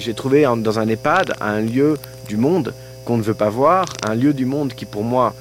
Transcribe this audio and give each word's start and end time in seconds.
j'ai 0.00 0.14
trouvé 0.14 0.42
dans 0.42 0.78
un 0.78 0.88
EHPAD 0.88 1.34
un 1.40 1.60
lieu 1.60 1.98
du 2.28 2.36
monde 2.36 2.74
qu'on 3.04 3.16
ne 3.16 3.22
veut 3.22 3.34
pas 3.34 3.48
voir, 3.48 3.86
un 4.06 4.14
lieu 4.14 4.32
du 4.32 4.46
monde 4.46 4.74
qui 4.74 4.84
pour 4.84 5.04
moi, 5.04 5.34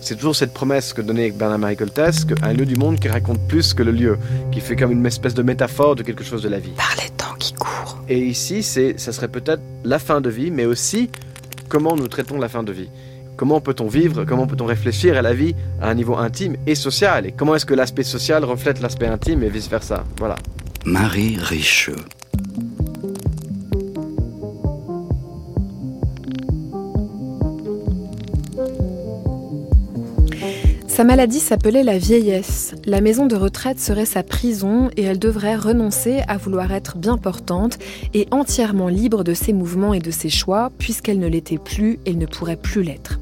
c'est 0.00 0.14
toujours 0.14 0.36
cette 0.36 0.52
promesse 0.52 0.92
que 0.92 1.02
donnait 1.02 1.30
Bernard 1.30 1.58
Marie 1.58 1.76
Coltès, 1.76 2.26
un 2.42 2.52
lieu 2.52 2.64
du 2.64 2.76
monde 2.76 2.98
qui 2.98 3.08
raconte 3.08 3.40
plus 3.48 3.74
que 3.74 3.82
le 3.82 3.92
lieu, 3.92 4.18
qui 4.52 4.60
fait 4.60 4.76
comme 4.76 4.92
une 4.92 5.04
espèce 5.04 5.34
de 5.34 5.42
métaphore 5.42 5.96
de 5.96 6.02
quelque 6.02 6.24
chose 6.24 6.42
de 6.42 6.48
la 6.48 6.58
vie. 6.58 6.72
Par 6.76 6.94
les 7.02 7.10
temps 7.10 7.34
qui 7.38 7.52
courent. 7.54 7.98
Et 8.08 8.18
ici, 8.18 8.62
c'est, 8.62 8.98
ça 8.98 9.12
serait 9.12 9.28
peut-être 9.28 9.62
la 9.84 9.98
fin 9.98 10.20
de 10.20 10.30
vie, 10.30 10.50
mais 10.50 10.64
aussi 10.64 11.10
comment 11.68 11.96
nous 11.96 12.08
traitons 12.08 12.38
la 12.38 12.48
fin 12.48 12.62
de 12.62 12.72
vie? 12.72 12.88
Comment 13.36 13.60
peut-on 13.60 13.88
vivre, 13.88 14.24
comment 14.24 14.46
peut-on 14.46 14.64
réfléchir 14.64 15.18
à 15.18 15.22
la 15.22 15.34
vie 15.34 15.54
à 15.82 15.90
un 15.90 15.94
niveau 15.94 16.16
intime 16.16 16.56
et 16.66 16.74
social? 16.74 17.26
Et 17.26 17.32
comment 17.32 17.54
est-ce 17.54 17.66
que 17.66 17.74
l'aspect 17.74 18.04
social 18.04 18.44
reflète 18.44 18.80
l'aspect 18.80 19.06
intime 19.06 19.42
et 19.42 19.50
vice-versa? 19.50 20.04
Voilà. 20.18 20.36
Marie 20.86 21.36
Richeux. 21.38 21.96
Sa 30.96 31.04
maladie 31.04 31.40
s'appelait 31.40 31.82
la 31.82 31.98
vieillesse. 31.98 32.74
La 32.86 33.02
maison 33.02 33.26
de 33.26 33.36
retraite 33.36 33.78
serait 33.78 34.06
sa 34.06 34.22
prison 34.22 34.88
et 34.96 35.02
elle 35.02 35.18
devrait 35.18 35.54
renoncer 35.54 36.22
à 36.26 36.38
vouloir 36.38 36.72
être 36.72 36.96
bien 36.96 37.18
portante 37.18 37.76
et 38.14 38.26
entièrement 38.30 38.88
libre 38.88 39.22
de 39.22 39.34
ses 39.34 39.52
mouvements 39.52 39.92
et 39.92 39.98
de 39.98 40.10
ses 40.10 40.30
choix, 40.30 40.72
puisqu'elle 40.78 41.18
ne 41.18 41.28
l'était 41.28 41.58
plus 41.58 41.98
et 42.06 42.14
ne 42.14 42.24
pourrait 42.24 42.56
plus 42.56 42.82
l'être. 42.82 43.20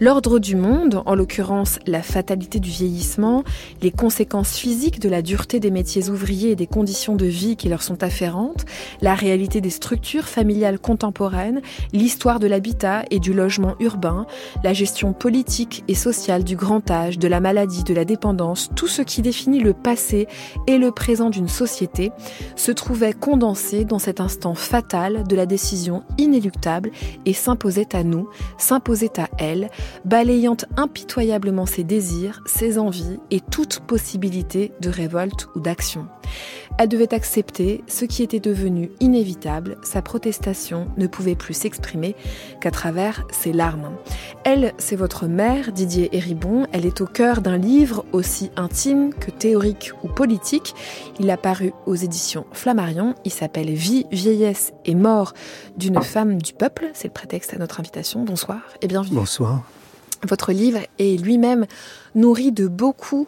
L'ordre 0.00 0.38
du 0.38 0.54
monde, 0.54 1.02
en 1.06 1.16
l'occurrence 1.16 1.80
la 1.88 2.02
fatalité 2.02 2.60
du 2.60 2.70
vieillissement, 2.70 3.42
les 3.82 3.90
conséquences 3.90 4.56
physiques 4.56 5.00
de 5.00 5.08
la 5.08 5.22
dureté 5.22 5.58
des 5.58 5.72
métiers 5.72 6.08
ouvriers 6.10 6.52
et 6.52 6.56
des 6.56 6.68
conditions 6.68 7.16
de 7.16 7.26
vie 7.26 7.56
qui 7.56 7.68
leur 7.68 7.82
sont 7.82 8.04
afférentes, 8.04 8.64
la 9.00 9.16
réalité 9.16 9.60
des 9.60 9.70
structures 9.70 10.26
familiales 10.26 10.78
contemporaines, 10.78 11.62
l'histoire 11.92 12.38
de 12.38 12.46
l'habitat 12.46 13.06
et 13.10 13.18
du 13.18 13.32
logement 13.32 13.74
urbain, 13.80 14.26
la 14.62 14.72
gestion 14.72 15.12
politique 15.12 15.82
et 15.88 15.96
sociale 15.96 16.44
du 16.44 16.54
grand 16.54 16.88
âge, 16.92 17.07
de 17.16 17.28
la 17.28 17.40
maladie, 17.40 17.84
de 17.84 17.94
la 17.94 18.04
dépendance, 18.04 18.70
tout 18.74 18.88
ce 18.88 19.02
qui 19.02 19.22
définit 19.22 19.60
le 19.60 19.72
passé 19.72 20.26
et 20.66 20.76
le 20.76 20.90
présent 20.90 21.30
d'une 21.30 21.48
société, 21.48 22.12
se 22.56 22.72
trouvait 22.72 23.14
condensé 23.14 23.84
dans 23.84 23.98
cet 23.98 24.20
instant 24.20 24.54
fatal 24.54 25.24
de 25.26 25.36
la 25.36 25.46
décision 25.46 26.02
inéluctable 26.18 26.90
et 27.24 27.32
s'imposait 27.32 27.94
à 27.94 28.02
nous, 28.02 28.28
s'imposait 28.58 29.18
à 29.18 29.28
elle, 29.38 29.70
balayant 30.04 30.56
impitoyablement 30.76 31.66
ses 31.66 31.84
désirs, 31.84 32.42
ses 32.46 32.78
envies 32.78 33.18
et 33.30 33.40
toute 33.40 33.80
possibilité 33.80 34.72
de 34.80 34.90
révolte 34.90 35.48
ou 35.54 35.60
d'action. 35.60 36.06
Elle 36.80 36.88
devait 36.88 37.12
accepter 37.12 37.82
ce 37.88 38.04
qui 38.04 38.22
était 38.22 38.38
devenu 38.38 38.92
inévitable, 39.00 39.78
sa 39.82 40.00
protestation 40.00 40.86
ne 40.96 41.08
pouvait 41.08 41.34
plus 41.34 41.52
s'exprimer 41.52 42.14
qu'à 42.60 42.70
travers 42.70 43.26
ses 43.32 43.52
larmes. 43.52 43.90
Elle, 44.44 44.72
c'est 44.78 44.94
votre 44.94 45.26
mère, 45.26 45.72
Didier 45.72 46.08
Héribon, 46.16 46.68
elle 46.72 46.86
est 46.86 47.00
au 47.00 47.06
cœur 47.06 47.40
d'un 47.40 47.56
livre 47.56 48.04
aussi 48.12 48.52
intime 48.54 49.12
que 49.12 49.32
théorique 49.32 49.90
ou 50.04 50.08
politique. 50.08 50.76
Il 51.18 51.28
a 51.30 51.36
paru 51.36 51.72
aux 51.86 51.96
éditions 51.96 52.46
Flammarion, 52.52 53.16
il 53.24 53.32
s'appelle 53.32 53.70
Vie, 53.70 54.06
vieillesse 54.12 54.72
et 54.84 54.94
mort 54.94 55.34
d'une 55.76 56.00
femme 56.00 56.40
du 56.40 56.52
peuple, 56.52 56.90
c'est 56.94 57.08
le 57.08 57.12
prétexte 57.12 57.54
à 57.54 57.58
notre 57.58 57.80
invitation. 57.80 58.22
Bonsoir 58.22 58.60
et 58.82 58.86
bienvenue. 58.86 59.16
Bonsoir. 59.16 59.64
Votre 60.28 60.52
livre 60.52 60.78
est 61.00 61.20
lui-même 61.20 61.66
nourri 62.14 62.52
de 62.52 62.68
beaucoup 62.68 63.26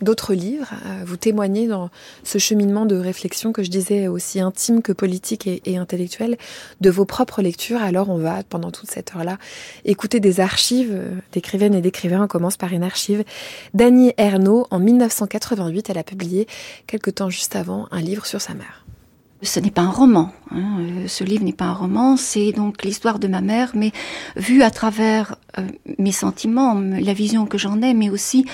d'autres 0.00 0.34
livres. 0.34 0.70
Euh, 0.86 1.02
vous 1.04 1.16
témoignez 1.16 1.66
dans 1.66 1.90
ce 2.24 2.38
cheminement 2.38 2.86
de 2.86 2.96
réflexion 2.96 3.52
que 3.52 3.62
je 3.62 3.70
disais 3.70 4.08
aussi 4.08 4.40
intime 4.40 4.82
que 4.82 4.92
politique 4.92 5.46
et, 5.46 5.62
et 5.64 5.76
intellectuel 5.76 6.36
de 6.80 6.90
vos 6.90 7.04
propres 7.04 7.42
lectures. 7.42 7.82
Alors 7.82 8.08
on 8.10 8.18
va, 8.18 8.42
pendant 8.44 8.70
toute 8.70 8.90
cette 8.90 9.14
heure-là, 9.14 9.38
écouter 9.84 10.20
des 10.20 10.40
archives 10.40 10.92
euh, 10.92 11.10
d'écrivaines 11.32 11.74
et 11.74 11.80
d'écrivains. 11.80 12.24
On 12.24 12.28
commence 12.28 12.56
par 12.56 12.72
une 12.72 12.84
archive 12.84 13.24
d'Annie 13.74 14.12
Ernaux. 14.16 14.66
En 14.70 14.78
1988, 14.78 15.90
elle 15.90 15.98
a 15.98 16.04
publié, 16.04 16.46
quelque 16.86 17.10
temps 17.10 17.30
juste 17.30 17.56
avant, 17.56 17.88
un 17.90 18.00
livre 18.00 18.26
sur 18.26 18.40
sa 18.40 18.54
mère. 18.54 18.84
Ce 19.42 19.60
n'est 19.60 19.70
pas 19.70 19.82
un 19.82 19.90
roman. 19.90 20.32
Hein. 20.50 20.78
Euh, 20.80 21.08
ce 21.08 21.22
livre 21.22 21.44
n'est 21.44 21.52
pas 21.52 21.66
un 21.66 21.72
roman. 21.72 22.16
C'est 22.16 22.50
donc 22.52 22.82
l'histoire 22.82 23.20
de 23.20 23.28
ma 23.28 23.40
mère, 23.40 23.70
mais 23.74 23.92
vue 24.36 24.62
à 24.62 24.70
travers 24.70 25.36
mes 25.98 26.12
sentiments, 26.12 26.74
la 26.74 27.12
vision 27.12 27.46
que 27.46 27.58
j'en 27.58 27.82
ai, 27.82 27.94
mais 27.94 28.10
aussi 28.10 28.44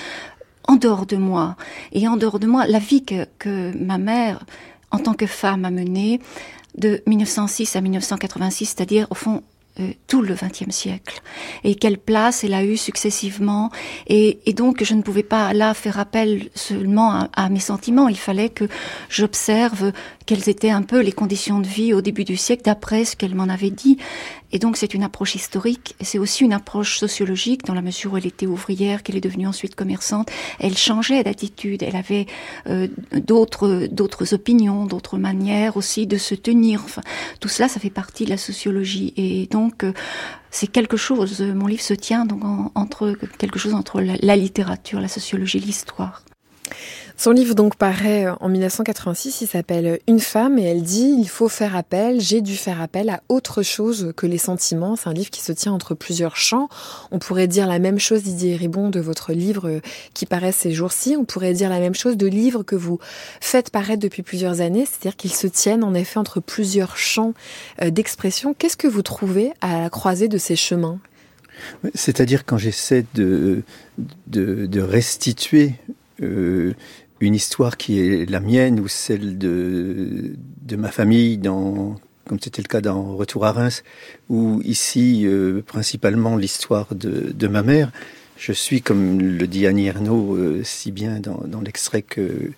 en 0.67 0.75
dehors 0.75 1.05
de 1.05 1.17
moi. 1.17 1.55
Et 1.91 2.07
en 2.07 2.17
dehors 2.17 2.39
de 2.39 2.47
moi, 2.47 2.65
la 2.67 2.79
vie 2.79 3.03
que, 3.03 3.77
ma 3.77 3.97
mère, 3.97 4.45
en 4.91 4.99
tant 4.99 5.13
que 5.13 5.25
femme, 5.25 5.65
a 5.65 5.71
menée 5.71 6.19
de 6.77 7.01
1906 7.07 7.75
à 7.75 7.81
1986, 7.81 8.65
c'est-à-dire 8.65 9.07
au 9.09 9.15
fond 9.15 9.43
euh, 9.81 9.91
tout 10.07 10.21
le 10.21 10.35
XXe 10.35 10.73
siècle. 10.73 11.21
Et 11.65 11.75
quelle 11.75 11.97
place 11.97 12.45
elle 12.45 12.53
a 12.53 12.63
eu 12.63 12.77
successivement. 12.77 13.71
Et, 14.07 14.39
donc 14.53 14.81
je 14.83 14.93
ne 14.93 15.01
pouvais 15.01 15.23
pas 15.23 15.53
là 15.53 15.73
faire 15.73 15.99
appel 15.99 16.49
seulement 16.55 17.27
à 17.35 17.49
mes 17.49 17.59
sentiments. 17.59 18.07
Il 18.07 18.17
fallait 18.17 18.47
que 18.47 18.69
j'observe 19.09 19.91
quelles 20.25 20.49
étaient 20.49 20.69
un 20.69 20.81
peu 20.81 21.01
les 21.01 21.11
conditions 21.11 21.59
de 21.59 21.67
vie 21.67 21.93
au 21.93 22.01
début 22.01 22.23
du 22.23 22.37
siècle 22.37 22.63
d'après 22.65 23.05
ce 23.05 23.15
qu'elle 23.15 23.35
m'en 23.35 23.49
avait 23.49 23.69
dit 23.69 23.97
et 24.51 24.59
donc 24.59 24.77
c'est 24.77 24.93
une 24.93 25.03
approche 25.03 25.35
historique 25.35 25.95
c'est 26.01 26.17
aussi 26.17 26.43
une 26.43 26.53
approche 26.53 26.97
sociologique 26.97 27.65
dans 27.65 27.73
la 27.73 27.81
mesure 27.81 28.13
où 28.13 28.17
elle 28.17 28.27
était 28.27 28.47
ouvrière 28.47 29.03
qu'elle 29.03 29.17
est 29.17 29.21
devenue 29.21 29.47
ensuite 29.47 29.75
commerçante 29.75 30.29
elle 30.59 30.77
changeait 30.77 31.23
d'attitude 31.23 31.83
elle 31.83 31.95
avait 31.95 32.25
euh, 32.67 32.87
d'autres 33.13 33.87
d'autres 33.91 34.33
opinions 34.33 34.85
d'autres 34.85 35.17
manières 35.17 35.77
aussi 35.77 36.07
de 36.07 36.17
se 36.17 36.35
tenir 36.35 36.81
enfin 36.83 37.01
tout 37.39 37.49
cela 37.49 37.67
ça 37.67 37.79
fait 37.79 37.89
partie 37.89 38.25
de 38.25 38.29
la 38.29 38.37
sociologie 38.37 39.13
et 39.17 39.47
donc 39.47 39.83
euh, 39.83 39.93
c'est 40.55 40.67
quelque 40.67 40.95
chose. 40.95 41.41
Mon 41.41 41.67
livre 41.67 41.81
se 41.81 41.93
tient 41.93 42.25
donc 42.25 42.45
en, 42.45 42.71
entre 42.75 43.13
quelque 43.37 43.59
chose 43.59 43.73
entre 43.73 43.99
la, 43.99 44.15
la 44.21 44.35
littérature, 44.37 45.01
la 45.01 45.09
sociologie, 45.09 45.59
l'histoire. 45.59 46.23
Son 47.17 47.31
livre 47.31 47.55
donc 47.55 47.75
paraît 47.75 48.27
en 48.41 48.49
1986, 48.49 49.41
il 49.41 49.47
s'appelle 49.47 49.99
Une 50.07 50.19
femme 50.19 50.59
et 50.59 50.63
elle 50.63 50.83
dit 50.83 51.15
il 51.17 51.29
faut 51.29 51.47
faire 51.47 51.75
appel, 51.75 52.19
j'ai 52.19 52.41
dû 52.41 52.55
faire 52.55 52.81
appel 52.81 53.09
à 53.09 53.21
autre 53.29 53.63
chose 53.63 54.11
que 54.17 54.25
les 54.25 54.37
sentiments. 54.37 54.95
C'est 54.95 55.07
un 55.07 55.13
livre 55.13 55.29
qui 55.29 55.41
se 55.41 55.53
tient 55.53 55.71
entre 55.71 55.95
plusieurs 55.95 56.35
champs. 56.35 56.67
On 57.11 57.19
pourrait 57.19 57.47
dire 57.47 57.67
la 57.67 57.79
même 57.79 57.99
chose, 57.99 58.23
Didier 58.23 58.57
Ribon, 58.57 58.89
de 58.89 58.99
votre 58.99 59.31
livre 59.31 59.79
qui 60.13 60.25
paraît 60.25 60.51
ces 60.51 60.71
jours-ci. 60.71 61.15
On 61.17 61.23
pourrait 61.23 61.53
dire 61.53 61.69
la 61.69 61.79
même 61.79 61.95
chose 61.95 62.17
de 62.17 62.27
livres 62.27 62.63
que 62.63 62.75
vous 62.75 62.99
faites 63.39 63.69
paraître 63.69 64.01
depuis 64.01 64.21
plusieurs 64.21 64.59
années, 64.59 64.85
c'est-à-dire 64.85 65.15
qu'ils 65.15 65.33
se 65.33 65.47
tiennent 65.47 65.83
en 65.83 65.93
effet 65.93 66.19
entre 66.19 66.41
plusieurs 66.41 66.97
champs 66.97 67.33
euh, 67.81 67.89
d'expression. 67.89 68.53
Qu'est-ce 68.53 68.77
que 68.77 68.87
vous 68.87 69.01
trouvez 69.01 69.53
à 69.61 69.81
la 69.81 69.89
croisée 69.89 70.27
de 70.27 70.37
ces 70.37 70.55
chemins? 70.55 70.99
C'est-à-dire 71.93 72.45
quand 72.45 72.57
j'essaie 72.57 73.05
de, 73.13 73.63
de, 74.27 74.81
restituer 74.81 75.73
euh, 76.21 76.73
une 77.19 77.35
histoire 77.35 77.77
qui 77.77 77.99
est 77.99 78.29
la 78.29 78.39
mienne 78.39 78.79
ou 78.79 78.87
celle 78.87 79.37
de, 79.37 80.33
de 80.61 80.75
ma 80.75 80.91
famille 80.91 81.37
dans 81.37 81.95
comme 82.27 82.39
c'était 82.39 82.61
le 82.63 82.67
cas 82.67 82.81
dans 82.81 83.15
Retour 83.15 83.45
à 83.45 83.51
Reims, 83.51 83.83
ou 84.29 84.59
ici 84.63 85.27
euh, 85.27 85.61
principalement 85.61 86.37
l'histoire 86.37 86.95
de, 86.95 87.31
de 87.31 87.47
ma 87.47 87.61
mère. 87.61 87.91
Je 88.37 88.51
suis, 88.51 88.81
comme 88.81 89.19
le 89.19 89.47
dit 89.47 89.65
Annie 89.67 89.87
Ernaux 89.87 90.35
euh, 90.35 90.61
si 90.63 90.91
bien 90.91 91.19
dans, 91.19 91.43
dans 91.45 91.61
l'extrait 91.61 92.01
que, 92.01 92.51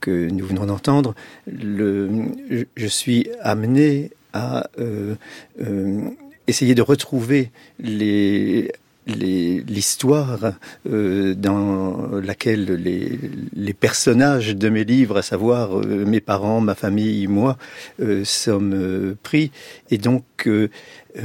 que 0.00 0.28
nous 0.28 0.46
venons 0.46 0.66
d'entendre, 0.66 1.14
je, 1.46 2.86
suis 2.86 3.28
amené 3.40 4.10
à 4.32 4.68
euh, 4.78 5.16
euh, 5.60 6.00
essayer 6.46 6.74
de 6.74 6.82
retrouver 6.82 7.50
les 7.78 8.72
l'histoire 9.08 10.52
euh, 10.88 11.34
dans 11.34 12.20
laquelle 12.20 12.66
les, 12.66 13.18
les, 13.54 13.72
personnages 13.72 14.54
de 14.54 14.68
mes 14.68 14.84
livres, 14.84 15.16
à 15.16 15.22
savoir 15.22 15.78
euh, 15.78 16.04
mes 16.04 16.20
parents, 16.20 16.60
ma 16.60 16.74
famille, 16.74 17.26
moi, 17.26 17.56
euh, 18.00 18.24
sommes 18.24 18.74
euh, 18.74 19.16
pris. 19.22 19.50
Et 19.90 19.98
donc, 19.98 20.24
euh, 20.46 20.68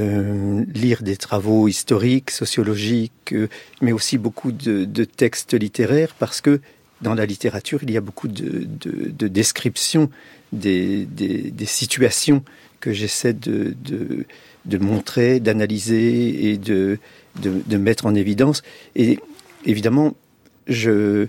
euh, 0.00 0.64
lire 0.74 1.02
des 1.02 1.16
travaux 1.16 1.68
historiques, 1.68 2.30
sociologiques, 2.30 3.34
mais 3.80 3.92
aussi 3.92 4.18
beaucoup 4.18 4.52
de, 4.52 4.84
de 4.84 5.04
textes 5.04 5.54
littéraires, 5.54 6.14
parce 6.18 6.40
que 6.40 6.60
dans 7.02 7.14
la 7.14 7.26
littérature, 7.26 7.80
il 7.82 7.90
y 7.90 7.96
a 7.96 8.00
beaucoup 8.00 8.28
de, 8.28 8.66
de, 8.80 9.10
de 9.10 9.28
descriptions 9.28 10.10
des, 10.52 11.04
des, 11.04 11.50
des 11.50 11.66
situations 11.66 12.42
que 12.80 12.92
j'essaie 12.92 13.34
de 13.34 14.24
montrer, 14.78 15.40
d'analyser 15.40 16.50
et 16.50 16.58
de, 16.58 16.98
de, 17.40 17.76
mettre 17.76 18.06
en 18.06 18.14
évidence. 18.14 18.62
Et 18.96 19.18
évidemment, 19.64 20.14
je, 20.66 21.26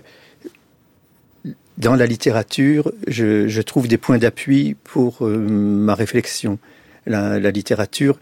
dans 1.78 1.94
la 1.94 2.06
littérature, 2.06 2.92
je, 3.06 3.60
trouve 3.60 3.88
des 3.88 3.98
points 3.98 4.18
d'appui 4.18 4.76
pour 4.84 5.26
euh, 5.26 5.36
ma 5.36 5.94
réflexion. 5.94 6.58
La, 7.06 7.38
littérature 7.38 8.18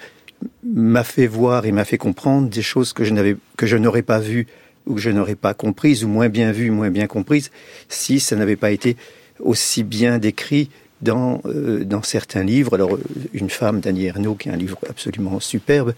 m'a 0.63 1.05
fait 1.05 1.27
voir 1.27 1.65
et 1.65 1.73
m'a 1.73 1.85
fait 1.85 1.97
comprendre 1.97 2.51
des 2.51 2.63
choses 2.63 2.93
que 2.93 3.03
je 3.03 3.15
n'avais 3.15 3.37
que 3.57 3.67
je 3.67 3.79
n'aurais 3.79 4.03
pas 4.03 4.19
vues 4.19 4.47
ou 4.85 4.95
que 4.95 5.01
je 5.01 5.09
n'aurais 5.09 5.37
pas 5.37 5.55
comprises 5.55 6.05
ou 6.05 6.09
moins 6.09 6.29
bien 6.29 6.53
vues, 6.53 6.71
moins 6.71 6.91
bien 6.91 7.07
comprises 7.07 7.51
si 7.89 8.21
ça 8.21 8.37
n'avait 8.37 8.57
pas 8.57 8.71
été 8.71 8.99
aussi 9.41 9.85
bien 9.85 10.19
décrit 10.19 10.69
dans, 11.01 11.41
dans 11.45 12.03
certains 12.03 12.43
livres. 12.43 12.75
Alors, 12.75 12.99
Une 13.33 13.51
femme 13.51 13.81
d'Annie 13.81 14.07
Ernaux, 14.07 14.35
qui 14.35 14.49
est 14.49 14.53
un 14.53 14.57
livre 14.57 14.79
absolument 14.89 15.41
superbe, 15.41 15.95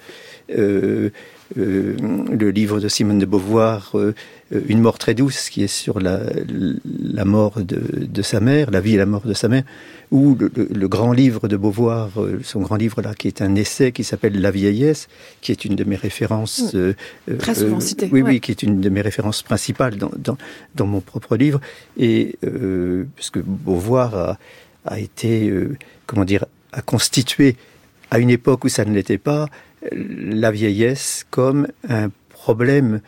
le 0.48 1.10
livre 2.50 2.80
de 2.80 2.88
Simone 2.88 3.18
de 3.18 3.26
Beauvoir, 3.26 3.94
Une 4.68 4.80
mort 4.80 4.98
très 4.98 5.14
douce, 5.14 5.50
qui 5.50 5.64
est 5.64 5.66
sur 5.66 5.98
la, 5.98 6.20
la 7.02 7.24
mort 7.24 7.60
de, 7.60 7.80
de, 8.06 8.22
sa 8.22 8.40
mère, 8.40 8.70
la 8.70 8.80
vie 8.80 8.94
et 8.94 8.96
la 8.96 9.06
mort 9.06 9.26
de 9.26 9.34
sa 9.34 9.48
mère, 9.48 9.64
ou 10.10 10.36
le, 10.38 10.88
grand 10.88 11.12
livre 11.12 11.48
de 11.48 11.56
Beauvoir, 11.56 12.10
euh, 12.16 12.40
son 12.44 12.60
grand 12.60 12.76
livre 12.76 13.02
là, 13.02 13.14
qui 13.14 13.26
est 13.28 13.42
un 13.42 13.54
essai 13.56 13.92
qui 13.92 14.04
s'appelle 14.04 14.40
La 14.40 14.50
vieillesse, 14.50 15.08
qui 15.40 15.52
est 15.52 15.64
une 15.64 15.74
de 15.74 15.84
mes 15.84 15.96
références. 15.96 16.74
Euh, 16.74 16.94
euh, 17.28 17.36
Très 17.36 17.54
souvent 17.54 17.80
cité. 17.80 18.08
Oui, 18.12 18.22
oui, 18.22 18.40
qui 18.40 18.52
est 18.52 18.62
une 18.62 18.80
de 18.80 18.88
mes 18.88 19.00
références 19.00 19.42
principales 19.42 19.96
dans, 19.96 20.10
dans, 20.16 20.36
dans 20.74 20.86
mon 20.86 21.00
propre 21.00 21.36
livre. 21.36 21.60
Et 21.98 22.38
puisque 23.16 23.38
Beauvoir 23.40 24.14
a, 24.14 24.38
a 24.84 25.00
été, 25.00 25.52
comment 26.06 26.24
dire, 26.24 26.44
a 26.72 26.82
constitué 26.82 27.56
à 28.10 28.18
une 28.18 28.30
époque 28.30 28.64
où 28.64 28.68
ça 28.68 28.84
ne 28.84 28.94
l'était 28.94 29.18
pas, 29.18 29.48
la 29.92 30.50
vieillesse 30.50 31.26
comme 31.30 31.68
un 31.88 32.10
problème 32.30 33.00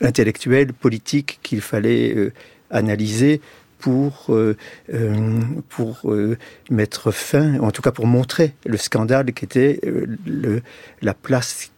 intellectuel, 0.00 0.72
politique 0.72 1.38
qu'il 1.42 1.60
fallait 1.60 2.32
analyser 2.70 3.40
pour, 3.78 4.26
euh, 4.30 4.56
euh, 4.92 5.40
pour 5.68 6.00
euh, 6.04 6.36
mettre 6.70 7.10
fin, 7.10 7.58
en 7.60 7.70
tout 7.70 7.82
cas 7.82 7.92
pour 7.92 8.06
montrer 8.06 8.54
le 8.66 8.76
scandale 8.76 9.32
qui 9.32 9.44
était 9.44 9.80
le, 10.26 10.62
la 11.00 11.14
place 11.14 11.70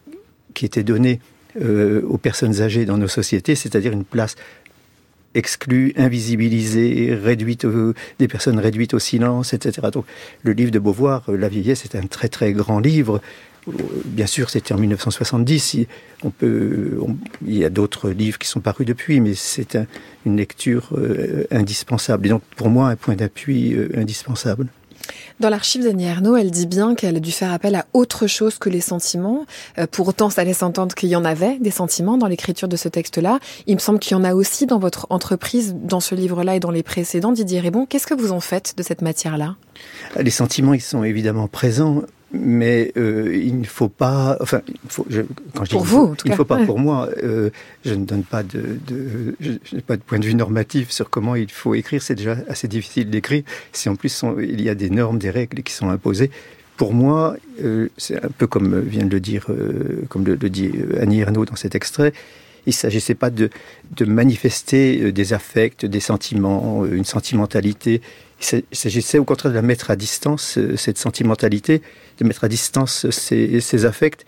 qui 0.53 0.65
était 0.65 0.83
donnée 0.83 1.19
aux 1.59 2.17
personnes 2.17 2.61
âgées 2.61 2.85
dans 2.85 2.97
nos 2.97 3.09
sociétés, 3.09 3.55
c'est-à-dire 3.55 3.91
une 3.91 4.05
place 4.05 4.35
exclue, 5.35 5.93
invisibilisée, 5.97 7.13
réduite, 7.15 7.65
des 8.19 8.27
personnes 8.27 8.59
réduites 8.59 8.93
au 8.93 8.99
silence, 8.99 9.53
etc. 9.53 9.87
Donc, 9.91 10.05
le 10.43 10.53
livre 10.53 10.71
de 10.71 10.79
Beauvoir, 10.79 11.23
La 11.27 11.47
vieillesse, 11.47 11.85
est 11.85 11.95
un 11.95 12.07
très 12.07 12.27
très 12.27 12.53
grand 12.53 12.79
livre 12.79 13.21
Bien 14.05 14.25
sûr, 14.25 14.49
c'était 14.49 14.73
en 14.73 14.77
1970. 14.77 15.85
On 16.23 16.31
peut, 16.31 16.97
il 17.45 17.57
y 17.57 17.63
a 17.63 17.69
d'autres 17.69 18.09
livres 18.09 18.39
qui 18.39 18.47
sont 18.47 18.59
parus 18.59 18.87
depuis, 18.87 19.21
mais 19.21 19.35
c'est 19.35 19.77
une 20.25 20.37
lecture 20.37 20.89
euh, 20.93 21.45
indispensable. 21.51 22.25
Et 22.25 22.29
donc, 22.29 22.41
pour 22.55 22.69
moi, 22.69 22.89
un 22.89 22.95
point 22.95 23.15
d'appui 23.15 23.73
euh, 23.73 23.89
indispensable. 23.95 24.67
Dans 25.39 25.49
l'archive 25.49 25.83
d'Annie 25.83 26.05
Ernaux, 26.05 26.35
elle 26.35 26.51
dit 26.51 26.67
bien 26.67 26.95
qu'elle 26.95 27.17
a 27.17 27.19
dû 27.19 27.31
faire 27.31 27.51
appel 27.51 27.75
à 27.75 27.85
autre 27.93 28.27
chose 28.27 28.57
que 28.57 28.69
les 28.69 28.81
sentiments. 28.81 29.45
Euh, 29.77 29.87
pour 29.89 30.07
autant, 30.07 30.29
ça 30.29 30.43
laisse 30.43 30.63
entendre 30.63 30.95
qu'il 30.95 31.09
y 31.09 31.15
en 31.15 31.25
avait 31.25 31.57
des 31.59 31.71
sentiments 31.71 32.17
dans 32.17 32.27
l'écriture 32.27 32.67
de 32.67 32.75
ce 32.75 32.89
texte-là. 32.89 33.39
Il 33.67 33.75
me 33.75 33.79
semble 33.79 33.99
qu'il 33.99 34.15
y 34.15 34.19
en 34.19 34.23
a 34.23 34.33
aussi 34.33 34.65
dans 34.65 34.79
votre 34.79 35.07
entreprise, 35.09 35.75
dans 35.75 35.99
ce 35.99 36.15
livre-là 36.15 36.55
et 36.55 36.59
dans 36.59 36.71
les 36.71 36.83
précédents. 36.83 37.31
Didier 37.31 37.59
Rébon, 37.59 37.85
qu'est-ce 37.85 38.07
que 38.07 38.13
vous 38.13 38.31
en 38.31 38.39
faites 38.39 38.75
de 38.77 38.83
cette 38.83 39.01
matière-là? 39.01 39.55
Les 40.19 40.31
sentiments, 40.31 40.73
ils 40.73 40.81
sont 40.81 41.03
évidemment 41.03 41.47
présents 41.47 42.03
mais 42.33 42.91
euh, 42.97 43.35
il 43.35 43.59
ne 43.59 43.65
faut 43.65 43.89
pas, 43.89 44.37
enfin, 44.39 44.61
il 44.67 44.89
faut, 44.89 45.05
je, 45.09 45.21
quand 45.53 45.65
je 45.65 45.71
pour 45.71 45.83
vous, 45.83 46.15
il 46.23 46.31
ne 46.31 46.35
faut 46.35 46.45
pas 46.45 46.65
pour 46.65 46.79
moi. 46.79 47.09
Euh, 47.23 47.49
je 47.83 47.93
ne 47.93 48.05
donne 48.05 48.23
pas 48.23 48.43
de, 48.43 48.79
de 48.87 49.35
je 49.39 49.75
n'ai 49.75 49.81
pas 49.81 49.97
de 49.97 50.01
point 50.01 50.19
de 50.19 50.25
vue 50.25 50.35
normatif 50.35 50.91
sur 50.91 51.09
comment 51.09 51.35
il 51.35 51.51
faut 51.51 51.75
écrire. 51.75 52.01
C'est 52.01 52.15
déjà 52.15 52.37
assez 52.47 52.67
difficile 52.67 53.09
d'écrire. 53.09 53.43
Si 53.73 53.89
en 53.89 53.95
plus 53.95 54.23
il 54.39 54.61
y 54.61 54.69
a 54.69 54.75
des 54.75 54.89
normes, 54.89 55.17
des 55.17 55.29
règles 55.29 55.63
qui 55.63 55.73
sont 55.73 55.89
imposées. 55.89 56.31
Pour 56.77 56.93
moi, 56.93 57.35
euh, 57.63 57.89
c'est 57.97 58.23
un 58.23 58.29
peu 58.29 58.47
comme 58.47 58.79
vient 58.79 59.05
de 59.05 59.11
le 59.11 59.19
dire, 59.19 59.47
comme 60.09 60.25
le, 60.25 60.35
le, 60.35 60.49
dit 60.49 60.71
Annie 60.99 61.19
Ernaux 61.19 61.45
dans 61.45 61.55
cet 61.55 61.75
extrait. 61.75 62.13
Il 62.65 62.69
ne 62.69 62.73
s'agissait 62.73 63.15
pas 63.15 63.29
de, 63.29 63.49
de 63.95 64.05
manifester 64.05 65.01
euh, 65.01 65.11
des 65.11 65.33
affects, 65.33 65.85
des 65.85 65.99
sentiments, 65.99 66.85
une 66.85 67.05
sentimentalité. 67.05 68.01
Il 68.53 68.63
s'agissait 68.71 69.19
au 69.19 69.23
contraire 69.23 69.51
de 69.51 69.55
la 69.55 69.61
mettre 69.61 69.91
à 69.91 69.95
distance, 69.95 70.57
cette 70.75 70.97
sentimentalité, 70.97 71.81
de 72.17 72.25
mettre 72.25 72.43
à 72.43 72.47
distance 72.47 73.07
ces, 73.11 73.85
affects 73.85 74.25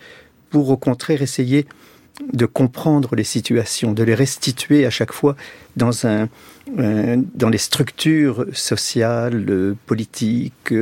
pour 0.50 0.70
au 0.70 0.76
contraire 0.76 1.20
essayer 1.20 1.66
de 2.32 2.46
comprendre 2.46 3.16
les 3.16 3.24
situations, 3.24 3.92
de 3.92 4.04
les 4.04 4.14
restituer 4.14 4.86
à 4.86 4.90
chaque 4.90 5.12
fois 5.12 5.34
dans, 5.74 6.06
un, 6.06 6.28
dans 7.34 7.48
les 7.48 7.58
structures 7.58 8.46
sociales, 8.52 9.74
politiques, 9.86 10.72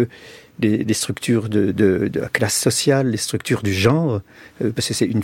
les, 0.62 0.94
structures 0.94 1.48
de, 1.48 2.10
la 2.14 2.28
classe 2.28 2.58
sociale, 2.58 3.10
les 3.10 3.16
structures 3.16 3.62
du 3.62 3.72
genre, 3.72 4.20
euh, 4.62 4.70
parce 4.70 4.88
que 4.88 4.94
c'est 4.94 5.06
une, 5.06 5.22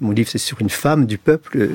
mon 0.00 0.12
livre 0.12 0.28
c'est 0.30 0.38
sur 0.38 0.60
une 0.60 0.70
femme 0.70 1.06
du 1.06 1.18
peuple, 1.18 1.68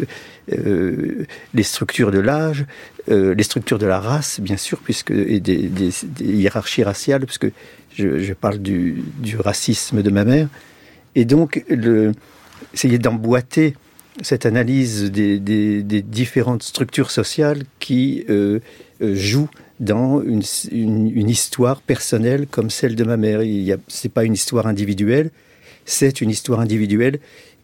euh, 0.51 1.25
les 1.53 1.63
structures 1.63 2.11
de 2.11 2.19
l'âge, 2.19 2.65
euh, 3.09 3.35
les 3.35 3.43
structures 3.43 3.79
de 3.79 3.85
la 3.85 3.99
race, 3.99 4.39
bien 4.39 4.57
sûr, 4.57 4.79
puisque 4.79 5.11
et 5.11 5.39
des, 5.39 5.91
hiérarchies 6.19 6.83
raciales, 6.83 7.25
puisque 7.25 7.51
je, 7.95 8.33
parle 8.33 8.59
du, 8.59 9.03
racisme 9.37 10.01
de 10.01 10.09
ma 10.09 10.25
mère. 10.25 10.47
Et 11.15 11.25
donc, 11.25 11.63
essayer 12.73 12.97
d'emboîter 12.97 13.75
cette 14.21 14.45
analyse 14.45 15.11
des, 15.11 16.01
différentes 16.01 16.63
structures 16.63 17.11
sociales 17.11 17.63
qui 17.79 18.25
euh, 18.29 18.59
euh, 19.01 19.15
jouent 19.15 19.49
dans 19.81 20.21
une, 20.21 21.29
histoire 21.29 21.81
personnelle 21.81 22.47
comme 22.47 22.69
celle 22.69 22.95
de 22.95 23.03
ma 23.03 23.17
mère. 23.17 23.41
Ce 23.87 24.07
n'est 24.07 24.11
pas 24.11 24.23
une 24.23 24.35
histoire 24.35 24.67
individuelle, 24.67 25.31
c'est 25.85 26.21
une 26.21 26.29
histoire 26.29 26.59
individuelle 26.59 27.19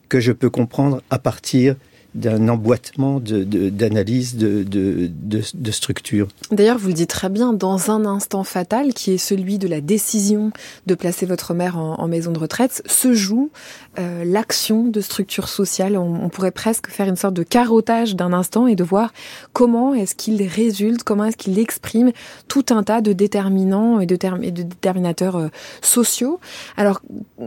que 0.10 0.20
je 0.20 0.32
peux 0.32 0.50
comprendre 0.50 1.02
à 1.10 1.20
partir 1.20 1.76
d'un 2.18 2.50
emboîtement 2.50 3.20
d'analyse 3.20 4.36
de, 4.38 4.64
de, 4.64 5.10
de, 5.54 5.72
structure. 5.72 6.28
D'ailleurs, 6.52 6.80
vous 6.80 6.88
le 6.88 6.94
dites 6.94 7.12
très 7.12 7.30
bien, 7.30 7.54
dans 7.54 7.92
un 7.92 8.06
instant 8.06 8.44
fatal, 8.44 8.94
qui 8.94 9.12
est 9.12 9.20
celui 9.20 9.60
de 9.60 9.68
la 9.68 9.82
décision 9.82 10.52
de 10.88 10.96
placer 10.96 11.28
votre 11.28 11.54
mère 11.54 11.78
en, 11.78 12.08
maison 12.08 12.32
de 12.32 12.40
retraite, 12.40 12.82
se 12.88 13.14
joue 13.14 13.52
euh, 14.00 14.24
l'action 14.26 14.86
de 14.86 15.00
structure 15.00 15.48
sociale. 15.48 15.96
On, 15.96 16.30
pourrait 16.30 16.52
presque 16.52 16.90
faire 16.90 17.08
une 17.08 17.16
sorte 17.16 17.36
de 17.36 17.44
carottage 17.44 18.16
d'un 18.16 18.34
instant 18.34 18.66
et 18.66 18.76
de 18.76 18.84
voir 18.84 19.14
comment 19.54 19.94
est-ce 19.94 20.16
qu'il 20.16 20.42
résulte, 20.44 21.04
comment 21.04 21.26
est-ce 21.26 21.38
qu'il 21.38 21.60
exprime 21.60 22.12
tout 22.48 22.66
un 22.72 22.82
tas 22.84 23.02
de 23.02 23.14
déterminants 23.14 24.00
et 24.00 24.08
de, 24.08 24.18
et 24.42 24.52
de 24.52 24.64
déterminateurs 24.64 25.36
euh, 25.36 25.48
sociaux. 25.82 26.40
Alors, 26.78 27.02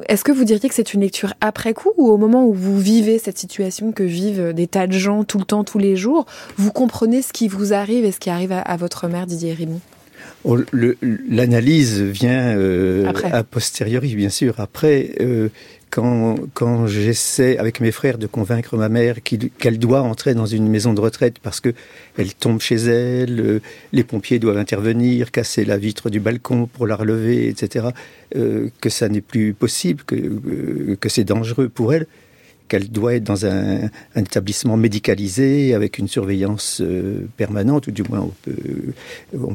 est-ce 0.06 0.22
que 0.22 0.32
vous 0.32 0.44
diriez 0.44 0.68
que 0.68 0.74
c'est 0.74 0.94
une 0.94 1.00
lecture 1.00 1.34
après 1.40 1.74
coup 1.74 1.90
ou 1.96 2.08
au 2.08 2.16
moment 2.16 2.46
où 2.46 2.54
vous 2.54 2.78
vivez 2.78 3.18
cette 3.18 3.38
situation 3.38 3.90
que 3.92 4.04
vivent 4.04 4.52
tas 4.66 4.86
de 4.86 4.92
gens 4.92 5.24
tout 5.24 5.38
le 5.38 5.44
temps, 5.44 5.64
tous 5.64 5.78
les 5.78 5.96
jours, 5.96 6.26
vous 6.56 6.72
comprenez 6.72 7.22
ce 7.22 7.32
qui 7.32 7.48
vous 7.48 7.72
arrive 7.72 8.04
et 8.04 8.12
ce 8.12 8.20
qui 8.20 8.30
arrive 8.30 8.52
à, 8.52 8.76
votre 8.76 9.08
mère, 9.08 9.26
Didier 9.26 9.52
Rimon 9.52 9.80
oh, 10.44 10.58
L'analyse 11.28 12.00
vient 12.00 12.56
euh, 12.56 13.12
a 13.32 13.44
posteriori, 13.44 14.14
bien 14.14 14.30
sûr. 14.30 14.54
Après, 14.58 15.12
euh, 15.20 15.48
quand, 15.90 16.36
quand 16.54 16.86
j'essaie 16.86 17.58
avec 17.58 17.80
mes 17.80 17.90
frères 17.90 18.16
de 18.16 18.26
convaincre 18.26 18.76
ma 18.76 18.88
mère 18.88 19.16
qu'elle 19.22 19.78
doit 19.78 20.02
entrer 20.02 20.34
dans 20.34 20.46
une 20.46 20.68
maison 20.68 20.94
de 20.94 21.00
retraite 21.00 21.38
parce 21.40 21.60
que 21.60 21.74
elle 22.16 22.32
tombe 22.32 22.60
chez 22.60 22.76
elle, 22.76 23.40
euh, 23.40 23.60
les 23.92 24.04
pompiers 24.04 24.38
doivent 24.38 24.58
intervenir, 24.58 25.32
casser 25.32 25.64
la 25.64 25.76
vitre 25.76 26.08
du 26.08 26.20
balcon 26.20 26.66
pour 26.66 26.86
la 26.86 26.96
relever, 26.96 27.48
etc., 27.48 27.88
euh, 28.36 28.68
que 28.80 28.88
ça 28.88 29.08
n'est 29.08 29.20
plus 29.20 29.52
possible, 29.52 30.04
que, 30.04 30.14
euh, 30.14 30.96
que 31.00 31.08
c'est 31.08 31.24
dangereux 31.24 31.68
pour 31.68 31.92
elle, 31.92 32.06
qu'elle 32.70 32.88
doit 32.88 33.14
être 33.16 33.24
dans 33.24 33.44
un, 33.44 33.90
établissement 34.16 34.76
médicalisé 34.76 35.74
avec 35.74 35.98
une 35.98 36.08
surveillance 36.08 36.80
euh, 36.80 37.26
permanente, 37.36 37.88
ou 37.88 37.90
du 37.90 38.04
moins 38.04 38.30
on, 39.34 39.54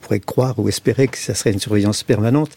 pourrait 0.00 0.20
croire 0.20 0.58
ou 0.58 0.68
espérer 0.68 1.06
que 1.06 1.18
ça 1.18 1.34
serait 1.34 1.52
une 1.52 1.60
surveillance 1.60 2.02
permanente. 2.02 2.50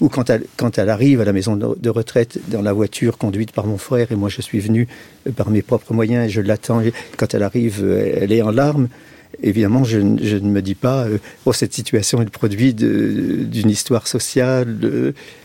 Ou 0.00 0.08
quand 0.08 0.30
elle, 0.30 0.44
quand 0.56 0.78
elle 0.78 0.88
arrive 0.88 1.20
à 1.20 1.24
la 1.24 1.32
maison 1.32 1.56
de 1.56 1.90
retraite 1.90 2.38
dans 2.48 2.62
la 2.62 2.72
voiture 2.72 3.16
conduite 3.18 3.52
par 3.52 3.66
mon 3.66 3.78
frère, 3.78 4.10
et 4.10 4.16
moi 4.16 4.28
je 4.28 4.40
suis 4.40 4.60
venu 4.60 4.88
euh, 5.26 5.32
par 5.32 5.50
mes 5.50 5.62
propres 5.62 5.92
moyens 5.92 6.26
et 6.26 6.28
je 6.30 6.40
l'attends, 6.40 6.80
quand 7.16 7.34
elle 7.34 7.42
arrive, 7.42 7.80
euh, 7.82 8.18
elle 8.20 8.32
est 8.32 8.42
en 8.42 8.52
larmes. 8.52 8.88
Évidemment, 9.42 9.82
je, 9.82 9.98
ne 9.98 10.48
me 10.48 10.62
dis 10.62 10.76
pas, 10.76 11.08
oh, 11.44 11.52
cette 11.52 11.74
situation 11.74 12.22
est 12.22 12.24
le 12.24 12.30
produit 12.30 12.72
d'une 12.72 13.68
histoire 13.68 14.06
sociale, 14.06 14.78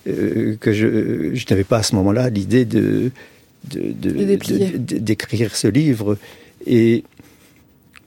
que 0.05 0.71
je 0.71 1.45
n'avais 1.49 1.63
pas 1.63 1.77
à 1.77 1.83
ce 1.83 1.95
moment-là 1.95 2.29
l'idée 2.29 2.65
de, 2.65 3.11
d'écrire 3.63 5.55
ce 5.55 5.67
livre. 5.67 6.17
Et 6.65 7.03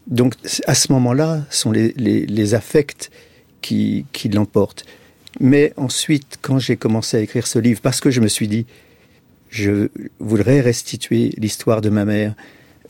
donc, 0.07 0.35
à 0.67 0.75
ce 0.75 0.93
moment-là, 0.93 1.45
sont 1.51 1.73
les, 1.73 1.93
les, 1.97 2.27
les, 2.27 2.55
affects 2.55 3.11
qui, 3.61 4.05
qui 4.13 4.29
l'emportent. 4.29 4.85
Mais 5.41 5.73
ensuite, 5.77 6.39
quand 6.43 6.59
j'ai 6.59 6.77
commencé 6.77 7.17
à 7.17 7.21
écrire 7.21 7.47
ce 7.47 7.59
livre, 7.59 7.81
parce 7.81 8.01
que 8.01 8.11
je 8.11 8.21
me 8.21 8.29
suis 8.29 8.49
dit, 8.49 8.67
je 9.49 9.89
voudrais 10.19 10.61
restituer 10.61 11.33
l'histoire 11.39 11.81
de 11.81 11.91
ma 11.91 12.05
mère, 12.05 12.35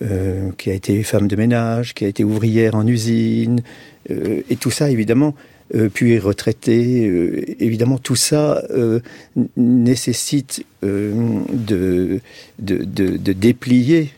euh, 0.03 0.51
qui 0.59 0.71
a 0.71 0.75
été 0.75 1.03
femme 1.03 1.29
de 1.29 1.37
ménage, 1.37 1.95
qui 1.95 2.05
a 2.05 2.09
été 2.09 2.25
ouvrière 2.25 2.75
en 2.75 2.87
usine, 2.87 3.63
euh, 4.11 4.43
et 4.51 4.57
tout 4.57 4.71
ça, 4.71 4.91
évidemment, 4.91 5.35
euh, 5.75 5.89
puis 5.89 6.19
retraité. 6.19 7.09
Euh, 7.09 7.45
évidemment, 7.59 7.99
tout 7.99 8.17
ça 8.17 8.63
euh, 8.71 9.01
nécessite 9.57 10.65
de, 10.83 12.21
de, 12.59 13.33
déplier 13.33 14.11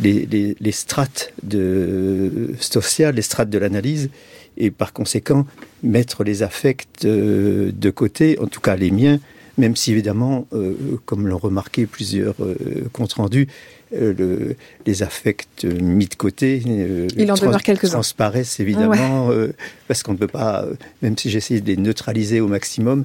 les, 0.00 0.72
strates 0.72 1.32
de, 1.42 2.54
sociales, 2.58 3.14
les 3.16 3.22
strates 3.22 3.50
de 3.50 3.58
l'analyse. 3.58 4.10
et 4.56 4.70
par 4.70 4.92
conséquent 4.92 5.46
mettre 5.82 6.24
les 6.24 6.42
affects 6.42 7.04
de 7.04 7.90
côté, 7.90 8.38
en 8.38 8.46
tout 8.46 8.60
cas 8.60 8.76
les 8.76 8.90
miens, 8.90 9.20
même 9.58 9.76
si 9.76 9.92
évidemment, 9.92 10.46
comme 11.04 11.28
l'ont 11.28 11.38
remarqué 11.38 11.86
plusieurs 11.86 12.36
comptes 12.92 13.12
rendus, 13.14 13.48
le, 13.92 14.56
les 14.86 15.02
affects 15.02 15.64
mis 15.64 16.06
de 16.06 16.14
côté 16.14 16.62
Il 17.16 17.30
en 17.30 17.34
trans 17.34 17.52
transparaissent 17.82 18.60
évidemment, 18.60 19.30
parce 19.88 20.02
qu'on 20.02 20.12
ne 20.12 20.18
peut 20.18 20.26
pas, 20.26 20.64
même 21.02 21.18
si 21.18 21.28
j'essaie 21.28 21.60
de 21.60 21.66
les 21.66 21.76
neutraliser 21.76 22.40
au 22.40 22.48
maximum, 22.48 23.04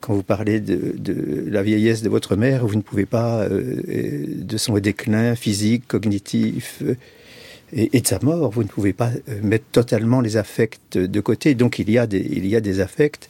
quand 0.00 0.14
vous 0.14 0.22
parlez 0.22 0.60
de, 0.60 1.44
la 1.48 1.62
vieillesse 1.62 2.02
de 2.02 2.08
votre 2.08 2.36
mère, 2.36 2.66
vous 2.66 2.76
ne 2.76 2.82
pouvez 2.82 3.06
pas, 3.06 3.42
euh, 3.42 4.24
de 4.28 4.56
son 4.56 4.78
déclin 4.78 5.34
physique, 5.34 5.86
cognitif 5.88 6.82
euh, 6.82 6.94
et, 7.72 8.00
de 8.00 8.06
sa 8.06 8.18
mort, 8.22 8.50
vous 8.50 8.62
ne 8.62 8.68
pouvez 8.68 8.92
pas 8.92 9.10
euh, 9.10 9.40
mettre 9.42 9.64
totalement 9.72 10.20
les 10.20 10.36
affects 10.36 10.78
de 10.96 11.20
côté. 11.20 11.54
Donc 11.54 11.78
il 11.78 11.90
y 11.90 11.98
a 11.98 12.06
des, 12.06 12.20
il 12.20 12.46
y 12.46 12.56
a 12.56 12.60
des 12.60 12.80
affects. 12.80 13.28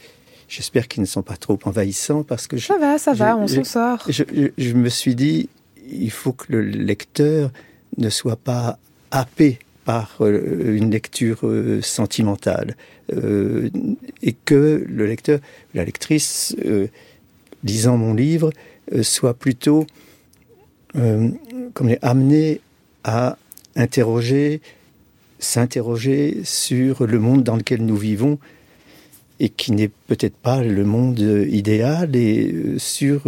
J'espère 0.48 0.88
qu'ils 0.88 1.02
ne 1.02 1.06
sont 1.06 1.22
pas 1.22 1.36
trop 1.36 1.58
envahissants 1.64 2.22
parce 2.22 2.46
que 2.46 2.56
ça 2.58 2.78
va, 2.78 2.98
ça 2.98 3.12
va, 3.12 3.36
on 3.36 3.46
s'en 3.46 3.64
sort. 3.64 4.06
je 4.08 4.72
me 4.72 4.88
suis 4.88 5.14
dit, 5.14 5.48
il 5.90 6.10
faut 6.10 6.32
que 6.32 6.46
le 6.50 6.62
lecteur 6.62 7.50
ne 7.98 8.08
soit 8.10 8.36
pas 8.36 8.78
happé 9.10 9.58
par 9.84 10.16
euh, 10.20 10.76
une 10.76 10.90
lecture 10.90 11.40
euh, 11.44 11.80
sentimentale 11.80 12.76
euh, 13.14 13.70
et 14.22 14.34
que 14.34 14.84
le 14.86 15.06
lecteur, 15.06 15.40
la 15.72 15.84
lectrice, 15.84 16.54
lisant 17.64 17.96
mon 17.96 18.12
livre, 18.12 18.52
soit 19.02 19.34
plutôt 19.34 19.86
comme 20.92 21.96
amené 22.02 22.60
à 23.04 23.36
interroger, 23.76 24.60
s'interroger 25.38 26.40
sur 26.44 27.06
le 27.06 27.18
monde 27.18 27.42
dans 27.42 27.56
lequel 27.56 27.84
nous 27.84 27.96
vivons 27.96 28.38
et 29.40 29.48
qui 29.48 29.72
n'est 29.72 29.90
peut-être 30.06 30.36
pas 30.36 30.62
le 30.62 30.84
monde 30.84 31.18
idéal 31.18 32.16
et 32.16 32.54
sur 32.78 33.22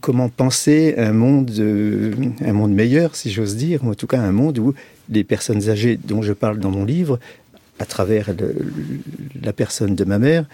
comment 0.00 0.28
penser 0.28 0.94
un 0.96 1.12
monde, 1.12 1.50
un 2.40 2.52
monde 2.52 2.72
meilleur, 2.72 3.14
si 3.14 3.30
j'ose 3.30 3.56
dire, 3.56 3.84
ou 3.84 3.90
en 3.90 3.94
tout 3.94 4.06
cas 4.06 4.20
un 4.20 4.32
monde 4.32 4.58
où 4.58 4.74
les 5.08 5.24
personnes 5.24 5.68
âgées 5.68 5.98
dont 6.02 6.22
je 6.22 6.32
parle 6.32 6.58
dans 6.58 6.70
mon 6.70 6.84
livre, 6.84 7.18
à 7.78 7.84
travers 7.84 8.30
la 9.42 9.52
personne 9.52 9.94
de 9.94 10.04
ma 10.04 10.18
mère, 10.18 10.46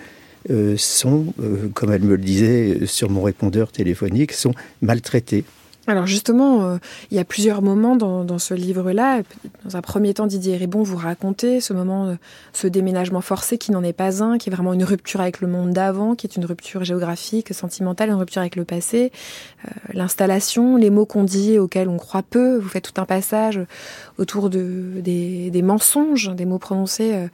euh, 0.51 0.77
sont, 0.79 1.35
euh, 1.43 1.69
comme 1.75 1.93
elle 1.93 2.03
me 2.03 2.17
le 2.17 2.23
disait 2.23 2.87
sur 2.87 3.11
mon 3.11 3.23
répondeur 3.23 3.71
téléphonique, 3.71 4.33
sont 4.33 4.55
maltraitées. 4.81 5.45
Alors 5.89 6.07
justement, 6.07 6.65
euh, 6.65 6.77
il 7.11 7.17
y 7.17 7.21
a 7.21 7.25
plusieurs 7.25 7.63
moments 7.63 7.97
dans, 7.97 8.39
ce 8.39 8.55
livre-là. 8.55 9.23
Dans 9.65 9.77
un 9.77 9.81
premier 9.81 10.15
temps, 10.15 10.27
Didier 10.27 10.57
Ribon 10.57 10.83
vous 10.83 10.97
racontez 10.97 11.61
ce 11.61 11.73
moment, 11.73 12.17
ce 12.53 12.67
déménagement 12.67 13.21
forcé 13.21 13.59
qui 13.59 13.73
n'en 13.73 13.83
est 13.83 13.93
pas 13.93 14.23
un, 14.23 14.39
qui 14.39 14.51
est 14.51 14.53
vraiment 14.53 14.75
une 14.75 14.85
rupture 14.85 15.21
avec 15.21 15.41
le 15.41 15.49
monde 15.49 15.73
d'avant, 15.73 16.15
qui 16.15 16.27
est 16.27 16.37
une 16.37 16.45
rupture 16.45 16.85
géographique, 16.85 17.53
sentimentale, 17.55 18.11
une 18.11 18.17
rupture 18.17 18.41
avec 18.41 18.57
le 18.57 18.65
passé. 18.65 19.13
L'installation, 19.93 20.77
les 20.77 20.91
mots 20.91 21.07
qu'on 21.07 21.25
dit, 21.25 21.59
auxquels 21.59 21.89
on 21.89 21.97
croit 21.97 22.23
peu. 22.23 22.59
Vous 22.59 22.69
faites 22.69 22.93
tout 22.93 23.01
un 23.01 23.07
passage 23.07 23.61
autour 24.19 24.51
de, 24.51 25.01
des, 25.01 25.63
mensonges, 25.63 26.35
des 26.35 26.45
mots 26.45 26.59
prononcés. 26.59 27.29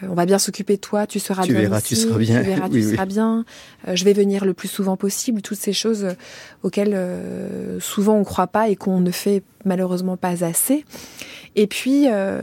Euh, 0.00 0.06
euh, 0.06 0.08
on 0.10 0.14
va 0.14 0.26
bien 0.26 0.38
s'occuper 0.38 0.76
de 0.76 0.80
toi, 0.80 1.06
tu 1.06 1.18
seras 1.18 1.42
tu 1.42 1.52
bien 1.52 1.62
verras, 1.62 1.80
tu 1.80 1.96
seras 1.96 2.18
bien, 2.18 2.40
tu 2.40 2.46
verras, 2.46 2.68
tu 2.68 2.82
seras 2.82 3.06
bien. 3.06 3.44
Euh, 3.88 3.96
je 3.96 4.04
vais 4.04 4.12
venir 4.12 4.44
le 4.44 4.54
plus 4.54 4.68
souvent 4.68 4.96
possible. 4.96 5.42
Toutes 5.42 5.58
ces 5.58 5.72
choses 5.72 6.08
auxquelles 6.62 6.98
souvent 7.80 8.16
on 8.16 8.24
croit 8.24 8.46
pas 8.46 8.68
et 8.68 8.76
qu'on 8.76 9.00
ne 9.00 9.10
fait 9.10 9.42
malheureusement 9.64 10.16
pas 10.16 10.44
assez. 10.44 10.84
Et 11.54 11.66
puis, 11.66 12.06
euh, 12.08 12.40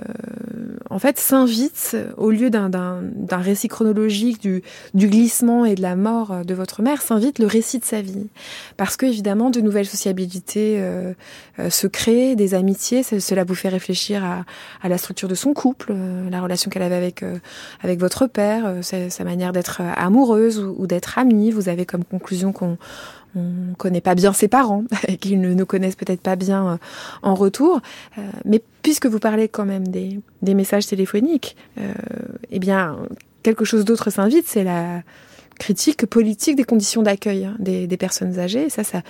en 0.89 0.99
fait, 0.99 1.17
s'invite, 1.17 1.97
au 2.17 2.29
lieu 2.29 2.49
d'un 2.49 3.11
récit 3.31 3.67
chronologique 3.67 4.41
du, 4.41 4.61
du, 4.93 5.07
glissement 5.07 5.65
et 5.65 5.75
de 5.75 5.81
la 5.81 5.95
mort 5.95 6.45
de 6.45 6.53
votre 6.53 6.81
mère, 6.81 7.01
s'invite 7.01 7.39
le 7.39 7.47
récit 7.47 7.79
de 7.79 7.85
sa 7.85 8.01
vie. 8.01 8.27
Parce 8.77 8.97
que, 8.97 9.07
évidemment, 9.07 9.49
de 9.49 9.61
nouvelles 9.61 9.87
sociabilités 9.87 10.75
euh, 10.79 11.13
euh, 11.57 11.69
se 11.69 11.87
créent, 11.87 12.35
des 12.35 12.53
amitiés, 12.53 13.01
cela 13.03 13.43
vous 13.43 13.55
fait 13.55 13.69
réfléchir 13.69 14.23
à, 14.23 14.45
à 14.81 14.89
la 14.89 14.97
structure 14.97 15.27
de 15.27 15.35
son 15.35 15.53
couple, 15.53 15.93
la 16.29 16.41
relation 16.41 16.69
qu'elle 16.69 16.83
avait 16.83 16.95
avec, 16.95 17.23
avec 17.81 17.99
votre 17.99 18.27
père, 18.27 18.75
sa, 18.81 19.09
sa 19.09 19.23
manière 19.23 19.53
d'être 19.53 19.81
amoureuse 19.97 20.59
ou, 20.59 20.75
ou 20.77 20.87
d'être 20.87 21.17
amie. 21.17 21.51
Vous 21.51 21.69
avez 21.69 21.85
comme 21.85 22.03
conclusion 22.03 22.51
qu'on 22.51 22.77
on 23.35 23.73
connaît 23.77 24.01
pas 24.01 24.15
bien 24.15 24.33
ses 24.33 24.47
parents 24.47 24.83
et 25.07 25.17
qu'ils 25.17 25.39
ne 25.39 25.53
nous 25.53 25.65
connaissent 25.65 25.95
peut-être 25.95 26.21
pas 26.21 26.35
bien 26.35 26.67
euh, 26.67 26.77
en 27.21 27.35
retour. 27.35 27.81
Euh, 28.17 28.21
mais 28.45 28.61
puisque 28.81 29.05
vous 29.05 29.19
parlez 29.19 29.47
quand 29.47 29.65
même 29.65 29.87
des, 29.87 30.19
messages 30.41 30.87
téléphoniques, 30.87 31.55
euh, 31.79 31.93
eh 32.51 32.59
bien, 32.59 32.97
quelque 33.43 33.65
chose 33.65 33.85
d'autre 33.85 34.09
s'invite, 34.09 34.47
c'est 34.47 34.63
la 34.63 35.03
critique 35.59 36.05
politique 36.05 36.55
des 36.55 36.63
conditions 36.63 37.01
d'accueil 37.01 37.45
hein, 37.45 37.55
des, 37.59 37.87
personnes 37.97 38.39
âgées. 38.39 38.69
Ça, 38.69 38.83
ça, 38.83 39.01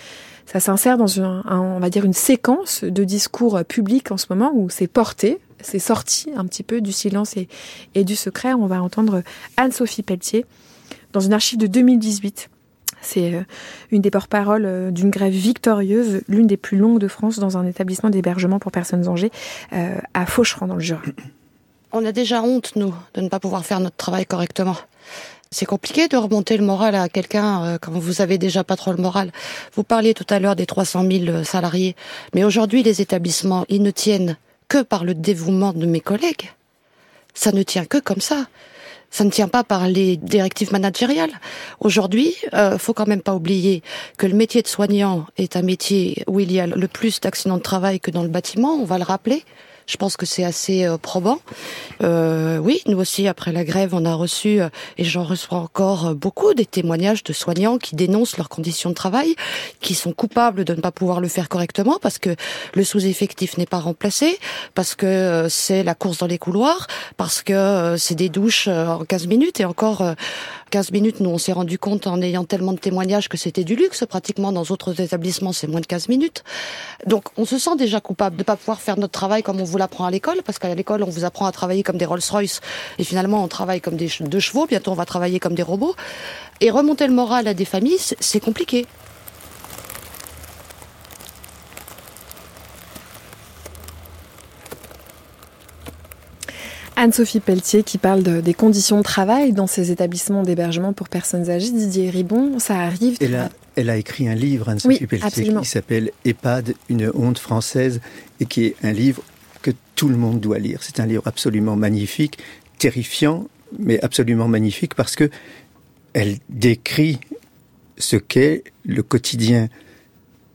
ça 0.46 0.60
s'insère 0.60 0.98
dans 0.98 1.08
une, 1.08 1.44
on 1.48 1.80
va 1.80 1.90
dire 1.90 2.06
une 2.06 2.14
séquence 2.14 2.84
de 2.84 3.04
discours 3.04 3.64
publics 3.66 4.12
en 4.12 4.18
ce 4.18 4.26
moment 4.32 4.52
où 4.56 4.70
c'est 4.70 4.88
porté, 4.88 5.38
c'est 5.62 5.80
sorti 5.80 6.32
un 6.36 6.46
petit 6.46 6.64
peu 6.64 6.82
du 6.82 6.92
silence 6.92 7.38
et, 7.38 7.48
et 7.94 8.04
du 8.04 8.16
secret. 8.16 8.54
On 8.54 8.66
va 8.66 8.82
entendre 8.82 9.22
Anne-Sophie 9.58 10.02
Pelletier 10.02 10.46
dans 11.14 11.20
une 11.20 11.34
archive 11.34 11.60
de 11.60 11.68
2018 11.68 12.50
c'est 13.02 13.34
euh, 13.34 13.42
une 13.92 14.02
des 14.02 14.12
porte-paroles 14.12 14.66
euh, 14.66 14.92
d'une 14.92 15.10
grève 15.10 15.34
victorieuse, 15.34 16.22
l'une 16.28 16.48
des 16.48 16.58
plus 16.58 16.78
longues 16.78 17.00
de 17.00 17.08
France, 17.08 17.40
dans 17.40 17.58
un 17.58 17.66
établissement 17.66 18.10
d'hébergement 18.10 18.60
pour 18.60 18.72
personnes 18.72 19.08
âgées 19.08 19.32
euh, 19.74 19.96
à 20.14 20.26
Faucheran, 20.26 20.68
dans 20.68 20.76
le 20.76 20.82
Jura. 20.82 21.02
On 21.92 22.06
a 22.06 22.12
déjà 22.12 22.42
honte, 22.42 22.76
nous, 22.76 22.94
de 23.14 23.22
ne 23.22 23.30
pas 23.30 23.40
pouvoir 23.40 23.66
faire 23.66 23.80
notre 23.80 23.96
travail 23.96 24.26
correctement. 24.26 24.76
C'est 25.52 25.66
compliqué 25.66 26.08
de 26.08 26.18
remonter 26.18 26.56
le 26.58 26.64
moral 26.64 26.94
à 26.94 27.10
quelqu'un 27.10 27.80
quand 27.82 27.92
vous 27.92 28.22
avez 28.22 28.38
déjà 28.38 28.64
pas 28.64 28.76
trop 28.76 28.92
le 28.92 29.02
moral. 29.02 29.32
Vous 29.74 29.84
parliez 29.84 30.14
tout 30.14 30.28
à 30.30 30.38
l'heure 30.38 30.56
des 30.56 30.68
300 30.68 31.06
000 31.10 31.44
salariés, 31.44 31.96
mais 32.36 32.44
aujourd'hui 32.44 32.84
les 32.84 33.02
établissements, 33.02 33.66
ils 33.68 33.82
ne 33.82 33.90
tiennent 33.90 34.38
que 34.68 34.84
par 34.84 35.04
le 35.04 35.16
dévouement 35.16 35.74
de 35.74 35.88
mes 35.88 36.02
collègues. 36.02 36.52
Ça 37.34 37.52
ne 37.52 37.64
tient 37.64 37.86
que 37.86 37.98
comme 37.98 38.22
ça 38.22 38.46
ça 39.12 39.24
ne 39.24 39.30
tient 39.30 39.48
pas 39.48 39.64
par 39.64 39.88
les 39.88 40.18
directives 40.18 40.72
managériales. 40.72 41.32
Aujourd'hui, 41.80 42.36
euh, 42.54 42.78
faut 42.78 42.94
quand 42.94 43.08
même 43.08 43.22
pas 43.22 43.36
oublier 43.36 43.82
que 44.18 44.28
le 44.28 44.36
métier 44.36 44.62
de 44.62 44.68
soignant 44.68 45.26
est 45.38 45.56
un 45.56 45.62
métier 45.62 46.24
où 46.28 46.40
il 46.40 46.52
y 46.52 46.60
a 46.60 46.68
le 46.68 46.88
plus 46.88 47.20
d'accidents 47.20 47.58
de 47.58 47.62
travail 47.62 48.00
que 48.00 48.12
dans 48.12 48.24
le 48.24 48.30
bâtiment. 48.30 48.74
On 48.74 48.86
va 48.86 48.98
le 48.98 49.04
rappeler. 49.04 49.44
Je 49.90 49.98
pense 49.98 50.18
que 50.18 50.28
c'est 50.28 50.44
assez 50.44 50.86
euh, 50.86 51.00
probant. 51.00 51.40
Euh, 52.04 52.60
oui, 52.60 52.84
nous 52.86 53.00
aussi, 53.00 53.28
après 53.28 53.52
la 53.52 53.64
grève, 53.64 53.96
on 53.96 54.06
a 54.06 54.14
reçu, 54.14 54.62
euh, 54.62 54.70
et 55.00 55.04
j'en 55.04 55.24
reçois 55.24 55.58
encore 55.58 56.14
beaucoup, 56.14 56.54
des 56.54 56.68
témoignages 56.68 57.24
de 57.24 57.34
soignants 57.34 57.80
qui 57.80 57.96
dénoncent 57.96 58.38
leurs 58.38 58.50
conditions 58.50 58.92
de 58.92 58.96
travail, 58.96 59.36
qui 59.82 59.96
sont 59.96 60.12
coupables 60.14 60.64
de 60.64 60.76
ne 60.76 60.82
pas 60.82 60.92
pouvoir 60.92 61.22
le 61.22 61.28
faire 61.28 61.50
correctement 61.50 61.98
parce 62.00 62.20
que 62.20 62.36
le 62.76 62.84
sous-effectif 62.84 63.58
n'est 63.58 63.66
pas 63.66 63.80
remplacé, 63.80 64.38
parce 64.76 64.94
que 64.94 65.48
c'est 65.50 65.82
la 65.82 65.96
course 65.96 66.20
dans 66.20 66.28
les 66.28 66.38
couloirs, 66.38 66.86
parce 67.18 67.42
que 67.42 67.96
c'est 67.98 68.14
des 68.14 68.30
douches 68.30 68.68
en 68.68 69.06
15 69.06 69.26
minutes 69.26 69.60
et 69.60 69.66
encore 69.66 70.04
15 70.70 70.92
minutes, 70.92 71.20
nous 71.20 71.30
on 71.30 71.38
s'est 71.38 71.52
rendu 71.52 71.78
compte 71.78 72.08
en 72.08 72.22
ayant 72.22 72.46
tellement 72.46 72.74
de 72.74 72.80
témoignages 72.80 73.28
que 73.28 73.38
c'était 73.38 73.64
du 73.64 73.76
luxe. 73.76 74.06
Pratiquement 74.08 74.52
dans 74.52 74.64
d'autres 74.64 75.02
établissements, 75.02 75.52
c'est 75.52 75.68
moins 75.68 75.82
de 75.82 75.86
15 75.86 76.08
minutes. 76.10 76.44
Donc 77.06 77.26
on 77.38 77.46
se 77.46 77.58
sent 77.58 77.76
déjà 77.78 78.00
coupable 78.00 78.36
de 78.36 78.42
ne 78.42 78.46
pas 78.46 78.56
pouvoir 78.56 78.80
faire 78.80 78.98
notre 78.98 79.14
travail 79.14 79.44
comme 79.44 79.60
on 79.60 79.64
vous 79.64 79.78
l'apprend 79.78 80.06
à 80.06 80.12
l'école, 80.12 80.42
parce 80.46 80.60
qu'à 80.60 80.74
l'école 80.74 81.04
on 81.04 81.10
vous 81.10 81.26
apprend 81.26 81.46
à 81.46 81.52
travailler 81.52 81.84
comme 81.84 81.98
des 81.98 82.06
Rolls-Royce 82.06 82.62
et 82.98 83.04
finalement 83.04 83.44
on 83.44 83.48
travaille 83.48 83.82
comme 83.82 83.96
des 83.96 84.10
deux 84.22 84.40
chevaux. 84.40 84.66
Bientôt 84.68 84.92
on 84.92 84.96
va 84.96 85.06
travailler 85.06 85.40
comme 85.40 85.56
des 85.56 85.64
robots. 85.64 85.96
Et 86.62 86.72
remonter 86.72 87.08
le 87.08 87.14
moral 87.14 87.48
à 87.48 87.54
des 87.54 87.66
familles, 87.66 88.00
c'est 88.00 88.40
compliqué. 88.42 88.86
Anne-Sophie 97.00 97.40
Pelletier 97.40 97.84
qui 97.84 97.98
parle 97.98 98.24
des 98.24 98.54
conditions 98.54 98.98
de 98.98 99.04
travail 99.04 99.54
dans 99.54 99.68
ces 99.68 99.90
établissements 99.90 100.44
d'hébergement 100.44 100.92
pour 100.92 101.08
personnes 101.08 101.50
âgées. 101.50 101.72
Didier 101.72 102.10
Ribon, 102.10 102.60
ça 102.60 102.78
arrive. 102.78 103.16
Elle 103.22 103.36
a, 103.36 103.50
elle 103.78 103.90
a 103.90 103.96
écrit 103.96 104.28
un 104.28 104.36
livre, 104.36 104.68
Anne-Sophie 104.68 105.08
Pelletier, 105.08 105.54
qui 105.62 105.66
s'appelle 105.66 106.12
EHPAD, 106.26 106.74
une 106.90 107.10
honte 107.14 107.40
française, 107.40 108.02
et 108.42 108.46
qui 108.46 108.66
est 108.66 108.76
un 108.84 108.92
livre 108.92 109.24
que 109.62 109.72
tout 109.96 110.10
le 110.10 110.18
monde 110.18 110.42
doit 110.42 110.60
lire. 110.60 110.84
C'est 110.84 111.00
un 111.00 111.06
livre 111.06 111.24
absolument 111.26 111.78
magnifique, 111.78 112.38
terrifiant, 112.80 113.48
mais 113.78 114.02
absolument 114.04 114.50
magnifique 114.50 114.94
parce 114.94 115.16
que 115.16 115.30
elle 116.12 116.38
décrit 116.50 117.20
ce 117.98 118.18
qu'est 118.18 118.66
le 118.84 119.04
quotidien 119.04 119.70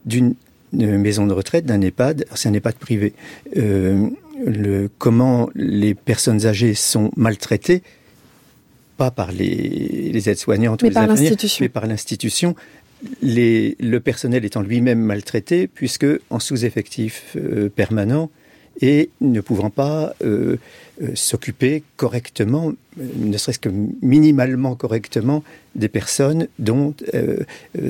d'une 0.05 0.35
maison 0.73 1.27
de 1.27 1.33
retraite, 1.33 1.65
d'un 1.65 1.81
EHPAD. 1.81 2.27
C'est 2.35 2.51
un 2.51 2.53
EHPAD 2.53 2.75
privé. 2.75 3.15
Euh, 3.57 4.11
le, 4.45 4.89
comment 4.99 5.49
les 5.55 5.95
personnes 5.95 6.47
âgées 6.47 6.75
sont 6.75 7.11
maltraitées, 7.17 7.83
pas 8.97 9.11
par 9.11 9.33
les, 9.33 10.11
les 10.13 10.29
aides-soignantes 10.29 10.83
mais, 10.83 10.91
par 10.91 11.07
l'institution. 11.07 11.65
mais 11.65 11.69
par 11.69 11.87
l'institution. 11.87 12.55
Le 13.23 13.99
personnel 13.99 14.45
étant 14.45 14.63
lui-même 14.63 15.01
maltraité, 15.01 15.67
puisque 15.67 16.07
en 16.31 16.39
sous-effectif 16.39 17.37
euh, 17.37 17.69
permanent, 17.69 18.31
et 18.81 19.11
ne 19.21 19.41
pouvant 19.41 19.71
pas 19.71 20.15
euh, 20.25 20.57
s'occuper 21.15 21.83
correctement, 21.97 22.73
euh, 23.01 23.03
ne 23.17 23.37
serait-ce 23.37 23.59
que 23.59 23.71
minimalement 24.03 24.75
correctement, 24.75 25.43
des 25.75 25.89
personnes 25.89 26.47
dont 26.61 26.95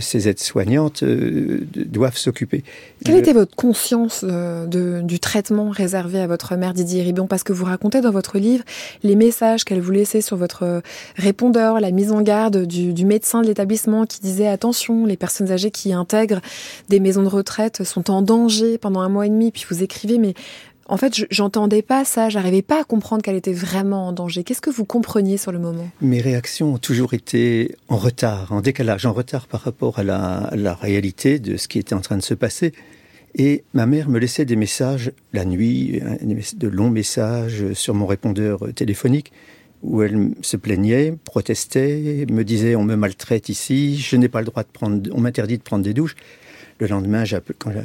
ces 0.00 0.26
aides-soignantes 0.26 1.04
doivent 1.04 2.16
s'occuper. 2.16 2.64
Quelle 3.04 3.18
était 3.18 3.34
votre 3.34 3.54
conscience 3.54 4.25
du 4.25 5.20
traitement 5.20 5.68
réservé 5.68 6.18
à 6.18 6.26
votre 6.26 6.56
mère 6.56 6.73
Didier 6.73 7.02
Ribon 7.02 7.26
Parce 7.26 7.42
que 7.42 7.52
vous 7.52 7.66
racontez 7.66 8.00
dans 8.00 8.11
votre 8.11 8.38
livre 8.38 8.64
les 9.02 9.16
messages 9.16 9.64
qu'elle 9.64 9.82
vous 9.82 9.90
laissait 9.90 10.23
sur 10.23 10.38
votre 10.38 10.80
répondeur, 11.16 11.78
la 11.78 11.90
mise 11.90 12.11
en 12.11 12.23
garde 12.23 12.64
du, 12.64 12.94
du 12.94 13.04
médecin 13.04 13.42
de 13.42 13.49
l'établissement 13.49 14.06
qui 14.06 14.20
disait 14.20 14.49
attention, 14.49 15.04
les 15.04 15.18
personnes 15.18 15.50
âgées 15.50 15.70
qui 15.70 15.92
intègrent 15.92 16.40
des 16.88 17.00
maisons 17.00 17.23
de 17.23 17.28
retraite 17.28 17.84
sont 17.84 18.11
en 18.11 18.23
danger 18.23 18.78
pendant 18.78 19.00
un 19.00 19.11
mois 19.11 19.26
et 19.26 19.30
demi. 19.30 19.50
Puis 19.50 19.66
vous 19.68 19.82
écrivez 19.82 20.16
mais 20.16 20.34
en 20.87 20.97
fait, 20.97 21.26
j'entendais 21.31 21.83
pas 21.83 22.05
ça, 22.05 22.29
j'arrivais 22.29 22.62
pas 22.62 22.83
à 22.83 22.85
comprendre 22.85 23.23
qu'elle 23.23 23.37
était 23.37 23.55
vraiment 23.55 24.09
en 24.09 24.12
danger. 24.12 24.45
Qu'est-ce 24.45 24.61
que 24.61 24.71
vous 24.71 24.85
compreniez 24.85 25.38
sur 25.38 25.50
le 25.50 25.59
moment? 25.59 25.88
Mes 26.03 26.21
réactions 26.21 26.75
ont 26.75 26.79
toujours 26.79 27.14
été 27.14 27.75
en 27.88 27.97
retard, 27.97 28.53
en 28.53 28.61
décalage, 28.61 29.07
en 29.07 29.12
retard 29.12 29.47
par 29.47 29.62
rapport 29.62 29.99
à 29.99 30.03
la, 30.03 30.75
réalité 30.75 31.38
de 31.38 31.57
ce 31.57 31.69
qui 31.69 31.79
était 31.79 31.95
en 31.95 32.00
train 32.00 32.17
de 32.17 32.23
se 32.23 32.35
passer. 32.35 32.73
Et 33.37 33.64
ma 33.73 33.87
mère 33.87 34.09
me 34.09 34.19
laissait 34.19 34.45
des 34.45 34.57
messages 34.57 35.11
la 35.33 35.45
nuit, 35.45 36.00
de 36.57 36.69
longs 36.69 36.91
messages 36.91 37.73
sur 37.73 37.95
mon 37.95 38.07
répondeur 38.07 38.61
téléphonique, 38.75 39.33
où 39.83 40.03
elle 40.03 40.31
se 40.43 40.57
plaignait, 40.57 41.14
protestait, 41.25 42.26
me 42.31 42.43
disait 42.43 42.76
on 42.76 42.85
me 42.85 42.95
maltraite 42.95 43.49
ici, 43.49 43.99
je 43.99 44.17
n'ai 44.17 44.29
pas 44.29 44.41
le 44.41 44.47
droit 44.47 44.62
de 44.62 44.69
prendre, 44.69 45.11
on 45.12 45.21
m'interdit 45.21 45.59
de 45.59 45.62
prendre 45.62 45.83
des 45.83 45.95
douches. 45.95 46.14
Le 46.79 46.87
lendemain, 46.88 47.25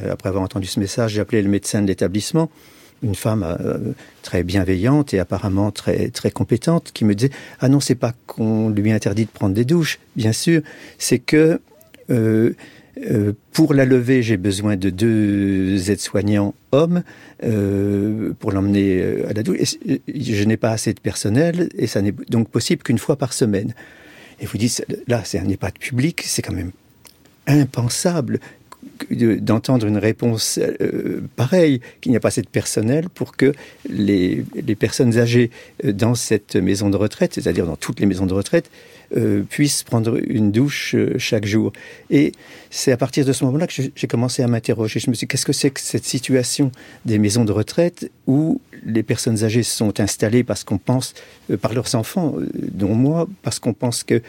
après 0.09 0.29
avoir 0.29 0.43
entendu 0.43 0.67
ce 0.67 0.79
message, 0.79 1.13
j'appelais 1.13 1.41
le 1.41 1.49
médecin 1.49 1.81
de 1.81 1.87
l'établissement 1.87 2.49
une 3.03 3.15
femme 3.15 3.43
euh, 3.43 3.93
très 4.21 4.43
bienveillante 4.43 5.13
et 5.13 5.19
apparemment 5.19 5.71
très 5.71 6.09
très 6.09 6.31
compétente 6.31 6.91
qui 6.93 7.05
me 7.05 7.15
disait 7.15 7.31
ah 7.59 7.69
non 7.69 7.79
c'est 7.79 7.95
pas 7.95 8.13
qu'on 8.27 8.69
lui 8.69 8.91
interdit 8.91 9.25
de 9.25 9.29
prendre 9.31 9.55
des 9.55 9.65
douches 9.65 9.99
bien 10.15 10.31
sûr 10.31 10.61
c'est 10.97 11.19
que 11.19 11.61
euh, 12.09 12.51
euh, 13.09 13.31
pour 13.53 13.73
la 13.73 13.85
lever, 13.85 14.23
j'ai 14.23 14.35
besoin 14.35 14.75
de 14.75 14.89
deux 14.89 15.89
aides-soignants 15.89 16.53
hommes 16.73 17.03
pour 18.39 18.51
l'emmener 18.51 19.23
à 19.29 19.31
la 19.31 19.41
douche. 19.43 19.77
je 20.13 20.43
n'ai 20.43 20.57
pas 20.57 20.71
assez 20.71 20.93
de 20.93 20.99
personnel 20.99 21.69
et 21.77 21.87
ça 21.87 22.01
n'est 22.01 22.13
donc 22.29 22.49
possible 22.49 22.83
qu'une 22.83 22.97
fois 22.97 23.15
par 23.15 23.31
semaine. 23.31 23.73
Et 24.41 24.45
vous 24.45 24.57
dites, 24.57 24.85
là, 25.07 25.21
c'est 25.23 25.39
un 25.39 25.47
EHPAD 25.47 25.79
public, 25.79 26.23
c'est 26.25 26.41
quand 26.41 26.53
même 26.53 26.71
impensable 27.47 28.39
d'entendre 29.11 29.87
une 29.87 29.97
réponse 29.97 30.59
euh, 30.59 31.21
pareille, 31.35 31.81
qu'il 32.01 32.11
n'y 32.11 32.17
a 32.17 32.19
pas 32.19 32.29
assez 32.29 32.41
de 32.41 32.47
personnel 32.47 33.09
pour 33.09 33.35
que 33.35 33.53
les, 33.89 34.45
les, 34.55 34.75
personnes 34.75 35.17
âgées 35.17 35.51
euh, 35.85 35.91
dans 35.91 36.15
cette 36.15 36.55
maison 36.55 36.89
de 36.89 36.97
retraite, 36.97 37.33
c'est-à-dire 37.33 37.65
dans 37.65 37.75
toutes 37.75 37.99
les 37.99 38.05
maisons 38.05 38.25
de 38.25 38.33
retraite, 38.33 38.69
euh, 39.17 39.41
puissent 39.41 39.81
prendre 39.81 40.19
une 40.27 40.51
douche 40.51 40.95
chaque 41.17 41.45
jour. 41.45 41.73
Et 42.11 42.31
c'est 42.69 42.91
à 42.91 42.97
partir 42.97 43.25
de 43.25 43.33
ce 43.33 43.43
moment-là 43.45 43.65
que 43.65 43.73
j'ai 43.73 44.07
commencé 44.07 44.43
à 44.43 44.47
m'interroger. 44.47 44.99
Je 44.99 45.09
me 45.09 45.15
suis 45.15 45.25
dit, 45.25 45.29
qu'est-ce 45.29 45.45
que 45.45 45.53
c'est 45.53 45.71
que 45.71 45.79
cette 45.79 46.05
situation 46.05 46.71
des 47.05 47.17
maisons 47.17 47.43
de 47.43 47.51
retraite 47.51 48.11
où 48.27 48.61
les 48.85 49.01
personnes 49.01 49.43
âgées 49.43 49.63
sont 49.63 49.99
installées 49.99 50.43
parce 50.43 50.63
qu'on 50.63 50.77
pense, 50.77 51.15
par 51.61 51.73
leurs 51.73 51.95
enfants, 51.95 52.35
dont 52.53 52.93
moi, 52.93 53.27
parce 53.41 53.57
qu'on 53.57 53.73
pense 53.73 54.03
que 54.03 54.21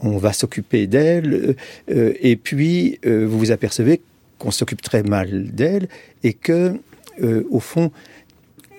on 0.00 0.16
va 0.16 0.32
s'occuper 0.32 0.86
d'elles, 0.86 1.56
et 1.88 2.36
puis 2.36 2.98
vous 3.04 3.38
vous 3.38 3.50
apercevez 3.50 4.00
qu'on 4.40 4.50
s'occupe 4.50 4.82
très 4.82 5.04
mal 5.04 5.52
d'elles 5.52 5.88
et 6.24 6.32
que, 6.32 6.80
euh, 7.22 7.44
au 7.50 7.60
fond, 7.60 7.92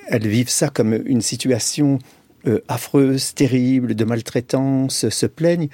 elles 0.07 0.27
vivent 0.27 0.49
ça 0.49 0.67
comme 0.67 0.93
une 1.05 1.21
situation 1.21 1.99
euh, 2.47 2.59
affreuse, 2.67 3.33
terrible, 3.33 3.95
de 3.95 4.03
maltraitance, 4.03 5.07
se 5.07 5.25
plaignent. 5.25 5.69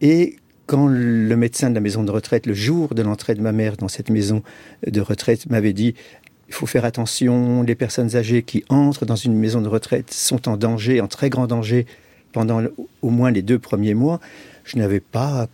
Et 0.00 0.36
quand 0.66 0.86
le 0.86 1.36
médecin 1.36 1.68
de 1.68 1.74
la 1.74 1.80
maison 1.80 2.02
de 2.04 2.10
retraite, 2.10 2.46
le 2.46 2.54
jour 2.54 2.94
de 2.94 3.02
l'entrée 3.02 3.34
de 3.34 3.42
ma 3.42 3.52
mère 3.52 3.76
dans 3.76 3.88
cette 3.88 4.08
maison 4.08 4.42
de 4.86 5.00
retraite, 5.00 5.50
m'avait 5.50 5.74
dit 5.74 5.94
il 6.48 6.54
faut 6.54 6.66
faire 6.66 6.84
attention, 6.84 7.62
les 7.62 7.74
personnes 7.74 8.14
âgées 8.14 8.42
qui 8.42 8.64
entrent 8.68 9.04
dans 9.04 9.16
une 9.16 9.34
maison 9.34 9.60
de 9.60 9.68
retraite 9.68 10.12
sont 10.12 10.48
en 10.48 10.56
danger, 10.56 11.00
en 11.00 11.08
très 11.08 11.28
grand 11.28 11.48
danger 11.48 11.86
pendant 12.32 12.62
au 13.02 13.10
moins 13.10 13.30
les 13.30 13.42
deux 13.42 13.58
premiers 13.58 13.94
mois, 13.94 14.20
je 14.64 14.76
n'avais 14.76 15.00
pas 15.00 15.48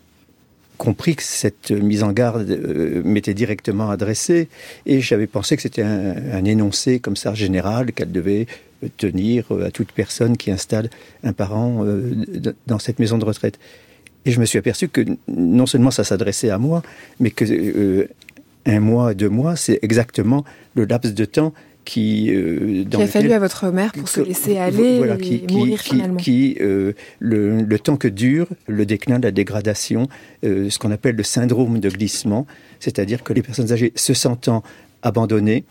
compris 0.78 1.16
que 1.16 1.22
cette 1.22 1.70
mise 1.70 2.02
en 2.02 2.12
garde 2.12 2.50
euh, 2.50 3.02
m'était 3.04 3.34
directement 3.34 3.90
adressée 3.90 4.48
et 4.86 5.00
j'avais 5.00 5.26
pensé 5.26 5.56
que 5.56 5.62
c'était 5.62 5.82
un, 5.82 6.44
énoncé 6.44 6.98
comme 6.98 7.16
ça 7.16 7.34
général 7.34 7.92
qu'elle 7.92 8.12
devait 8.12 8.46
tenir 8.96 9.46
à 9.64 9.70
toute 9.70 9.92
personne 9.92 10.36
qui 10.36 10.50
installe 10.50 10.90
un 11.22 11.32
parent 11.32 11.84
euh, 11.84 12.12
dans 12.66 12.78
cette 12.78 12.98
maison 12.98 13.18
de 13.18 13.24
retraite. 13.24 13.58
Et 14.24 14.30
je 14.30 14.40
me 14.40 14.44
suis 14.44 14.58
aperçu 14.58 14.88
que 14.88 15.04
non 15.28 15.66
seulement 15.66 15.90
ça 15.90 16.04
s'adressait 16.04 16.50
à 16.50 16.58
moi, 16.58 16.82
mais 17.20 17.30
que 17.30 17.44
euh, 17.48 18.08
un 18.66 18.80
mois, 18.80 19.14
deux 19.14 19.28
mois, 19.28 19.56
c'est 19.56 19.78
exactement 19.82 20.44
le 20.74 20.84
laps 20.84 21.14
de 21.14 21.24
temps 21.24 21.52
qui, 21.84 22.30
euh, 22.30 22.84
a 22.92 23.06
fallu 23.06 23.32
à 23.32 23.38
votre 23.38 23.70
mère 23.70 23.92
pour 23.92 24.08
se 24.08 24.20
laisser 24.20 24.58
aller 24.58 25.00
et 25.22 25.52
mourir 25.52 25.80
finalement. 25.80 26.16
Qui, 26.16 26.56
euh, 26.60 26.92
le, 27.18 27.78
temps 27.78 27.96
que 27.96 28.08
dure 28.08 28.46
le 28.68 28.86
déclin, 28.86 29.18
la 29.18 29.30
dégradation, 29.30 30.08
euh, 30.44 30.70
ce 30.70 30.78
qu'on 30.78 30.90
appelle 30.90 31.16
le 31.16 31.22
syndrome 31.22 31.80
de 31.80 31.88
glissement, 31.88 32.46
c'est-à-dire 32.78 33.22
que 33.22 33.32
les 33.32 33.42
personnes 33.42 33.72
âgées 33.72 33.92
se 33.96 34.14
sentant 34.14 34.62
abandonnées, 35.02 35.64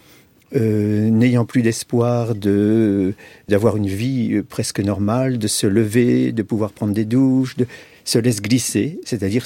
n'ayant 0.54 1.46
plus 1.46 1.62
d'espoir 1.62 2.36
de 2.36 3.14
d'avoir 3.48 3.78
une 3.78 3.88
vie 3.88 4.42
presque 4.42 4.82
normale, 4.82 5.38
de 5.38 5.48
se 5.48 5.66
lever, 5.66 6.34
de 6.34 6.44
pouvoir 6.44 6.74
prendre 6.74 6.94
des 6.94 7.06
douches, 7.06 7.56
de 7.56 7.66
se 8.04 8.20
laissent 8.20 8.42
glisser, 8.42 9.00
c'est-à-dire 9.06 9.46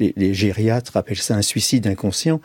les, 0.00 0.14
les 0.16 0.32
gériatres 0.32 0.96
appellent 0.96 1.18
ça 1.18 1.36
un 1.36 1.42
suicide 1.42 1.86
inconscient 1.86 2.40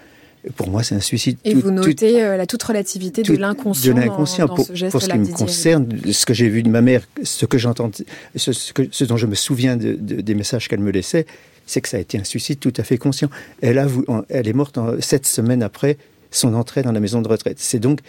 pour 0.56 0.70
moi, 0.70 0.84
c'est 0.84 0.96
un 0.96 1.00
suicide. 1.00 1.38
Et 1.44 1.54
vous 1.54 1.72
notez 1.72 2.24
euh, 2.24 2.38
la 2.38 2.46
toute 2.46 2.64
relativité 2.64 3.24
de 3.24 3.36
l'inconscient. 3.36 3.94
De 3.94 4.00
l'inconscient. 4.00 4.48
Pour, 4.48 4.68
pour, 4.68 5.02
ce 5.02 5.10
qui 5.10 5.18
me 5.18 5.32
concerne, 5.32 5.88
ce 6.12 6.26
que 6.26 6.34
j'ai 6.34 6.50
vu 6.50 6.64
de 6.64 6.70
ma 6.70 6.82
mère, 6.82 7.08
ce 7.24 7.46
que 7.46 7.58
j'entends, 7.58 7.92
ce, 8.36 8.52
ce, 8.52 9.04
dont 9.04 9.18
je 9.18 9.26
me 9.28 9.36
souviens 9.36 9.78
des 9.78 10.36
messages 10.36 10.68
qu'elle 10.68 10.80
me 10.80 10.92
laissait, 10.92 11.26
c'est 11.66 11.82
que 11.82 11.90
ça 11.90 11.98
a 11.98 12.00
été 12.00 12.18
un 12.18 12.24
suicide 12.24 12.60
tout 12.60 12.74
à 12.78 12.84
fait 12.84 12.98
conscient. 12.98 13.30
Elle, 13.62 13.78
a, 13.78 13.88
elle 14.30 14.48
est 14.48 14.54
morte 14.54 14.78
en, 14.78 15.00
sept 15.02 15.28
semaines 15.28 15.62
après 15.62 15.98
son 16.32 16.54
entrée 16.56 16.82
dans 16.82 16.92
la 16.92 17.00
maison 17.00 17.22
de 17.22 17.28
retraite. 17.28 17.58
C'est 17.60 17.80
donc. 17.80 18.00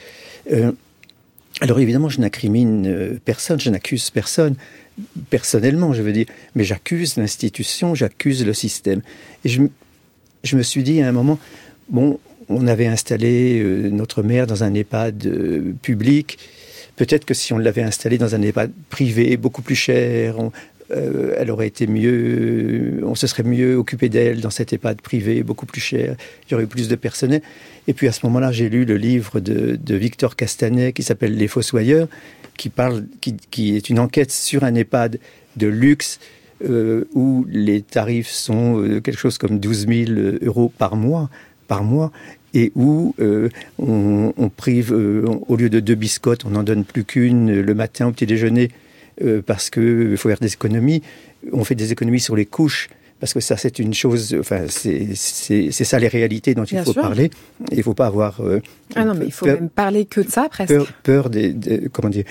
Euh, 0.53 0.73
alors 1.61 1.81
évidemment, 1.81 2.09
je 2.09 2.21
n'incrimine 2.21 2.87
euh, 2.87 3.19
personne, 3.25 3.59
je 3.59 3.69
n'accuse 3.71 4.11
personne, 4.11 4.55
personnellement, 5.29 5.93
je 5.93 6.03
veux 6.03 6.13
dire, 6.13 6.27
mais 6.55 6.63
j'accuse 6.63 7.17
l'institution, 7.17 7.97
j'accuse 7.97 8.47
le 8.47 8.55
système. 8.55 9.03
Et 9.45 9.49
je, 9.49 9.63
je 10.45 10.57
me 10.57 10.63
suis 10.63 10.85
dit 10.85 11.03
à 11.03 11.09
un 11.09 11.13
moment, 11.13 11.39
bon, 11.89 12.21
on 12.49 12.67
avait 12.67 12.87
installé 12.87 13.61
euh, 13.61 13.91
notre 13.91 14.23
mère 14.23 14.47
dans 14.47 14.65
un 14.65 14.75
EHPAD 14.75 15.27
euh, 15.27 15.75
public. 15.83 16.39
Peut-être 16.97 17.25
que 17.25 17.35
si 17.35 17.53
on 17.53 17.59
l'avait 17.59 17.83
installée 17.83 18.19
dans 18.19 18.35
un 18.35 18.43
EHPAD 18.43 18.73
privé, 18.91 19.37
beaucoup 19.37 19.63
plus 19.63 19.77
cher, 19.77 20.37
euh, 20.91 21.35
elle 21.39 21.51
aurait 21.51 21.67
été 21.67 21.87
mieux, 21.87 23.01
on 23.05 23.15
se 23.15 23.27
serait 23.27 23.43
mieux 23.43 23.77
occupé 23.77 24.09
d'elle 24.09 24.41
dans 24.41 24.51
cet 24.51 24.73
EHPAD 24.73 25.01
privé, 25.03 25.43
beaucoup 25.43 25.67
plus 25.67 25.81
cher, 25.81 26.17
il 26.47 26.53
y 26.53 26.55
aurait 26.55 26.65
eu 26.65 26.69
plus 26.69 26.89
de 26.89 26.97
personnel. 26.97 27.43
Et 27.87 27.93
puis 27.93 28.09
à 28.09 28.13
ce 28.13 28.25
moment-là, 28.27 28.51
j'ai 28.51 28.69
lu 28.69 28.85
le 28.85 28.97
livre 28.97 29.41
de, 29.41 29.95
Victor 29.95 30.35
Castanet 30.35 30.93
qui 30.93 31.03
s'appelle 31.03 31.37
Les 31.37 31.49
Fossoyeurs, 31.49 32.09
qui, 32.57 32.71
parle, 32.71 33.05
qui, 33.21 33.77
est 33.77 33.91
une 33.91 33.99
enquête 34.01 34.33
sur 34.33 34.65
un 34.65 34.75
EHPAD 34.75 35.21
de 35.57 35.67
luxe 35.67 36.19
où 37.15 37.47
les 37.49 37.83
tarifs 37.83 38.31
sont 38.31 39.01
quelque 39.05 39.17
chose 39.17 39.39
comme 39.39 39.61
12 39.61 39.87
000 39.87 40.11
euros 40.43 40.73
par 40.77 40.97
mois 40.97 41.31
par 41.69 41.85
mois 41.85 42.11
et 42.55 42.73
où 42.75 43.15
euh, 43.21 43.49
on, 43.79 44.51
prive, 44.55 44.93
euh, 44.93 45.25
au 45.49 45.57
lieu 45.57 45.71
de 45.71 45.81
deux 45.81 45.95
biscottes, 45.95 46.45
on 46.45 46.51
n'en 46.51 46.63
donne 46.63 46.85
plus 46.85 47.05
qu'une 47.05 47.61
le 47.61 47.75
matin 47.75 48.09
au 48.09 48.13
petit 48.13 48.27
déjeuner 48.27 48.71
euh, 49.23 49.43
parce 49.45 49.71
qu'il 49.71 50.17
faut 50.17 50.29
faire 50.29 50.41
des 50.41 50.53
économies. 50.53 51.03
On 51.53 51.65
fait 51.65 51.75
des 51.75 51.93
économies 51.93 52.21
sur 52.21 52.37
les 52.37 52.47
couches 52.47 52.89
parce 53.21 53.35
que 53.35 53.41
ça 53.41 53.57
c'est 53.57 53.81
une 53.81 53.95
chose, 53.95 54.37
enfin 54.39 54.67
c'est 54.69 55.73
ça 55.73 55.99
les 55.99 56.07
réalités 56.07 56.55
dont 56.55 56.65
il 56.65 56.79
faut 56.83 56.95
parler. 56.95 57.31
Il 57.73 57.79
ne 57.79 57.83
faut 57.83 57.95
pas 57.95 58.07
avoir. 58.07 58.41
ah 58.95 59.05
non, 59.05 59.15
mais 59.15 59.27
il 59.27 59.33
faut 59.33 59.47
même 59.47 59.69
parler 59.69 60.05
que 60.07 60.21
de 60.21 60.31
ça 60.31 60.49
presque. 60.49 60.73
Peur, 61.03 61.29
des, 61.29 61.55
comment 61.93 62.11
dire. 62.11 62.25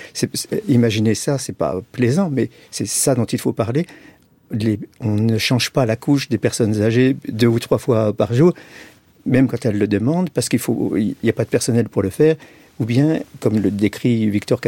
imaginer 0.69 1.13
ça, 1.13 1.37
c'est 1.37 1.55
pas 1.55 1.81
plaisant, 1.91 2.29
mais 2.31 2.49
c'est 2.71 2.87
ça 2.87 3.15
dont 3.15 3.25
il 3.25 3.39
faut 3.39 3.51
parler. 3.51 3.85
on 5.01 5.15
ne 5.15 5.37
change 5.37 5.71
pas 5.71 5.85
la 5.85 5.97
couche 5.97 6.29
des 6.29 6.37
personnes 6.37 6.81
âgées 6.81 7.17
deux 7.27 7.47
ou 7.47 7.59
trois 7.59 7.79
fois 7.79 8.13
par 8.13 8.33
jour 8.33 8.53
même 9.27 9.47
quand 9.47 9.65
elle 9.65 9.77
le 9.77 9.87
demande, 9.87 10.29
parce 10.29 10.49
qu'il 10.49 10.59
faut, 10.59 10.95
il 10.97 11.15
n'y 11.23 11.29
a 11.29 11.33
pas 11.33 11.43
de 11.43 11.49
personnel 11.49 11.89
pour 11.89 12.01
le 12.01 12.09
faire, 12.09 12.35
ou 12.79 12.85
bien, 12.85 13.19
comme 13.39 13.59
le 13.59 13.71
décrit 13.71 14.29
Victor 14.29 14.61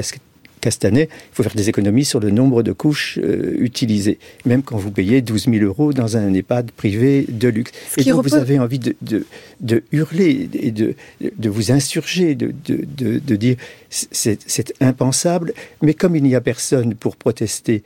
Castanet, 0.62 1.10
il 1.12 1.36
faut 1.36 1.44
faire 1.44 1.56
des 1.56 1.70
économies 1.70 2.06
sur 2.06 2.20
le 2.20 2.32
nombre 2.32 2.64
de 2.64 2.72
couches 2.72 3.18
euh, 3.24 3.56
utilisées, 3.60 4.20
même 4.46 4.62
quand 4.64 4.78
vous 4.78 4.92
payez 4.92 5.22
12 5.22 5.46
000 5.46 5.64
euros 5.64 5.94
dans 5.94 6.18
un 6.18 6.34
EHPAD 6.34 6.72
privé 6.72 7.26
de 7.30 7.48
luxe. 7.48 7.72
Et 7.98 8.04
donc 8.04 8.24
vous 8.24 8.36
avez 8.36 8.60
envie 8.60 8.80
de, 8.80 8.96
de, 9.02 9.26
de, 9.62 9.84
hurler 9.92 10.50
et 10.54 10.72
de, 10.72 10.96
de 11.22 11.50
vous 11.50 11.72
insurger, 11.72 12.36
de, 12.36 12.54
de 12.68 13.36
dire 13.36 13.56
c'est 13.90 14.74
impensable, 14.82 15.54
mais 15.82 15.94
comme 15.94 16.16
il 16.16 16.24
n'y 16.24 16.36
a 16.36 16.42
personne 16.42 16.96
pour 16.96 17.16
protester 17.16 17.84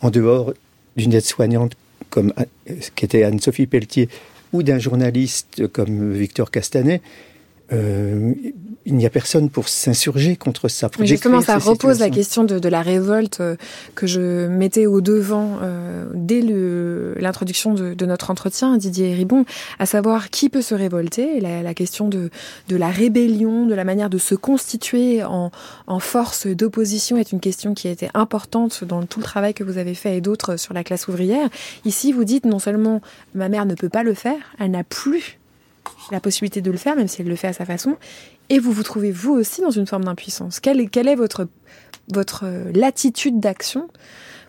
en 0.00 0.10
dehors 0.10 0.52
d'une 0.96 1.12
aide-soignante 1.12 1.76
comme 2.10 2.32
euh, 2.38 2.74
qu'était 2.94 3.22
Anne-Sophie 3.22 3.66
Pelletier 3.66 4.08
ou 4.52 4.62
d'un 4.62 4.78
journaliste 4.78 5.66
comme 5.68 6.12
Victor 6.12 6.50
Castanet, 6.50 7.02
euh, 7.72 8.32
il 8.86 8.94
n'y 8.94 9.04
a 9.04 9.10
personne 9.10 9.50
pour 9.50 9.68
s'insurger 9.68 10.36
contre 10.36 10.68
ça. 10.68 10.88
justement, 11.00 11.40
ça 11.40 11.58
repose 11.58 11.98
la 11.98 12.08
question 12.08 12.44
de, 12.44 12.68
la 12.68 12.82
révolte 12.82 13.40
euh, 13.40 13.56
que 13.96 14.06
je 14.06 14.46
mettais 14.46 14.86
au 14.86 15.00
devant 15.00 15.58
euh, 15.60 16.06
dès 16.14 16.40
l'introduction 17.20 17.74
de, 17.74 18.06
notre 18.06 18.30
entretien, 18.30 18.76
Didier 18.76 19.12
Ribon, 19.12 19.44
à 19.80 19.86
savoir 19.86 20.30
qui 20.30 20.48
peut 20.48 20.62
se 20.62 20.74
révolter. 20.74 21.40
La, 21.40 21.62
la 21.62 21.74
question 21.74 22.08
de, 22.08 22.30
de, 22.68 22.76
la 22.76 22.88
rébellion, 22.88 23.66
de 23.66 23.74
la 23.74 23.82
manière 23.82 24.08
de 24.08 24.18
se 24.18 24.36
constituer 24.36 25.24
en, 25.24 25.50
en 25.88 25.98
force 25.98 26.46
d'opposition 26.46 27.16
est 27.16 27.32
une 27.32 27.40
question 27.40 27.74
qui 27.74 27.88
a 27.88 27.90
été 27.90 28.08
importante 28.14 28.84
dans 28.84 29.04
tout 29.04 29.18
le 29.18 29.24
travail 29.24 29.52
que 29.52 29.64
vous 29.64 29.78
avez 29.78 29.94
fait 29.94 30.16
et 30.16 30.20
d'autres 30.20 30.56
sur 30.56 30.74
la 30.74 30.84
classe 30.84 31.08
ouvrière. 31.08 31.48
Ici, 31.84 32.12
vous 32.12 32.24
dites 32.24 32.46
non 32.46 32.60
seulement 32.60 33.00
ma 33.34 33.48
mère 33.48 33.66
ne 33.66 33.74
peut 33.74 33.88
pas 33.88 34.04
le 34.04 34.14
faire, 34.14 34.38
elle 34.60 34.70
n'a 34.70 34.84
plus 34.84 35.38
la 36.10 36.20
possibilité 36.20 36.60
de 36.60 36.70
le 36.70 36.76
faire, 36.76 36.96
même 36.96 37.08
si 37.08 37.22
elle 37.22 37.28
le 37.28 37.36
fait 37.36 37.48
à 37.48 37.52
sa 37.52 37.64
façon, 37.64 37.96
et 38.48 38.58
vous 38.58 38.72
vous 38.72 38.82
trouvez 38.82 39.12
vous 39.12 39.32
aussi 39.32 39.60
dans 39.60 39.70
une 39.70 39.86
forme 39.86 40.04
d'impuissance. 40.04 40.60
Quelle, 40.60 40.80
est 40.80 41.14
votre, 41.14 41.48
votre 42.12 42.44
euh, 42.44 42.70
latitude 42.72 43.40
d'action 43.40 43.88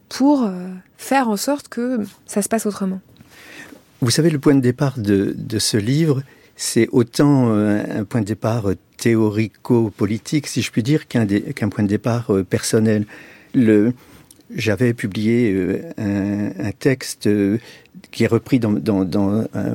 pour 0.09 0.43
euh, 0.43 0.67
faire 0.97 1.29
en 1.29 1.37
sorte 1.37 1.67
que 1.67 1.99
ça 2.25 2.41
se 2.41 2.49
passe 2.49 2.65
autrement? 2.65 3.01
Vous 4.01 4.11
savez, 4.11 4.29
le 4.29 4.39
point 4.39 4.55
de 4.55 4.61
départ 4.61 4.99
de, 4.99 5.35
ce 5.59 5.77
livre, 5.77 6.21
c'est 6.55 6.87
autant 6.91 7.49
euh, 7.49 7.83
un 8.01 8.03
point 8.03 8.21
de 8.21 8.25
départ 8.25 8.69
théorico-politique, 8.97 10.47
si 10.47 10.61
je 10.61 10.71
puis 10.71 10.83
dire, 10.83 11.07
qu'un 11.07 11.25
point 11.69 11.83
de 11.83 11.89
départ 11.89 12.31
personnel. 12.49 13.05
J'avais 14.55 14.93
publié 14.93 15.81
un, 15.97 16.71
texte 16.71 17.27
qui 18.11 18.23
est 18.23 18.27
repris 18.27 18.59
dans, 18.59 18.71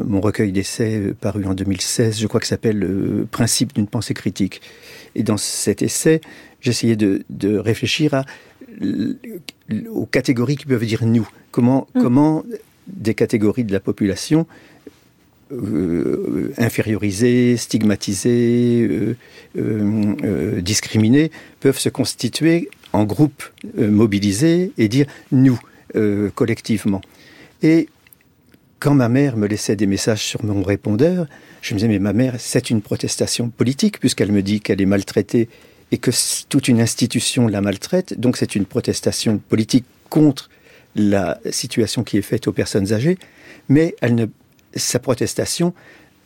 mon 0.06 0.20
recueil 0.20 0.52
d'essais 0.52 0.98
euh, 0.98 1.14
paru 1.18 1.44
en 1.44 1.54
2016, 1.54 2.20
je 2.20 2.26
crois 2.26 2.40
que 2.40 2.46
s'appelle 2.46 2.78
le 2.78 3.26
Principe 3.30 3.74
d'une 3.74 3.86
pensée 3.86 4.14
critique. 4.14 4.60
Et 5.14 5.22
dans 5.22 5.36
cet 5.36 5.82
essai, 5.82 6.20
j'essayais 6.60 6.96
de, 6.96 7.24
réfléchir 7.56 8.14
à, 8.14 8.24
aux 9.90 10.06
catégories 10.06 10.56
qui 10.56 10.66
peuvent 10.66 10.84
dire 10.84 11.04
nous. 11.04 11.28
Comment, 11.50 11.86
mm. 11.94 12.02
comment 12.02 12.44
des 12.86 13.14
catégories 13.14 13.64
de 13.64 13.72
la 13.72 13.80
population 13.80 14.46
infériorisées, 16.56 17.58
stigmatisées, 17.58 19.16
discriminées 20.62 21.30
peuvent 21.60 21.78
se 21.78 21.90
constituer 21.90 22.70
en 22.92 23.04
groupe 23.04 23.44
euh, 23.78 23.90
mobilisé 23.90 24.72
et 24.78 24.88
dire 24.88 25.06
nous, 25.30 25.58
euh, 25.96 26.30
collectivement. 26.34 27.00
Et 27.62 27.88
quand 28.82 28.94
ma 28.94 29.08
mère 29.08 29.36
me 29.36 29.46
laissait 29.46 29.76
des 29.76 29.86
messages 29.86 30.24
sur 30.24 30.44
mon 30.44 30.60
répondeur, 30.60 31.28
je 31.60 31.72
me 31.72 31.78
disais, 31.78 31.86
mais 31.86 32.00
ma 32.00 32.12
mère, 32.12 32.34
c'est 32.38 32.68
une 32.68 32.82
protestation 32.82 33.48
politique, 33.48 34.00
puisqu'elle 34.00 34.32
me 34.32 34.42
dit 34.42 34.60
qu'elle 34.60 34.82
est 34.82 34.86
maltraitée 34.86 35.48
et 35.92 35.98
que 35.98 36.10
toute 36.48 36.66
une 36.66 36.80
institution 36.80 37.46
la 37.46 37.60
maltraite, 37.60 38.18
donc 38.18 38.36
c'est 38.36 38.56
une 38.56 38.64
protestation 38.66 39.38
politique 39.38 39.84
contre 40.10 40.50
la 40.96 41.38
situation 41.52 42.02
qui 42.02 42.18
est 42.18 42.22
faite 42.22 42.48
aux 42.48 42.52
personnes 42.52 42.92
âgées, 42.92 43.18
mais 43.68 43.94
sa 44.74 44.98
protestation, 44.98 45.74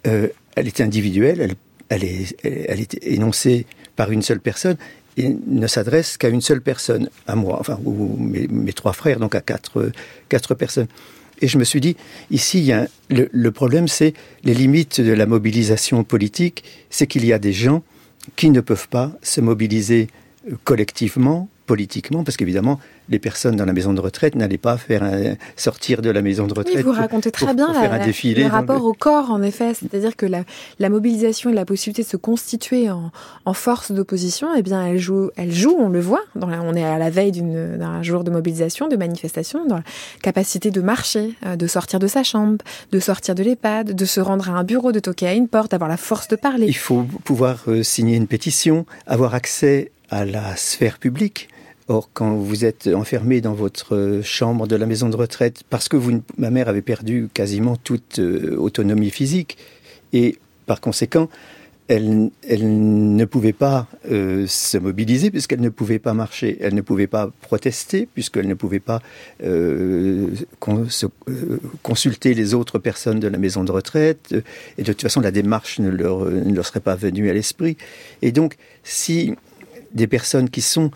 euh, 0.07 0.29
elle 0.55 0.67
est 0.67 0.81
individuelle, 0.81 1.57
elle, 1.91 2.05
est, 2.05 3.05
énoncée 3.05 3.67
par 3.97 4.11
une 4.11 4.23
seule 4.23 4.41
personne, 4.41 4.79
il 5.19 5.37
ne 5.47 5.67
s'adresse 5.67 6.17
qu'à 6.17 6.31
une 6.31 6.41
seule 6.41 6.63
personne, 6.63 7.11
à 7.27 7.37
moi, 7.37 7.59
enfin, 7.61 7.79
ou 7.85 8.17
mes, 8.19 8.73
trois 8.73 8.95
frères, 8.95 9.21
donc 9.21 9.35
à 9.35 9.43
quatre 9.43 10.55
personnes. 10.55 10.89
Et 11.43 11.49
je 11.49 11.59
me 11.59 11.65
suis 11.65 11.81
dit, 11.81 11.97
ici, 12.31 12.73
le 13.11 13.51
problème, 13.51 13.89
c'est 13.89 14.15
les 14.45 14.55
limites 14.55 15.01
de 15.01 15.13
la 15.13 15.27
mobilisation 15.27 16.05
politique, 16.05 16.65
c'est 16.91 17.07
qu'il 17.07 17.25
y 17.27 17.33
a 17.33 17.39
des 17.39 17.53
gens 17.53 17.83
qui 18.37 18.51
ne 18.51 18.61
peuvent 18.61 18.89
pas 18.89 19.13
se 19.23 19.41
mobiliser 19.41 20.09
collectivement 20.65 21.49
politiquement, 21.67 22.25
parce 22.25 22.37
qu'évidemment, 22.37 22.81
les 23.09 23.19
personnes 23.19 23.57
dans 23.57 23.65
la 23.65 23.73
maison 23.73 23.93
de 23.93 24.01
retraite 24.01 24.35
n'allaient 24.35 24.59
pas 24.59 24.77
faire 24.77 25.03
sortir 25.57 26.03
de 26.03 26.11
la 26.11 26.23
maison 26.23 26.47
de 26.47 26.55
retraite. 26.55 26.77
Oui, 26.77 26.83
vous 26.83 26.93
racontez 26.93 27.31
très 27.31 27.55
bien 27.55 27.69
le 27.73 28.47
rapport 28.49 28.85
au 28.85 28.93
corps, 28.93 29.31
en 29.31 29.43
effet. 29.43 29.75
C'est-à-dire 29.75 30.17
que 30.17 30.27
la, 30.27 30.89
mobilisation 30.89 31.51
et 31.51 31.53
la 31.53 31.65
possibilité 31.65 32.03
de 32.03 32.09
se 32.09 32.17
constituer 32.17 32.89
en, 32.91 33.55
force 33.55 33.93
d'opposition, 33.93 34.49
eh 34.57 34.63
bien, 34.63 34.87
elle 34.87 34.99
joue, 34.99 35.31
elle 35.37 35.53
joue, 35.53 35.75
on 35.79 35.89
le 35.89 36.01
voit. 36.01 36.23
Dans 36.35 36.47
on 36.49 36.75
est 36.75 36.85
à 36.85 36.99
la 36.99 37.11
veille 37.11 37.33
d'un 37.33 38.03
jour 38.03 38.25
de 38.25 38.31
mobilisation, 38.31 38.89
de 38.89 38.97
manifestation, 38.97 39.67
dans 39.67 39.77
la 39.77 39.83
capacité 40.23 40.71
de 40.71 40.81
marcher, 40.81 41.35
euh, 41.45 41.57
de 41.57 41.67
sortir 41.67 41.99
de 41.99 42.07
sa 42.07 42.23
chambre, 42.23 42.65
de 42.93 43.01
sortir 43.01 43.35
de 43.35 43.43
l'EHPAD, 43.43 43.95
de 43.95 44.05
se 44.05 44.21
rendre 44.21 44.49
à 44.51 44.53
un 44.53 44.65
bureau, 44.65 44.93
de 44.93 45.01
toquer 45.01 45.27
à 45.27 45.35
une 45.35 45.49
porte, 45.49 45.73
d'avoir 45.73 45.89
la 45.89 45.97
force 45.97 46.29
de 46.29 46.37
parler. 46.37 46.67
Il 46.69 46.77
faut 46.77 47.05
pouvoir 47.25 47.65
euh, 47.69 47.83
signer 47.83 48.17
une 48.17 48.27
pétition, 48.27 48.87
avoir 49.07 49.35
accès 49.35 49.91
à 50.11 50.25
la 50.25 50.57
sphère 50.57 50.99
publique 50.99 51.49
Or, 51.89 52.11
quand 52.13 52.35
vous 52.35 52.65
êtes 52.65 52.89
enfermé 52.89 53.41
dans 53.41 53.55
votre 53.55 54.21
chambre 54.25 54.67
de 54.67 54.75
la 54.75 54.87
maison 54.87 55.09
de 55.09 55.17
retraite, 55.17 55.63
parce 55.71 55.89
que 55.89 55.97
ma 56.37 56.51
mère 56.51 56.69
avait 56.69 56.83
perdu 56.83 57.29
quasiment 57.33 57.77
toute 57.77 58.19
euh, 58.19 58.57
autonomie 58.57 59.11
physique, 59.11 59.57
et 60.13 60.37
par 60.67 60.81
conséquent, 60.81 61.29
elle, 61.87 62.31
elle 62.49 63.15
ne 63.15 63.25
pouvait 63.25 63.53
pas 63.53 63.87
euh, 64.11 64.47
se 64.49 64.77
mobiliser 64.77 65.31
puisqu'elle 65.31 65.61
ne 65.61 65.69
pouvait 65.69 66.01
pas 66.01 66.15
marcher, 66.15 66.59
elle 66.61 66.75
ne 66.75 66.81
pouvait 66.81 67.07
pas 67.07 67.31
protester 67.43 68.09
puisqu'elle 68.13 68.49
ne 68.49 68.55
pouvait 68.55 68.81
pas 68.81 69.01
euh, 69.45 70.27
consulter 71.83 72.35
les 72.35 72.55
autres 72.55 72.81
personnes 72.81 73.21
de 73.21 73.29
la 73.29 73.39
maison 73.39 73.63
de 73.63 73.71
retraite, 73.71 74.35
et 74.77 74.83
de 74.83 74.93
toute 74.93 75.03
façon 75.03 75.21
la 75.21 75.31
démarche 75.31 75.79
ne 75.79 75.91
leur, 75.91 76.25
ne 76.25 76.53
leur 76.53 76.67
serait 76.67 76.81
pas 76.81 76.97
venue 76.97 77.31
à 77.31 77.33
l'esprit. 77.33 77.77
Et 78.23 78.33
donc, 78.33 78.57
si 78.83 79.37
des 79.95 80.09
personnes 80.09 80.51
qui 80.51 80.63
sont 80.63 80.91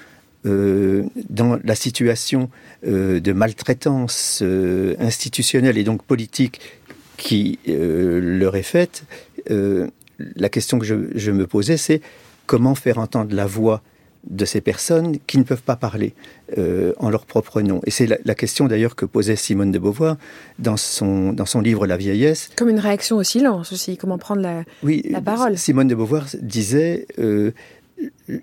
euh, 0.46 1.04
dans 1.28 1.58
la 1.62 1.74
situation 1.74 2.48
euh, 2.86 3.20
de 3.20 3.32
maltraitance 3.34 4.40
euh, 4.40 4.94
institutionnelle 4.98 5.76
et 5.76 5.84
donc 5.84 6.02
politique 6.02 6.60
qui 7.18 7.58
leur 7.66 8.56
est 8.56 8.62
faite, 8.62 9.04
la 9.46 10.48
question 10.48 10.78
que 10.78 10.86
je, 10.86 11.30
me 11.30 11.46
posais, 11.46 11.76
c'est 11.76 12.00
comment 12.46 12.74
faire 12.74 12.96
entendre 12.96 13.34
la 13.34 13.44
voix 13.44 13.82
de 14.24 14.46
ces 14.46 14.62
personnes 14.62 15.18
qui 15.26 15.36
ne 15.36 15.42
peuvent 15.42 15.60
pas 15.60 15.76
parler 15.76 16.14
en 16.56 17.10
leur 17.10 17.26
propre 17.26 17.60
nom. 17.60 17.82
Et 17.84 17.90
c'est 17.90 18.06
la, 18.06 18.34
question 18.34 18.68
d'ailleurs 18.68 18.96
que 18.96 19.04
posait 19.04 19.36
Simone 19.36 19.70
de 19.70 19.78
Beauvoir 19.78 20.16
dans 20.58 20.78
son, 20.78 21.34
dans 21.34 21.44
son 21.44 21.60
livre 21.60 21.86
La 21.86 21.98
vieillesse. 21.98 22.48
Comme 22.56 22.70
une 22.70 22.78
réaction 22.78 23.18
au 23.18 23.22
silence 23.22 23.70
aussi, 23.70 23.98
comment 23.98 24.16
prendre 24.16 24.40
la, 24.40 24.64
oui, 24.82 25.02
la 25.10 25.20
parole. 25.20 25.58
Simone 25.58 25.88
de 25.88 25.94
Beauvoir 25.94 26.24
disait 26.40 27.06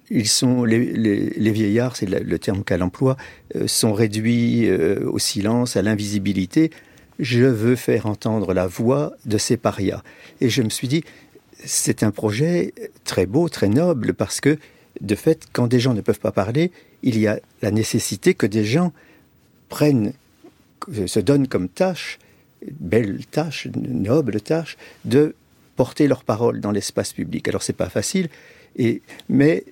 ils 0.09 0.27
sont 0.27 0.63
les, 0.63 1.51
vieillards, 1.51 1.95
c'est 1.95 2.07
le, 2.07 2.39
terme 2.39 2.63
qu'elle 2.63 2.83
emploie, 2.83 3.17
euh, 3.55 3.67
sont 3.67 3.93
réduits 3.93 4.67
euh, 4.67 5.09
au 5.09 5.19
silence, 5.19 5.75
à 5.75 5.81
l'invisibilité. 5.81 6.71
Je 7.19 7.43
veux 7.43 7.75
faire 7.75 8.05
entendre 8.05 8.53
la 8.53 8.67
voix 8.67 9.13
de 9.25 9.37
ces 9.37 9.57
parias. 9.57 10.03
Et 10.41 10.49
je 10.49 10.61
me 10.61 10.69
suis 10.69 10.87
dit, 10.87 11.03
c'est 11.63 12.03
un 12.03 12.11
projet 12.11 12.73
très 13.05 13.25
beau, 13.25 13.49
très 13.49 13.69
noble, 13.69 14.13
parce 14.13 14.41
que 14.41 14.57
de 15.01 15.15
fait, 15.15 15.47
quand 15.51 15.67
des 15.67 15.79
gens 15.79 15.93
ne 15.93 16.01
peuvent 16.01 16.19
pas 16.19 16.31
parler, 16.31 16.71
il 17.03 17.19
y 17.19 17.27
a 17.27 17.39
la 17.61 17.71
nécessité 17.71 18.33
que 18.33 18.45
des 18.45 18.65
gens 18.65 18.93
prennent, 19.69 20.13
se 21.05 21.19
donnent 21.19 21.47
comme 21.47 21.69
tâche, 21.69 22.19
belle 22.79 23.25
tâche, 23.25 23.67
noble 23.75 24.41
tâche, 24.41 24.77
de 25.05 25.35
porter 25.75 26.07
leur 26.07 26.23
parole 26.23 26.59
dans 26.59 26.71
l'espace 26.71 27.13
public. 27.13 27.47
Alors 27.47 27.61
c'est 27.61 27.73
pas 27.73 27.89
facile, 27.89 28.29
mais 29.29 29.63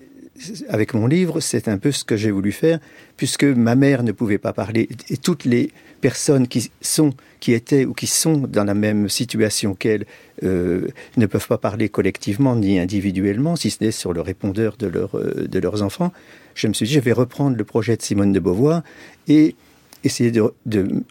avec 0.68 0.94
mon 0.94 1.08
livre, 1.08 1.40
c'est 1.40 1.68
un 1.68 1.78
peu 1.78 1.92
ce 1.92 2.04
que 2.04 2.18
j'ai 2.18 2.32
voulu 2.32 2.52
faire, 2.52 2.80
puisque 3.18 3.46
ma 3.46 3.76
mère 3.76 4.04
ne 4.04 4.12
pouvait 4.12 4.38
pas 4.38 4.54
parler, 4.54 4.90
et 5.10 5.18
toutes 5.18 5.46
les 5.46 5.72
personnes 6.02 6.48
qui 6.48 6.72
sont, 6.82 7.12
qui 7.40 7.54
étaient 7.54 7.86
ou 7.86 7.94
qui 7.94 8.08
sont 8.08 8.38
dans 8.38 8.66
la 8.66 8.74
même 8.74 9.08
situation 9.08 9.76
qu'elle 9.76 10.06
euh, 10.44 10.88
ne 11.16 11.26
peuvent 11.26 11.48
pas 11.48 11.58
parler 11.58 11.88
collectivement 11.90 12.56
ni 12.56 12.80
individuellement, 12.80 13.56
si 13.56 13.70
ce 13.72 13.84
n'est 13.84 13.92
sur 13.92 14.12
le 14.12 14.22
répondeur 14.22 14.76
euh, 14.84 15.48
de 15.48 15.60
leurs 15.60 15.82
enfants. 15.82 16.12
Je 16.54 16.68
me 16.68 16.74
suis 16.74 16.86
dit, 16.86 16.94
je 16.94 17.00
vais 17.00 17.14
reprendre 17.14 17.56
le 17.56 17.64
projet 17.64 17.96
de 17.96 18.02
Simone 18.02 18.34
de 18.34 18.40
Beauvoir 18.40 18.84
et 19.28 19.56
essayer 20.04 20.32
de 20.32 20.52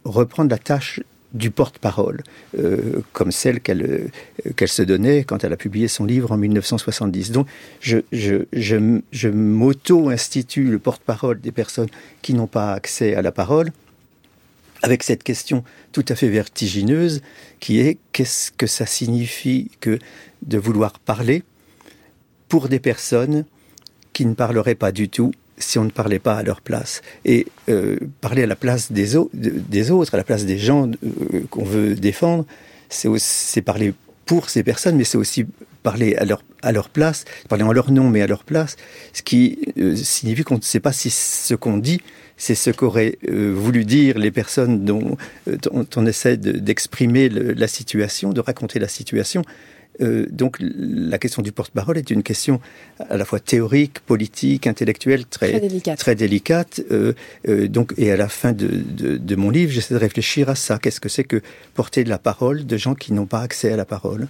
reprendre 0.04 0.50
la 0.50 0.58
tâche 0.58 1.00
du 1.34 1.50
porte-parole, 1.50 2.22
euh, 2.58 3.02
comme 3.12 3.32
celle 3.32 3.60
qu'elle 3.60 4.10
qu'elle 4.56 4.68
se 4.68 4.82
donnait 4.82 5.24
quand 5.24 5.42
elle 5.44 5.52
a 5.52 5.56
publié 5.56 5.88
son 5.88 6.04
livre 6.04 6.32
en 6.32 6.36
1970. 6.36 7.32
Donc, 7.32 7.48
je, 7.80 7.98
je, 8.12 8.46
je, 8.52 9.00
je 9.10 9.28
m'auto-institue 9.28 10.64
le 10.64 10.78
porte-parole 10.78 11.40
des 11.40 11.52
personnes 11.52 11.88
qui 12.22 12.34
n'ont 12.34 12.46
pas 12.46 12.72
accès 12.72 13.16
à 13.16 13.22
la 13.22 13.32
parole, 13.32 13.72
avec 14.82 15.02
cette 15.02 15.24
question 15.24 15.64
tout 15.92 16.04
à 16.08 16.14
fait 16.14 16.28
vertigineuse 16.28 17.20
qui 17.58 17.80
est 17.80 17.98
qu'est-ce 18.12 18.52
que 18.52 18.66
ça 18.66 18.86
signifie 18.86 19.70
que 19.80 19.98
de 20.42 20.58
vouloir 20.58 20.98
parler 21.00 21.42
pour 22.48 22.68
des 22.68 22.80
personnes 22.80 23.44
qui 24.12 24.26
ne 24.26 24.34
parleraient 24.34 24.74
pas 24.74 24.92
du 24.92 25.08
tout 25.08 25.32
si 25.58 25.78
on 25.78 25.84
ne 25.84 25.90
parlait 25.90 26.18
pas 26.18 26.36
à 26.36 26.42
leur 26.42 26.60
place. 26.60 27.02
Et 27.24 27.46
euh, 27.68 27.96
parler 28.20 28.42
à 28.42 28.46
la 28.46 28.56
place 28.56 28.92
des, 28.92 29.16
autres, 29.16 30.14
à 30.14 30.16
la 30.16 30.24
place 30.24 30.44
des 30.44 30.58
gens 30.58 30.88
euh, 30.88 31.40
qu'on 31.50 31.64
veut 31.64 31.94
défendre, 31.94 32.44
c'est 32.88 33.62
parler 33.62 33.94
pour 34.26 34.50
ces 34.50 34.62
personnes, 34.62 34.96
mais 34.96 35.04
c'est 35.04 35.18
aussi 35.18 35.46
parler 35.82 36.16
à 36.16 36.24
leur, 36.24 36.42
à 36.62 36.72
leur 36.72 36.88
place, 36.88 37.24
parler 37.48 37.64
en 37.64 37.72
leur 37.72 37.90
nom, 37.90 38.08
mais 38.08 38.22
à 38.22 38.26
leur 38.26 38.44
place, 38.44 38.76
ce 39.12 39.22
qui 39.22 39.58
euh, 39.78 39.96
signifie 39.96 40.44
qu'on 40.44 40.56
ne 40.56 40.62
sait 40.62 40.80
pas 40.80 40.92
si 40.92 41.10
ce 41.10 41.54
qu'on 41.54 41.76
dit, 41.76 42.00
c'est 42.36 42.54
ce 42.54 42.70
qu'auraient 42.70 43.16
voulu 43.30 43.84
dire 43.84 44.18
les 44.18 44.32
personnes 44.32 44.84
dont, 44.84 45.16
on 45.94 46.06
essaie 46.06 46.36
d'exprimer 46.36 47.28
la 47.28 47.68
situation, 47.68 48.32
de 48.32 48.40
raconter 48.40 48.80
la 48.80 48.88
situation. 48.88 49.44
Euh, 50.00 50.26
donc 50.30 50.56
la 50.60 51.18
question 51.18 51.42
du 51.42 51.52
porte-parole 51.52 51.98
est 51.98 52.10
une 52.10 52.22
question 52.22 52.60
à 53.08 53.16
la 53.16 53.24
fois 53.24 53.40
théorique, 53.40 54.00
politique, 54.00 54.66
intellectuelle, 54.66 55.26
très, 55.26 55.60
très 55.96 56.14
délicate. 56.14 56.80
Euh, 56.90 57.12
euh, 57.48 57.68
donc, 57.68 57.94
et 57.96 58.10
à 58.10 58.16
la 58.16 58.28
fin 58.28 58.52
de, 58.52 58.68
de 59.16 59.36
mon 59.36 59.50
livre, 59.50 59.72
j'essaie 59.72 59.94
de 59.94 59.98
réfléchir 59.98 60.48
à 60.48 60.54
ça. 60.54 60.78
Qu'est-ce 60.78 61.00
que 61.00 61.08
c'est 61.08 61.24
que 61.24 61.40
porter 61.74 62.04
de 62.04 62.08
la 62.08 62.18
parole 62.18 62.66
de 62.66 62.76
gens 62.76 62.94
qui 62.94 63.12
n'ont 63.12 63.26
pas 63.26 63.40
accès 63.40 63.72
à 63.72 63.76
la 63.76 63.84
parole? 63.84 64.28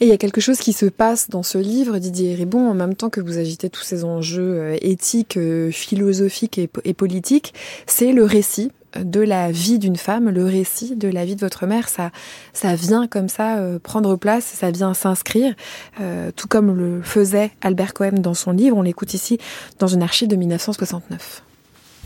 Et 0.00 0.06
il 0.06 0.08
y 0.08 0.12
a 0.12 0.16
quelque 0.16 0.40
chose 0.40 0.58
qui 0.58 0.72
se 0.72 0.86
passe 0.86 1.28
dans 1.30 1.42
ce 1.42 1.58
livre, 1.58 1.98
Didier 1.98 2.34
Ribon, 2.34 2.68
en 2.68 2.74
même 2.74 2.94
temps 2.94 3.10
que 3.10 3.20
vous 3.20 3.38
agitez 3.38 3.70
tous 3.70 3.82
ces 3.82 4.04
enjeux 4.04 4.76
éthiques, 4.80 5.38
philosophiques 5.72 6.58
et, 6.58 6.70
et 6.84 6.94
politiques, 6.94 7.54
c'est 7.86 8.12
le 8.12 8.24
récit 8.24 8.70
de 9.02 9.20
la 9.20 9.50
vie 9.50 9.78
d'une 9.78 9.96
femme, 9.96 10.28
le 10.30 10.44
récit 10.44 10.96
de 10.96 11.08
la 11.08 11.24
vie 11.24 11.34
de 11.34 11.40
votre 11.40 11.66
mère, 11.66 11.88
ça, 11.88 12.10
ça 12.52 12.74
vient 12.74 13.06
comme 13.06 13.28
ça 13.28 13.58
euh, 13.58 13.78
prendre 13.78 14.16
place, 14.16 14.44
ça 14.44 14.70
vient 14.70 14.94
s'inscrire, 14.94 15.54
euh, 16.00 16.30
tout 16.34 16.48
comme 16.48 16.76
le 16.76 17.02
faisait 17.02 17.50
Albert 17.62 17.94
Cohen 17.94 18.18
dans 18.18 18.34
son 18.34 18.52
livre. 18.52 18.76
On 18.76 18.82
l'écoute 18.82 19.14
ici 19.14 19.38
dans 19.78 19.86
une 19.86 20.02
archive 20.02 20.28
de 20.28 20.36
1969. 20.36 21.42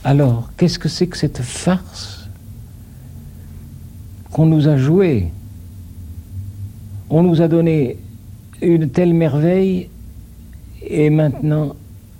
Alors, 0.05 0.51
qu'est-ce 0.57 0.79
que 0.79 0.89
c'est 0.89 1.07
que 1.07 1.17
cette 1.17 1.43
farce 1.43 2.29
qu'on 4.33 4.47
nous 4.47 4.69
a 4.69 4.77
jouée? 4.77 5.33
On 7.11 7.23
nous 7.23 7.41
a 7.41 7.49
donné 7.49 7.99
une 8.61 8.91
telle 8.91 9.15
merveille 9.15 9.89
et 10.83 11.11
maintenant 11.11 11.75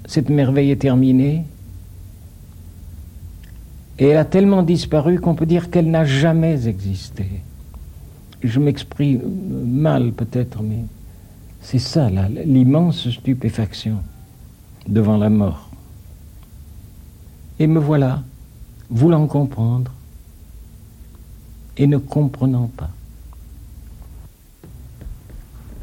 cette 0.07 0.31
merveille 0.31 0.71
est 0.71 0.81
terminée 0.81 1.45
et 3.99 4.07
elle 4.07 4.17
a 4.17 4.25
tellement 4.25 4.63
disparu 4.63 5.19
qu'on 5.19 5.35
peut 5.35 5.47
dire 5.47 5.71
qu'elle 5.71 5.91
n'a 5.91 6.05
jamais 6.05 6.69
existé. 6.69 7.27
Je 8.43 8.61
m'exprime 8.61 9.21
mal 9.67 10.13
peut-être, 10.13 10.63
mais 10.63 10.85
c'est 11.61 11.81
ça 11.81 12.09
l'immense 12.45 13.11
stupéfaction 13.11 13.97
devant 14.87 15.17
la 15.17 15.29
mort. 15.29 15.71
Et 17.59 17.67
me 17.67 17.81
voilà, 17.81 18.23
voulant 18.89 19.27
comprendre 19.27 19.93
et 21.77 21.89
ne 21.89 21.97
comprenant 21.97 22.71
pas. 22.77 22.91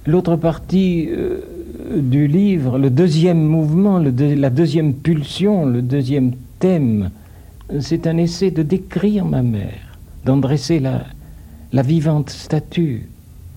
L'autre 0.06 0.36
partie 0.38 1.10
euh, 1.10 1.42
du 1.98 2.28
livre, 2.28 2.78
le 2.78 2.90
deuxième 2.90 3.44
mouvement, 3.44 4.00
la 4.00 4.50
deuxième 4.50 4.94
pulsion, 4.94 5.66
le 5.66 5.82
deuxième 5.82 6.34
thème, 6.60 7.10
c'est 7.80 8.08
un 8.08 8.18
essai 8.18 8.52
de 8.52 8.64
décrire 8.64 9.26
ma 9.26 9.42
mère, 9.42 9.98
d'en 10.24 10.38
dresser 10.38 10.80
la, 10.80 11.04
vivante 11.82 12.30
statue, 12.30 13.10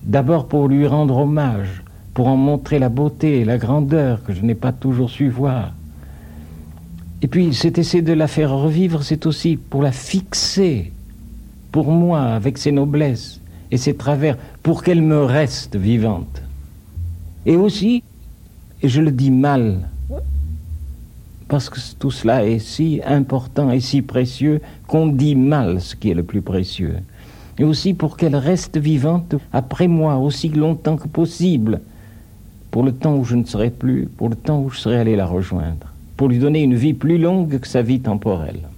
d'abord 0.03 0.47
pour 0.47 0.67
lui 0.67 0.87
rendre 0.87 1.17
hommage, 1.17 1.83
pour 2.13 2.27
en 2.27 2.35
montrer 2.35 2.79
la 2.79 2.89
beauté 2.89 3.39
et 3.39 3.45
la 3.45 3.57
grandeur 3.57 4.23
que 4.23 4.33
je 4.33 4.41
n'ai 4.41 4.55
pas 4.55 4.71
toujours 4.71 5.09
su 5.09 5.29
voir. 5.29 5.73
Et 7.21 7.27
puis 7.27 7.53
cet 7.53 7.77
essai 7.77 8.01
de 8.01 8.13
la 8.13 8.27
faire 8.27 8.51
revivre, 8.51 9.03
c'est 9.03 9.25
aussi 9.25 9.57
pour 9.57 9.81
la 9.81 9.91
fixer, 9.91 10.91
pour 11.71 11.91
moi, 11.91 12.21
avec 12.21 12.57
ses 12.57 12.71
noblesses 12.71 13.39
et 13.71 13.77
ses 13.77 13.95
travers, 13.95 14.37
pour 14.63 14.83
qu'elle 14.83 15.01
me 15.01 15.23
reste 15.23 15.75
vivante. 15.75 16.41
Et 17.45 17.55
aussi, 17.55 18.03
et 18.81 18.89
je 18.89 19.01
le 19.01 19.11
dis 19.11 19.31
mal, 19.31 19.87
parce 21.49 21.69
que 21.69 21.79
tout 21.97 22.11
cela 22.11 22.45
est 22.45 22.59
si 22.59 23.01
important 23.05 23.71
et 23.71 23.79
si 23.81 24.01
précieux 24.03 24.61
qu'on 24.87 25.07
dit 25.07 25.35
mal 25.35 25.81
ce 25.81 25.95
qui 25.95 26.11
est 26.11 26.13
le 26.13 26.23
plus 26.23 26.41
précieux. 26.41 26.97
Et 27.57 27.63
aussi 27.63 27.93
pour 27.93 28.15
qu'elle 28.15 28.35
reste 28.35 28.77
vivante 28.77 29.35
après 29.51 29.87
moi 29.87 30.15
aussi 30.17 30.47
longtemps 30.49 30.95
que 30.95 31.07
possible, 31.07 31.81
pour 32.71 32.83
le 32.83 32.91
temps 32.93 33.17
où 33.17 33.25
je 33.25 33.35
ne 33.35 33.43
serai 33.43 33.71
plus, 33.71 34.05
pour 34.05 34.29
le 34.29 34.35
temps 34.35 34.61
où 34.61 34.69
je 34.69 34.79
serai 34.79 34.97
allé 34.97 35.15
la 35.15 35.25
rejoindre, 35.25 35.87
pour 36.15 36.29
lui 36.29 36.37
donner 36.37 36.61
une 36.61 36.75
vie 36.75 36.93
plus 36.93 37.17
longue 37.17 37.59
que 37.59 37.67
sa 37.67 37.81
vie 37.81 37.99
temporelle. 37.99 38.69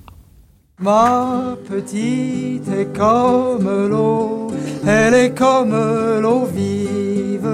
Ma 0.79 1.57
petite 1.69 2.67
est 2.69 2.97
comme 2.97 3.89
l'eau, 3.89 4.47
elle 4.87 5.13
est 5.13 5.37
comme 5.37 5.75
l'eau 6.21 6.45
vive, 6.45 7.49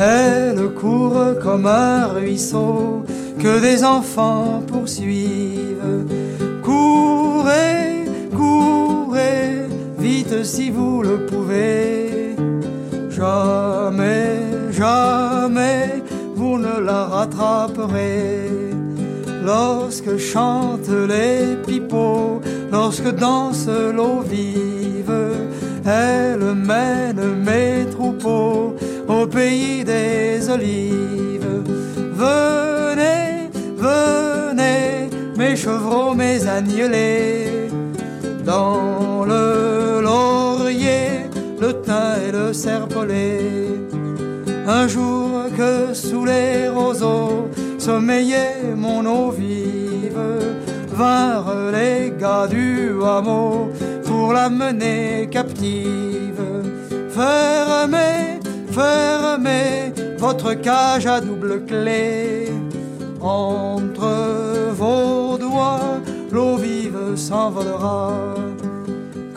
elle 0.00 0.70
court 0.70 1.38
comme 1.42 1.66
un 1.66 2.06
ruisseau 2.06 3.04
que 3.42 3.60
des 3.60 3.84
enfants 3.84 4.62
poursuivent. 4.66 6.04
Courez, 6.62 8.04
courez, 8.36 9.66
vite 9.98 10.44
si 10.44 10.70
vous 10.70 11.02
le 11.02 11.26
pouvez. 11.26 12.36
Jamais, 13.08 14.40
jamais, 14.70 16.02
vous 16.34 16.58
ne 16.58 16.80
la 16.80 17.04
rattraperez. 17.04 18.50
Lorsque 19.44 20.18
chantent 20.18 20.94
les 21.08 21.56
pipeaux, 21.66 22.42
lorsque 22.70 23.10
danse 23.14 23.68
l'eau 23.68 24.20
vive, 24.20 25.18
elle 25.86 26.54
mène 26.54 27.22
mes 27.46 27.86
troupeaux 27.90 28.76
au 29.08 29.26
pays 29.26 29.82
des 29.82 30.50
olives. 30.50 31.64
Venez, 33.80 35.08
mes 35.38 35.56
chevreaux, 35.56 36.12
mes 36.14 36.46
agnelés, 36.46 37.70
dans 38.44 39.24
le 39.24 40.02
laurier, 40.02 41.30
le 41.58 41.72
thym 41.80 42.16
et 42.28 42.30
le 42.30 42.52
serpolet. 42.52 43.40
Un 44.66 44.86
jour 44.86 45.44
que 45.56 45.94
sous 45.94 46.26
les 46.26 46.68
roseaux 46.68 47.48
sommeillait 47.78 48.74
mon 48.76 49.06
eau 49.06 49.30
vive, 49.30 50.28
vinrent 50.92 51.70
les 51.72 52.12
gars 52.20 52.46
du 52.48 52.92
hameau 53.02 53.70
pour 54.04 54.34
la 54.34 54.50
mener 54.50 55.26
captive. 55.30 56.44
Fermez, 57.08 58.40
fermez 58.70 59.94
votre 60.18 60.52
cage 60.52 61.06
à 61.06 61.22
double 61.22 61.64
clé 61.64 62.50
entre 63.20 64.72
vos 64.72 65.38
doigts, 65.38 66.00
l'eau 66.32 66.56
vive 66.56 67.16
s'envolera 67.16 68.34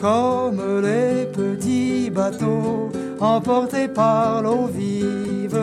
comme 0.00 0.82
les 0.82 1.24
petits 1.26 2.10
bateaux 2.10 2.90
emportés 3.20 3.88
par 3.88 4.42
l'eau 4.42 4.66
vive. 4.66 5.60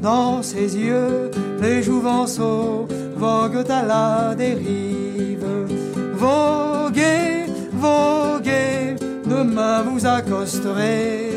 Dans 0.00 0.42
ses 0.42 0.76
yeux, 0.76 1.30
les 1.60 1.82
jouvenceaux 1.82 2.86
voguent 3.16 3.70
à 3.70 3.82
la 3.82 4.34
dérive. 4.34 5.46
Voguez, 6.14 7.46
voguez, 7.72 8.96
demain 9.26 9.82
vous 9.82 10.06
accosterez. 10.06 11.35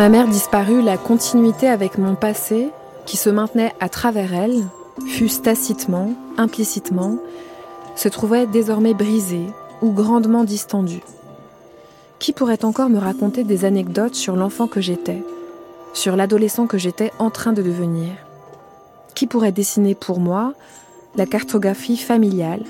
Ma 0.00 0.08
mère 0.08 0.28
disparut, 0.28 0.80
la 0.80 0.96
continuité 0.96 1.68
avec 1.68 1.98
mon 1.98 2.14
passé, 2.14 2.70
qui 3.04 3.18
se 3.18 3.28
maintenait 3.28 3.74
à 3.80 3.90
travers 3.90 4.32
elle, 4.32 4.64
fût 5.06 5.28
tacitement, 5.28 6.14
implicitement, 6.38 7.18
se 7.96 8.08
trouvait 8.08 8.46
désormais 8.46 8.94
brisée, 8.94 9.44
ou 9.82 9.90
grandement 9.90 10.44
distendu. 10.44 11.02
Qui 12.18 12.32
pourrait 12.32 12.64
encore 12.64 12.88
me 12.88 12.98
raconter 12.98 13.44
des 13.44 13.66
anecdotes 13.66 14.14
sur 14.14 14.36
l'enfant 14.36 14.68
que 14.68 14.80
j'étais, 14.80 15.22
sur 15.92 16.16
l'adolescent 16.16 16.66
que 16.66 16.78
j'étais 16.78 17.12
en 17.18 17.28
train 17.28 17.52
de 17.52 17.60
devenir? 17.60 18.08
Qui 19.14 19.26
pourrait 19.26 19.52
dessiner 19.52 19.94
pour 19.94 20.18
moi 20.18 20.54
la 21.14 21.26
cartographie 21.26 21.98
familiale, 21.98 22.64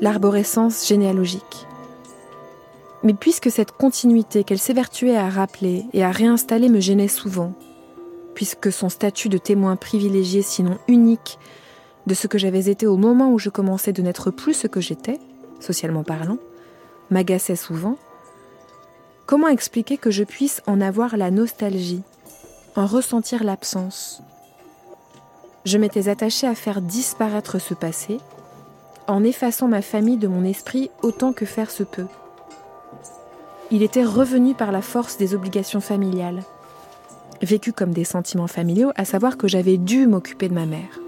l'arborescence 0.00 0.86
généalogique? 0.86 1.66
Mais 3.06 3.14
puisque 3.14 3.52
cette 3.52 3.70
continuité 3.70 4.42
qu'elle 4.42 4.58
s'évertuait 4.58 5.16
à 5.16 5.28
rappeler 5.28 5.86
et 5.92 6.02
à 6.02 6.10
réinstaller 6.10 6.68
me 6.68 6.80
gênait 6.80 7.06
souvent, 7.06 7.52
puisque 8.34 8.72
son 8.72 8.88
statut 8.88 9.28
de 9.28 9.38
témoin 9.38 9.76
privilégié, 9.76 10.42
sinon 10.42 10.76
unique, 10.88 11.38
de 12.08 12.14
ce 12.14 12.26
que 12.26 12.36
j'avais 12.36 12.68
été 12.68 12.84
au 12.84 12.96
moment 12.96 13.30
où 13.30 13.38
je 13.38 13.48
commençais 13.48 13.92
de 13.92 14.02
n'être 14.02 14.32
plus 14.32 14.54
ce 14.54 14.66
que 14.66 14.80
j'étais, 14.80 15.20
socialement 15.60 16.02
parlant, 16.02 16.38
m'agaçait 17.10 17.54
souvent, 17.54 17.96
comment 19.24 19.46
expliquer 19.46 19.98
que 19.98 20.10
je 20.10 20.24
puisse 20.24 20.60
en 20.66 20.80
avoir 20.80 21.16
la 21.16 21.30
nostalgie, 21.30 22.02
en 22.74 22.86
ressentir 22.86 23.44
l'absence? 23.44 24.20
Je 25.64 25.78
m'étais 25.78 26.08
attachée 26.08 26.48
à 26.48 26.56
faire 26.56 26.82
disparaître 26.82 27.60
ce 27.60 27.74
passé, 27.74 28.18
en 29.06 29.22
effaçant 29.22 29.68
ma 29.68 29.80
famille 29.80 30.18
de 30.18 30.26
mon 30.26 30.44
esprit 30.44 30.90
autant 31.02 31.32
que 31.32 31.46
faire 31.46 31.70
se 31.70 31.84
peut. 31.84 32.08
Il 33.70 33.82
était 33.82 34.04
revenu 34.04 34.54
par 34.54 34.70
la 34.70 34.82
force 34.82 35.16
des 35.16 35.34
obligations 35.34 35.80
familiales, 35.80 36.42
vécu 37.42 37.72
comme 37.72 37.92
des 37.92 38.04
sentiments 38.04 38.46
familiaux, 38.46 38.92
à 38.94 39.04
savoir 39.04 39.36
que 39.36 39.48
j'avais 39.48 39.76
dû 39.76 40.06
m'occuper 40.06 40.48
de 40.48 40.54
ma 40.54 40.66
mère. 40.66 41.00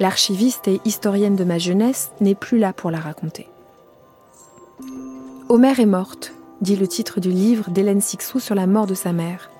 L'archiviste 0.00 0.68
et 0.68 0.80
historienne 0.84 1.36
de 1.36 1.44
ma 1.44 1.58
jeunesse 1.58 2.12
n'est 2.20 2.34
plus 2.34 2.58
là 2.58 2.72
pour 2.72 2.90
la 2.90 3.00
raconter. 3.00 3.48
Homer 5.48 5.80
est 5.80 5.86
morte, 5.86 6.32
dit 6.60 6.76
le 6.76 6.88
titre 6.88 7.20
du 7.20 7.30
livre 7.30 7.70
d'Hélène 7.70 8.00
Sixou 8.00 8.38
sur 8.38 8.54
la 8.54 8.66
mort 8.66 8.86
de 8.86 8.94
sa 8.94 9.12
mère. 9.12 9.50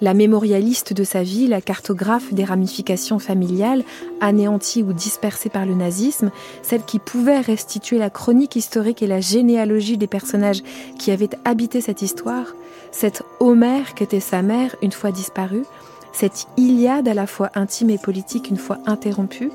La 0.00 0.12
mémorialiste 0.12 0.92
de 0.92 1.04
sa 1.04 1.22
vie, 1.22 1.46
la 1.46 1.60
cartographe 1.60 2.34
des 2.34 2.44
ramifications 2.44 3.18
familiales, 3.20 3.84
anéanties 4.20 4.82
ou 4.82 4.92
dispersées 4.92 5.50
par 5.50 5.66
le 5.66 5.74
nazisme, 5.74 6.30
celle 6.62 6.82
qui 6.82 6.98
pouvait 6.98 7.40
restituer 7.40 7.98
la 7.98 8.10
chronique 8.10 8.56
historique 8.56 9.02
et 9.02 9.06
la 9.06 9.20
généalogie 9.20 9.96
des 9.96 10.08
personnages 10.08 10.62
qui 10.98 11.12
avaient 11.12 11.30
habité 11.44 11.80
cette 11.80 12.02
histoire, 12.02 12.54
cette 12.90 13.22
Homère 13.38 13.94
qu'était 13.94 14.20
sa 14.20 14.42
mère 14.42 14.74
une 14.82 14.92
fois 14.92 15.12
disparue, 15.12 15.64
cette 16.12 16.46
Iliade 16.56 17.08
à 17.08 17.14
la 17.14 17.26
fois 17.26 17.50
intime 17.54 17.90
et 17.90 17.98
politique 17.98 18.50
une 18.50 18.56
fois 18.56 18.78
interrompue, 18.86 19.50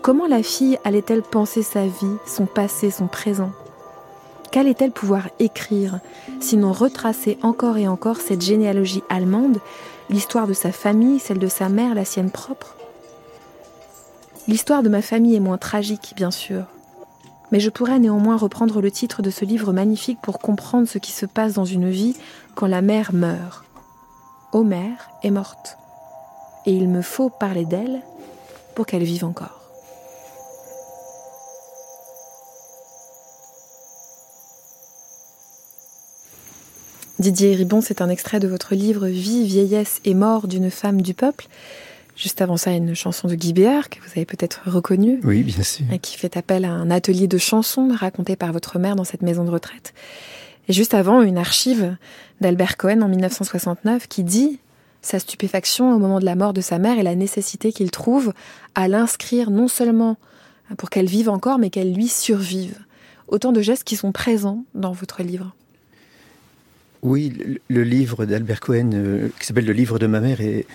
comment 0.00 0.26
la 0.26 0.42
fille 0.42 0.78
allait-elle 0.84 1.22
penser 1.22 1.62
sa 1.62 1.86
vie, 1.86 2.16
son 2.26 2.46
passé, 2.46 2.90
son 2.90 3.08
présent? 3.08 3.52
Qu'allait-elle 4.52 4.92
pouvoir 4.92 5.30
écrire, 5.38 6.00
sinon 6.38 6.72
retracer 6.72 7.38
encore 7.42 7.78
et 7.78 7.88
encore 7.88 8.18
cette 8.18 8.42
généalogie 8.42 9.02
allemande, 9.08 9.58
l'histoire 10.10 10.46
de 10.46 10.52
sa 10.52 10.72
famille, 10.72 11.18
celle 11.18 11.38
de 11.38 11.48
sa 11.48 11.70
mère, 11.70 11.94
la 11.94 12.04
sienne 12.04 12.30
propre? 12.30 12.76
L'histoire 14.46 14.82
de 14.82 14.90
ma 14.90 15.00
famille 15.00 15.34
est 15.36 15.40
moins 15.40 15.56
tragique, 15.56 16.12
bien 16.16 16.30
sûr, 16.30 16.64
mais 17.50 17.60
je 17.60 17.70
pourrais 17.70 17.98
néanmoins 17.98 18.36
reprendre 18.36 18.82
le 18.82 18.90
titre 18.90 19.22
de 19.22 19.30
ce 19.30 19.46
livre 19.46 19.72
magnifique 19.72 20.20
pour 20.20 20.38
comprendre 20.38 20.86
ce 20.86 20.98
qui 20.98 21.12
se 21.12 21.24
passe 21.24 21.54
dans 21.54 21.64
une 21.64 21.88
vie 21.88 22.14
quand 22.54 22.66
la 22.66 22.82
mère 22.82 23.14
meurt. 23.14 23.64
Homère 24.52 25.08
est 25.22 25.30
morte 25.30 25.78
et 26.66 26.72
il 26.72 26.90
me 26.90 27.00
faut 27.00 27.30
parler 27.30 27.64
d'elle 27.64 28.02
pour 28.74 28.84
qu'elle 28.84 29.02
vive 29.02 29.24
encore. 29.24 29.61
Didier 37.22 37.54
Ribon, 37.54 37.80
c'est 37.80 38.02
un 38.02 38.08
extrait 38.08 38.40
de 38.40 38.48
votre 38.48 38.74
livre 38.74 39.06
Vie, 39.06 39.46
vieillesse 39.46 40.00
et 40.04 40.12
mort 40.12 40.48
d'une 40.48 40.72
femme 40.72 41.00
du 41.00 41.14
peuple. 41.14 41.46
Juste 42.16 42.42
avant 42.42 42.56
ça, 42.56 42.72
une 42.72 42.96
chanson 42.96 43.28
de 43.28 43.36
Guy 43.36 43.52
Béard 43.52 43.90
que 43.90 44.00
vous 44.00 44.10
avez 44.16 44.24
peut-être 44.24 44.62
reconnue. 44.66 45.20
Oui, 45.22 45.44
bien 45.44 45.62
sûr. 45.62 45.84
Et 45.92 46.00
qui 46.00 46.18
fait 46.18 46.36
appel 46.36 46.64
à 46.64 46.72
un 46.72 46.90
atelier 46.90 47.28
de 47.28 47.38
chansons 47.38 47.90
raconté 47.96 48.34
par 48.34 48.52
votre 48.52 48.80
mère 48.80 48.96
dans 48.96 49.04
cette 49.04 49.22
maison 49.22 49.44
de 49.44 49.50
retraite. 49.50 49.94
Et 50.66 50.72
juste 50.72 50.94
avant, 50.94 51.22
une 51.22 51.38
archive 51.38 51.96
d'Albert 52.40 52.76
Cohen 52.76 53.02
en 53.02 53.08
1969 53.08 54.08
qui 54.08 54.24
dit 54.24 54.58
sa 55.00 55.20
stupéfaction 55.20 55.94
au 55.94 56.00
moment 56.00 56.18
de 56.18 56.24
la 56.24 56.34
mort 56.34 56.52
de 56.52 56.60
sa 56.60 56.80
mère 56.80 56.98
et 56.98 57.04
la 57.04 57.14
nécessité 57.14 57.72
qu'il 57.72 57.92
trouve 57.92 58.32
à 58.74 58.88
l'inscrire 58.88 59.52
non 59.52 59.68
seulement 59.68 60.16
pour 60.76 60.90
qu'elle 60.90 61.06
vive 61.06 61.28
encore, 61.28 61.60
mais 61.60 61.70
qu'elle 61.70 61.94
lui 61.94 62.08
survive. 62.08 62.80
Autant 63.28 63.52
de 63.52 63.62
gestes 63.62 63.84
qui 63.84 63.94
sont 63.94 64.10
présents 64.10 64.64
dans 64.74 64.90
votre 64.90 65.22
livre. 65.22 65.54
Oui, 67.02 67.32
le, 67.68 67.82
livre 67.82 68.26
d'Albert 68.26 68.60
Cohen, 68.60 68.90
euh, 68.94 69.28
qui 69.40 69.46
s'appelle 69.46 69.66
Le 69.66 69.72
livre 69.72 69.98
de 69.98 70.06
ma 70.06 70.20
mère, 70.20 70.40
est 70.40 70.66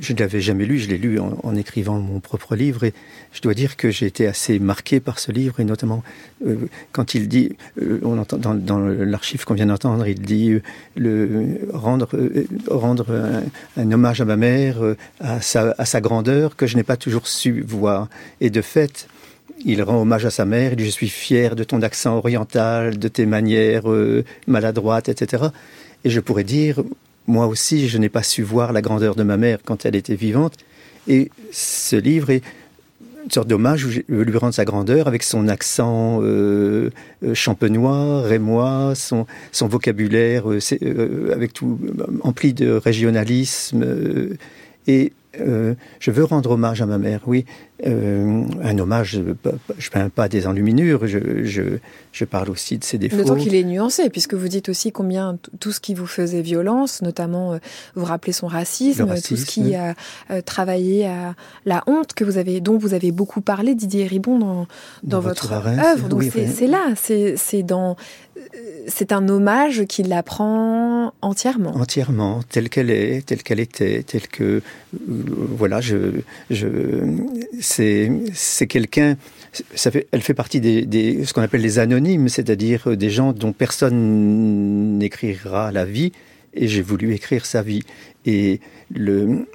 je 0.00 0.12
ne 0.12 0.18
l'avais 0.18 0.40
jamais 0.40 0.66
lu, 0.66 0.78
je 0.78 0.88
l'ai 0.88 0.98
lu 0.98 1.18
en, 1.18 1.56
écrivant 1.56 1.98
mon 1.98 2.20
propre 2.20 2.54
livre 2.56 2.84
et 2.84 2.92
je 3.32 3.40
dois 3.40 3.54
dire 3.54 3.76
que 3.76 3.90
j'ai 3.90 4.04
été 4.04 4.26
assez 4.26 4.58
marqué 4.58 5.00
par 5.00 5.18
ce 5.18 5.32
livre 5.32 5.60
et 5.60 5.64
notamment 5.64 6.02
euh, 6.46 6.56
quand 6.92 7.14
il 7.14 7.26
dit, 7.26 7.56
euh, 7.80 7.98
on 8.02 8.18
entend 8.18 8.36
dans, 8.36 8.78
l'archive 8.78 9.46
qu'on 9.46 9.54
vient 9.54 9.66
d'entendre, 9.66 10.06
il 10.06 10.20
dit 10.20 10.58
le, 10.94 11.68
rendre, 11.72 12.10
rendre 12.68 13.42
un, 13.76 13.92
hommage 13.92 14.20
à 14.20 14.26
ma 14.26 14.36
mère, 14.36 14.76
à 15.20 15.40
sa 15.40 16.00
grandeur 16.02 16.54
que 16.54 16.66
je 16.66 16.76
n'ai 16.76 16.82
pas 16.82 16.98
toujours 16.98 17.26
su 17.26 17.62
voir. 17.62 18.08
Et 18.42 18.50
de 18.50 18.60
fait, 18.60 19.08
il 19.64 19.82
rend 19.82 20.00
hommage 20.00 20.24
à 20.24 20.30
sa 20.30 20.44
mère, 20.44 20.72
il 20.72 20.76
dit 20.76 20.84
je 20.84 20.90
suis 20.90 21.08
fier 21.08 21.56
de 21.56 21.64
ton 21.64 21.82
accent 21.82 22.16
oriental, 22.16 22.98
de 22.98 23.08
tes 23.08 23.26
manières 23.26 23.84
maladroites, 24.46 25.08
etc. 25.08 25.44
Et 26.04 26.10
je 26.10 26.20
pourrais 26.20 26.44
dire, 26.44 26.82
moi 27.26 27.46
aussi, 27.46 27.88
je 27.88 27.98
n'ai 27.98 28.08
pas 28.08 28.22
su 28.22 28.42
voir 28.42 28.72
la 28.72 28.82
grandeur 28.82 29.14
de 29.14 29.22
ma 29.22 29.36
mère 29.36 29.58
quand 29.64 29.84
elle 29.84 29.96
était 29.96 30.14
vivante. 30.14 30.54
Et 31.06 31.30
ce 31.52 31.96
livre 31.96 32.30
est 32.30 32.42
une 33.24 33.30
sorte 33.30 33.48
d'hommage 33.48 33.84
où 33.84 33.90
je 33.90 34.00
veux 34.08 34.22
lui 34.22 34.38
rendre 34.38 34.54
sa 34.54 34.64
grandeur 34.64 35.06
avec 35.06 35.22
son 35.22 35.48
accent 35.48 36.20
euh, 36.22 36.90
euh, 37.22 37.34
champenois, 37.34 38.22
rémois, 38.22 38.94
son, 38.94 39.26
son 39.52 39.68
vocabulaire 39.68 40.50
euh, 40.50 41.32
avec 41.34 41.52
tout 41.52 41.78
empli 42.22 42.54
de 42.54 42.70
régionalisme. 42.72 43.84
et 44.86 45.12
je 45.38 46.10
veux 46.10 46.24
rendre 46.24 46.50
hommage 46.50 46.82
à 46.82 46.86
ma 46.86 46.98
mère, 46.98 47.20
oui. 47.26 47.44
Euh, 47.86 48.42
un 48.64 48.76
hommage, 48.78 49.12
je 49.12 49.20
ne 49.20 49.34
peins 49.92 50.08
pas 50.08 50.28
des 50.28 50.48
enluminures, 50.48 51.06
je, 51.06 51.44
je, 51.44 51.78
je, 52.10 52.24
parle 52.24 52.50
aussi 52.50 52.76
de 52.76 52.82
ses 52.82 52.98
défauts. 52.98 53.18
D'autant 53.18 53.36
qu'il 53.36 53.54
est 53.54 53.62
nuancé, 53.62 54.10
puisque 54.10 54.34
vous 54.34 54.48
dites 54.48 54.68
aussi 54.68 54.90
combien 54.90 55.38
tout 55.60 55.70
ce 55.70 55.78
qui 55.78 55.94
vous 55.94 56.08
faisait 56.08 56.42
violence, 56.42 57.02
notamment 57.02 57.52
euh, 57.52 57.58
vous 57.94 58.04
rappelez 58.04 58.32
son 58.32 58.48
racisme, 58.48 59.06
tout 59.24 59.36
ce 59.36 59.46
qui 59.46 59.76
a 59.76 59.94
euh, 60.32 60.40
travaillé 60.40 61.06
à 61.06 61.36
la 61.66 61.84
honte 61.86 62.14
que 62.14 62.24
vous 62.24 62.36
avez, 62.36 62.60
dont 62.60 62.78
vous 62.78 62.94
avez 62.94 63.12
beaucoup 63.12 63.42
parlé, 63.42 63.76
Didier 63.76 64.08
Ribon, 64.08 64.40
dans, 64.40 64.66
dans, 65.04 65.20
votre, 65.20 65.52
œuvre. 65.52 66.08
Donc 66.08 66.24
c'est 66.32 66.66
là, 66.66 66.94
c'est 66.96 67.62
dans 67.62 67.96
c'est 68.86 69.12
un 69.12 69.28
hommage 69.28 69.84
qui 69.84 70.02
l'apprend 70.02 71.12
entièrement. 71.20 71.76
Entièrement, 71.76 72.40
telle 72.48 72.68
qu'elle 72.68 72.90
est, 72.90 73.26
telle 73.26 73.42
qu'elle 73.42 73.60
était, 73.60 74.02
telle 74.02 74.28
que 74.28 74.62
voilà, 75.28 75.80
c'est 77.60 78.66
quelqu'un, 78.68 79.16
elle 80.12 80.22
fait 80.22 80.34
partie 80.34 80.60
des, 80.60 81.24
ce 81.24 81.32
qu'on 81.32 81.42
appelle 81.42 81.62
les 81.62 81.78
anonymes, 81.78 82.28
c'est-à-dire 82.28 82.96
des 82.96 83.10
gens 83.10 83.32
dont 83.32 83.52
personne 83.52 84.98
n'écrira 84.98 85.72
la 85.72 85.84
vie, 85.84 86.12
et 86.54 86.66
j'ai 86.66 86.82
voulu 86.82 87.14
écrire 87.14 87.46
sa 87.46 87.62
vie. 87.62 87.82
Et 88.26 88.60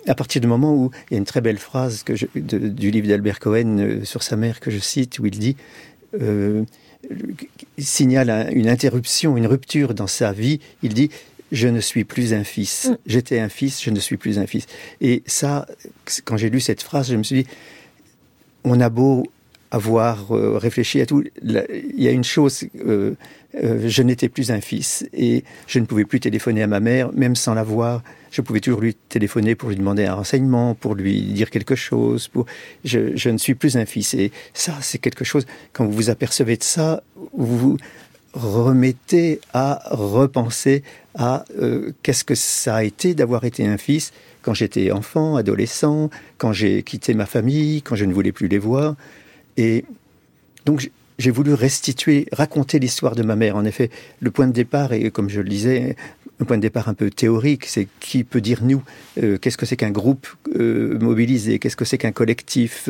à 0.08 0.16
partir 0.16 0.42
du 0.42 0.48
moment 0.48 0.76
où 0.76 0.92
il 1.10 1.14
y 1.14 1.16
a 1.16 1.18
une 1.18 1.26
très 1.26 1.42
belle 1.42 1.58
phrase 1.58 2.04
du 2.36 2.92
livre 2.92 3.08
d'Albert 3.08 3.40
Cohen 3.40 3.80
euh, 3.80 4.04
sur 4.04 4.24
sa 4.24 4.36
mère 4.36 4.60
que 4.60 4.72
je 4.72 4.80
cite, 4.80 5.20
où 5.20 5.26
il 5.26 5.38
dit 5.38 5.56
euh, 6.22 6.64
il 7.78 7.86
signale 7.86 8.50
une 8.54 8.70
interruption, 8.70 9.36
une 9.38 9.48
rupture 9.48 9.94
dans 9.94 10.08
sa 10.08 10.32
vie. 10.32 10.60
Il 10.84 10.94
dit 10.94 11.10
je 11.54 11.70
ne 11.70 11.80
suis 11.80 12.04
plus 12.04 12.34
un 12.34 12.44
fils. 12.44 12.90
Mm. 12.90 12.98
J'étais 13.06 13.40
un 13.40 13.50
fils, 13.50 13.82
je 13.82 13.92
ne 13.92 14.00
suis 14.00 14.18
plus 14.18 14.40
un 14.40 14.48
fils. 14.48 14.66
Et 15.00 15.24
ça, 15.26 15.66
quand 16.26 16.36
j'ai 16.36 16.50
lu 16.50 16.60
cette 16.60 16.82
phrase, 16.82 17.10
je 17.10 17.16
me 17.16 17.24
suis 17.24 17.44
dit 17.44 17.50
on 18.66 18.82
a 18.82 18.90
beau 18.90 19.26
avoir 19.72 20.36
euh, 20.36 20.58
réfléchi 20.60 21.02
à 21.02 21.08
tout, 21.08 21.24
il 21.42 21.64
y 21.98 22.08
a 22.08 22.12
une 22.12 22.24
chose, 22.24 22.64
euh, 22.86 23.16
euh, 23.56 23.90
je 23.90 24.04
n'étais 24.04 24.30
plus 24.30 24.52
un 24.52 24.62
fils 24.62 25.04
et 25.14 25.44
je 25.66 25.80
ne 25.80 25.86
pouvais 25.86 26.06
plus 26.06 26.20
téléphoner 26.20 26.62
à 26.62 26.68
ma 26.68 26.80
mère, 26.80 27.12
même 27.12 27.36
sans 27.36 27.56
la 27.56 27.64
voir. 27.64 28.04
Je 28.30 28.42
pouvais 28.42 28.60
toujours 28.60 28.82
lui 28.82 28.94
téléphoner 29.10 29.56
pour 29.56 29.70
lui 29.70 29.76
demander 29.76 30.06
un 30.06 30.14
renseignement, 30.14 30.76
pour 30.76 30.94
lui 30.94 31.22
dire 31.22 31.50
quelque 31.50 31.74
chose. 31.74 32.28
Pour... 32.28 32.46
Je, 32.86 33.16
je 33.16 33.30
ne 33.30 33.40
suis 33.40 33.56
plus 33.56 33.76
un 33.76 33.86
fils. 33.86 34.14
Et 34.14 34.32
ça, 34.54 34.78
c'est 34.82 35.00
quelque 35.00 35.26
chose, 35.26 35.46
quand 35.72 35.86
vous 35.86 35.92
vous 35.92 36.10
apercevez 36.12 36.58
de 36.58 36.64
ça, 36.64 37.04
vous 37.36 37.78
remettez 38.34 39.40
à 39.54 39.82
repenser 39.92 40.84
à 41.16 41.46
qu'est-ce 42.02 42.24
que 42.24 42.36
ça 42.36 42.78
a 42.78 42.84
été 42.84 43.14
d'avoir 43.14 43.44
été 43.44 43.66
un 43.66 43.78
fils 43.78 44.12
quand 44.42 44.54
j'étais 44.54 44.92
enfant, 44.92 45.36
adolescent, 45.36 46.10
quand 46.38 46.52
j'ai 46.52 46.84
quitté 46.84 47.14
ma 47.14 47.26
famille, 47.26 47.82
quand 47.82 47.96
je 47.96 48.06
ne 48.06 48.14
voulais 48.14 48.32
plus 48.32 48.48
les 48.48 48.58
voir. 48.58 48.96
Et 49.58 49.86
donc 50.66 50.90
j'ai 51.20 51.32
voulu 51.32 51.54
restituer, 51.54 52.28
raconter 52.32 52.80
l'histoire 52.80 53.16
de 53.16 53.24
ma 53.24 53.36
mère. 53.36 53.56
En 53.56 53.66
effet, 53.66 53.90
le 54.20 54.32
point 54.32 54.48
de 54.48 54.54
départ, 54.54 54.94
et 54.94 55.12
comme 55.12 55.30
je 55.30 55.42
le 55.42 55.50
disais, 55.50 55.96
un 56.40 56.46
point 56.46 56.58
de 56.58 56.62
départ 56.62 56.90
un 56.90 56.94
peu 56.94 57.10
théorique, 57.10 57.66
c'est 57.66 57.88
qui 58.00 58.24
peut 58.24 58.42
dire 58.42 58.64
nous 58.64 58.84
euh, 59.22 59.38
Qu'est-ce 59.38 59.58
que 59.58 59.66
c'est 59.66 59.78
qu'un 59.78 59.92
groupe 59.92 60.28
euh, 60.56 60.98
mobilisé? 61.00 61.60
Qu'est-ce 61.60 61.76
que 61.76 61.86
c'est 61.86 61.98
qu'un 61.98 62.12
collectif 62.12 62.90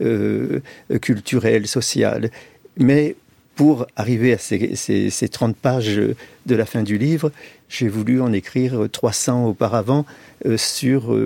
euh, 0.00 0.60
culturel, 1.00 1.66
social? 1.66 2.30
Mais 2.78 3.16
pour 3.58 3.88
arriver 3.96 4.32
à 4.32 4.38
ces, 4.38 4.76
ces, 4.76 5.10
ces, 5.10 5.28
30 5.28 5.56
pages 5.56 6.00
de 6.46 6.54
la 6.54 6.64
fin 6.64 6.84
du 6.84 6.96
livre, 6.96 7.32
j'ai 7.68 7.88
voulu 7.88 8.20
en 8.20 8.32
écrire 8.32 8.86
300 8.90 9.46
auparavant 9.46 10.06
sur, 10.56 11.16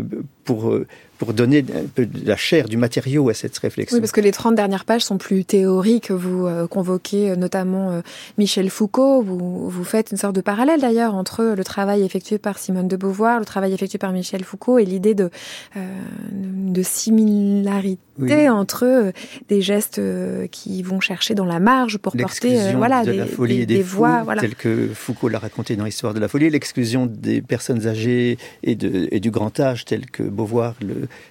pour 0.44 0.74
pour 1.22 1.34
donner 1.34 1.58
un 1.60 1.86
peu 1.86 2.04
de 2.04 2.26
la 2.26 2.34
chair, 2.34 2.68
du 2.68 2.76
matériau 2.76 3.28
à 3.28 3.34
cette 3.34 3.56
réflexion. 3.56 3.94
Oui, 3.94 4.00
parce 4.00 4.10
que 4.10 4.20
les 4.20 4.32
30 4.32 4.56
dernières 4.56 4.84
pages 4.84 5.02
sont 5.02 5.18
plus 5.18 5.44
théoriques. 5.44 6.10
Vous 6.10 6.48
euh, 6.48 6.66
convoquez 6.66 7.30
euh, 7.30 7.36
notamment 7.36 7.92
euh, 7.92 8.00
Michel 8.38 8.68
Foucault. 8.70 9.22
Vous, 9.22 9.70
vous 9.70 9.84
faites 9.84 10.10
une 10.10 10.16
sorte 10.16 10.34
de 10.34 10.40
parallèle 10.40 10.80
d'ailleurs 10.80 11.14
entre 11.14 11.54
le 11.56 11.62
travail 11.62 12.02
effectué 12.02 12.38
par 12.38 12.58
Simone 12.58 12.88
de 12.88 12.96
Beauvoir, 12.96 13.38
le 13.38 13.44
travail 13.44 13.72
effectué 13.72 13.98
par 13.98 14.10
Michel 14.10 14.42
Foucault 14.42 14.80
et 14.80 14.84
l'idée 14.84 15.14
de, 15.14 15.30
de 16.32 16.82
similarité 16.82 18.48
entre 18.48 19.12
des 19.48 19.62
gestes 19.62 20.00
qui 20.50 20.82
vont 20.82 20.98
chercher 20.98 21.34
dans 21.34 21.44
la 21.44 21.60
marge 21.60 21.98
pour 21.98 22.16
porter 22.16 22.58
voilà, 22.74 23.04
de 23.04 23.12
des, 23.12 23.16
la 23.18 23.26
folie 23.26 23.60
et 23.60 23.66
des, 23.66 23.80
voix. 23.80 24.22
Voilà. 24.24 24.40
Tel 24.40 24.56
que 24.56 24.88
Foucault 24.92 25.28
l'a 25.28 25.38
raconté 25.38 25.76
dans 25.76 25.84
l'histoire 25.84 26.14
de 26.14 26.20
la 26.20 26.26
folie, 26.26 26.50
l'exclusion 26.50 27.06
des 27.06 27.42
personnes 27.42 27.86
âgées 27.86 28.38
et, 28.64 28.74
de, 28.74 29.01
et 29.10 29.20
du 29.20 29.30
grand 29.30 29.58
âge, 29.60 29.84
tel 29.84 30.06
que 30.06 30.22
Beauvoir 30.22 30.74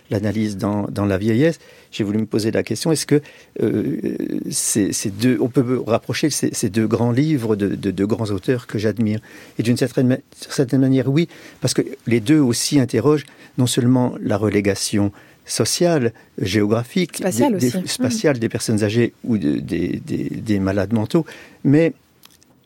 l'analyse 0.10 0.58
dans, 0.58 0.88
dans, 0.88 1.06
la 1.06 1.18
vieillesse, 1.18 1.60
j'ai 1.92 2.04
voulu 2.04 2.20
me 2.20 2.26
poser 2.26 2.52
la 2.52 2.64
question 2.64 2.92
est-ce 2.92 3.06
que 3.06 3.22
euh, 3.62 4.18
ces, 4.50 4.92
deux, 5.10 5.38
on 5.40 5.50
peut 5.50 5.82
rapprocher 5.86 6.30
ces, 6.30 6.54
ces 6.54 6.70
deux 6.70 6.88
grands 6.88 7.12
livres 7.12 7.56
de 7.56 7.92
deux 7.92 8.08
grands 8.08 8.30
auteurs 8.32 8.68
que 8.68 8.78
j'admire? 8.78 9.20
Et 9.60 9.64
d'une 9.64 9.78
certaine, 9.78 10.20
certaine 10.32 10.82
manière, 10.82 11.10
oui, 11.10 11.28
parce 11.62 11.74
que 11.74 11.82
les 12.08 12.20
deux 12.20 12.40
aussi 12.40 12.80
interrogent 12.80 13.26
non 13.58 13.68
seulement 13.68 14.16
la 14.22 14.38
relégation 14.38 15.12
sociale, 15.46 16.14
géographique, 16.40 17.18
spatiale, 17.18 17.58
des, 17.58 17.72
spatiale 17.86 18.40
des 18.40 18.50
personnes 18.50 18.84
âgées 18.84 19.14
ou 19.24 19.38
des 19.38 20.60
malades 20.60 20.94
mentaux, 20.94 21.26
mais 21.64 21.94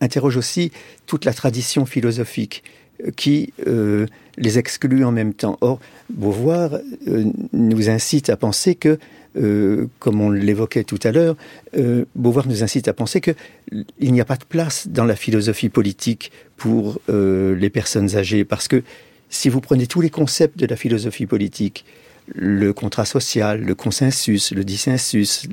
interroge 0.02 0.38
aussi 0.38 0.72
toute 1.06 1.26
la 1.26 1.34
tradition 1.34 1.86
philosophique 1.86 2.64
qui 3.16 3.54
euh, 3.68 4.06
les 4.38 4.60
exclut 4.60 5.04
en 5.06 5.12
même 5.12 5.34
temps. 5.34 5.58
Or, 5.62 5.80
Beauvoir 6.10 6.80
euh, 7.08 7.26
nous 7.54 7.90
incite 7.90 8.30
à 8.30 8.38
penser 8.38 8.76
que, 8.76 9.00
euh, 9.38 9.88
comme 10.00 10.22
on 10.22 10.30
l'évoquait 10.30 10.84
tout 10.84 11.00
à 11.04 11.12
l'heure, 11.12 11.36
Beauvoir 12.16 12.48
nous 12.48 12.64
incite 12.64 12.88
à 12.88 12.94
penser 12.94 13.22
qu'il 13.22 14.12
n'y 14.14 14.22
a 14.22 14.26
pas 14.26 14.38
de 14.38 14.46
place 14.46 14.88
dans 14.88 15.06
la 15.06 15.16
philosophie 15.16 15.70
politique 15.70 16.32
pour 16.58 17.00
les 17.10 17.70
personnes 17.70 18.16
âgées, 18.16 18.46
parce 18.46 18.70
que 18.70 18.82
si 19.30 19.50
vous 19.50 19.60
prenez 19.60 19.88
tous 19.88 20.00
les 20.00 20.10
concepts 20.10 20.58
de 20.58 20.66
la 20.66 20.78
philosophie 20.78 21.26
politique, 21.26 21.86
le 22.34 22.72
contrat 22.72 23.06
social, 23.06 23.62
le 23.62 23.76
consensus, 23.76 24.52
le 24.52 24.64
dissensus, 24.64 25.48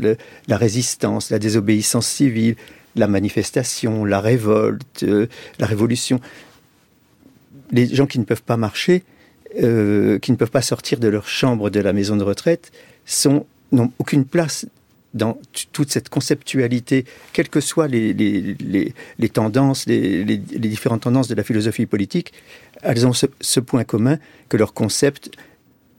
la 0.47 0.57
résistance, 0.57 1.31
la 1.31 1.41
désobéissance 1.41 2.07
civile, 2.07 2.55
la 2.95 3.09
manifestation, 3.09 4.05
la 4.05 4.21
révolte, 4.21 5.05
la 5.59 5.67
révolution, 5.67 6.21
les 7.73 7.93
gens 7.93 8.07
qui 8.07 8.19
ne 8.19 8.25
peuvent 8.25 8.43
pas 8.43 8.57
marcher, 8.57 9.03
euh, 9.61 10.19
qui 10.19 10.31
ne 10.33 10.37
peuvent 10.37 10.51
pas 10.51 10.63
sortir 10.63 11.01
de 11.01 11.09
leur 11.09 11.27
chambre 11.27 11.71
de 11.71 11.81
la 11.81 11.93
maison 11.93 12.17
de 12.17 12.23
retraite, 12.23 12.71
n'ont 13.73 13.93
aucune 13.99 14.25
place 14.25 14.67
dans 15.15 15.39
toute 15.73 15.91
cette 15.91 16.09
conceptualité, 16.09 17.05
quelles 17.33 17.51
que 17.51 17.61
soient 17.61 17.89
les, 17.89 18.15
tendances, 19.33 19.87
les, 19.87 20.37
différentes 20.37 21.03
tendances 21.03 21.29
de 21.29 21.35
la 21.35 21.43
philosophie 21.43 21.85
politique, 21.85 22.33
elles 22.83 23.07
ont 23.07 23.13
ce, 23.13 23.27
ce 23.41 23.61
point 23.61 23.85
commun 23.85 24.19
que 24.49 24.57
leurs 24.57 24.73
concepts 24.73 25.31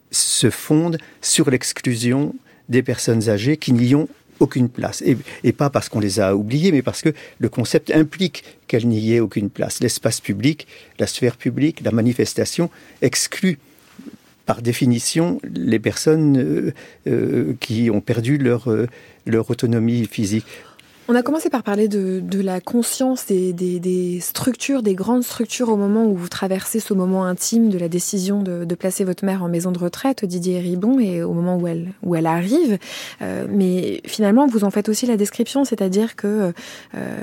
se 0.10 0.50
fondent 0.50 0.98
sur 1.22 1.50
l'exclusion 1.52 2.34
des 2.70 2.82
personnes 2.82 3.30
âgées 3.30 3.58
qui 3.58 3.74
n'y 3.74 3.94
ont 3.94 4.08
aucune 4.44 4.70
place. 4.70 5.04
Et, 5.44 5.52
pas 5.54 5.70
parce 5.70 5.90
qu'on 5.90 6.00
les 6.00 6.20
a 6.20 6.36
oubliés, 6.36 6.72
mais 6.72 6.82
parce 6.82 7.02
que 7.02 7.10
le 7.40 7.50
concept 7.50 7.92
implique 7.92 8.44
qu'elle 8.68 8.88
n'y 8.88 9.14
ait 9.14 9.20
aucune 9.20 9.50
place. 9.50 9.80
L'espace 9.82 10.20
public, 10.20 10.68
la 11.00 11.08
sphère 11.08 11.38
publique, 11.38 11.82
la 11.82 11.92
manifestation 11.92 12.70
exclut 13.02 13.58
par 14.46 14.62
définition 14.62 15.40
les 15.44 15.80
personnes 15.80 16.38
euh, 16.38 16.74
euh, 17.08 17.54
qui 17.60 17.90
ont 17.90 18.02
perdu 18.02 18.38
leur, 18.38 18.70
euh, 18.70 18.88
leur 19.26 19.50
autonomie 19.50 20.06
physique. 20.06 20.46
On 21.10 21.16
a 21.16 21.22
commencé 21.22 21.50
par 21.50 21.64
parler 21.64 21.90
de, 21.90 22.42
la 22.42 22.62
conscience 22.62 23.26
des, 23.26 23.52
des, 23.52 23.82
des, 23.82 24.22
structures, 24.22 24.82
des 24.82 24.96
grandes 24.96 25.24
structures 25.24 25.68
au 25.68 25.76
moment 25.76 26.06
où 26.06 26.16
vous 26.16 26.30
traversez 26.30 26.80
ce 26.80 26.94
moment 26.94 27.26
intime 27.26 27.68
de 27.70 27.78
la 27.78 27.90
décision 27.90 28.42
de, 28.42 28.74
placer 28.76 29.04
votre 29.04 29.24
mère 29.26 29.44
en 29.44 29.50
maison 29.50 29.72
de 29.72 29.80
retraite, 29.80 30.26
Didier 30.26 30.60
Ribon, 30.60 31.00
et 31.00 31.22
au 31.22 31.34
moment 31.34 31.58
où 31.58 31.68
elle, 31.68 31.90
où 32.04 32.16
elle 32.16 32.26
arrive. 32.26 32.80
Euh, 33.22 33.46
mais 33.50 34.02
finalement, 34.06 34.48
vous 34.48 34.64
en 34.64 34.72
faites 34.72 34.90
aussi 34.90 35.06
la 35.06 35.18
description, 35.18 35.66
c'est-à-dire 35.66 36.16
que 36.16 36.54
euh, 36.96 37.22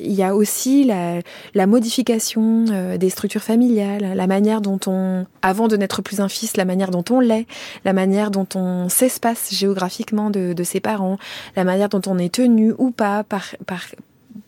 il 0.00 0.12
y 0.12 0.22
a 0.22 0.34
aussi 0.34 0.84
la, 0.84 1.20
la 1.54 1.66
modification 1.66 2.64
euh, 2.70 2.98
des 2.98 3.10
structures 3.10 3.42
familiales, 3.42 4.12
la 4.14 4.26
manière 4.26 4.60
dont 4.60 4.80
on, 4.86 5.24
avant 5.42 5.68
de 5.68 5.76
n'être 5.76 6.02
plus 6.02 6.20
un 6.20 6.28
fils, 6.28 6.56
la 6.56 6.64
manière 6.64 6.90
dont 6.90 7.04
on 7.10 7.20
l'est, 7.20 7.46
la 7.84 7.92
manière 7.92 8.30
dont 8.30 8.48
on 8.56 8.88
s'espace 8.88 9.54
géographiquement 9.54 10.30
de, 10.30 10.52
de 10.52 10.64
ses 10.64 10.80
parents, 10.80 11.16
la 11.56 11.64
manière 11.64 11.88
dont 11.88 12.02
on 12.06 12.18
est 12.18 12.34
tenu 12.34 12.74
ou 12.76 12.90
pas 12.90 13.19
par, 13.24 13.54
par, 13.66 13.82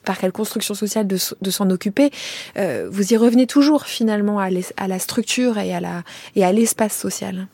par 0.04 0.18
quelle 0.18 0.32
construction 0.32 0.74
sociale 0.74 1.06
de, 1.06 1.18
de 1.40 1.50
s'en 1.50 1.70
occuper, 1.70 2.10
euh, 2.56 2.88
vous 2.90 3.12
y 3.12 3.16
revenez 3.16 3.46
toujours 3.46 3.86
finalement 3.86 4.40
à, 4.40 4.48
à 4.76 4.88
la 4.88 4.98
structure 4.98 5.58
et 5.58 5.74
à 5.74 5.80
la 5.80 6.02
et 6.36 6.44
à 6.44 6.52
l'espace 6.52 6.96
social. 6.96 7.46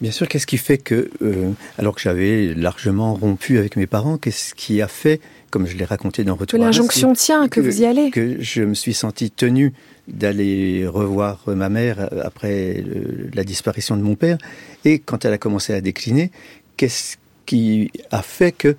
Bien 0.00 0.10
sûr, 0.10 0.28
qu'est-ce 0.28 0.46
qui 0.46 0.58
fait 0.58 0.76
que, 0.76 1.10
euh, 1.22 1.52
alors 1.78 1.94
que 1.94 2.02
j'avais 2.02 2.52
largement 2.54 3.14
rompu 3.14 3.56
avec 3.56 3.76
mes 3.76 3.86
parents, 3.86 4.18
qu'est-ce 4.18 4.54
qui 4.54 4.82
a 4.82 4.88
fait, 4.88 5.20
comme 5.50 5.66
je 5.66 5.76
l'ai 5.76 5.86
raconté 5.86 6.22
dans 6.22 6.34
Retour 6.34 6.58
Que 6.58 6.62
l'injonction 6.62 7.14
tient, 7.14 7.48
que, 7.48 7.60
vous 7.60 7.80
y 7.80 7.86
allez 7.86 8.10
Que 8.10 8.36
je 8.40 8.62
me 8.62 8.74
suis 8.74 8.92
senti 8.92 9.30
tenu 9.30 9.72
d'aller 10.06 10.86
revoir 10.86 11.42
ma 11.46 11.70
mère 11.70 12.10
après 12.22 12.84
la 13.32 13.42
disparition 13.42 13.96
de 13.96 14.02
mon 14.02 14.16
père. 14.16 14.36
Et 14.84 14.98
quand 14.98 15.24
elle 15.24 15.32
a 15.32 15.38
commencé 15.38 15.72
à 15.72 15.80
décliner, 15.80 16.30
qu'est-ce 16.76 17.16
qui 17.46 17.90
a 18.10 18.22
fait 18.22 18.52
que 18.52 18.76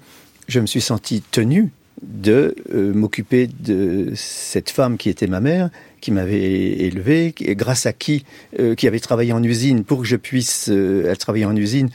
je 0.48 0.60
me 0.60 0.68
suis 0.68 0.82
senti 0.82 1.22
tenu 1.32 1.72
de 2.02 2.56
euh, 2.74 2.94
m'occuper 2.94 3.48
de 3.48 4.12
cette 4.16 4.70
femme 4.70 4.98
qui 4.98 5.10
était 5.10 5.28
ma 5.28 5.40
mère, 5.40 5.70
qui 6.00 6.12
m'avait 6.12 6.42
élevé, 6.42 7.34
grâce 7.40 7.86
à 7.86 7.94
qui, 7.94 8.24
euh, 8.60 8.76
qui 8.76 8.88
avait 8.88 9.00
travaillé 9.00 9.34
en 9.34 9.44
usine 9.44 9.84
pour 9.84 10.02
que 10.02 10.08
je 10.08 10.16
puisse, 10.16 10.70
euh, 10.70 11.08
elle 11.10 11.18
travaillait 11.18 11.46
en 11.46 11.56
usine 11.56 11.90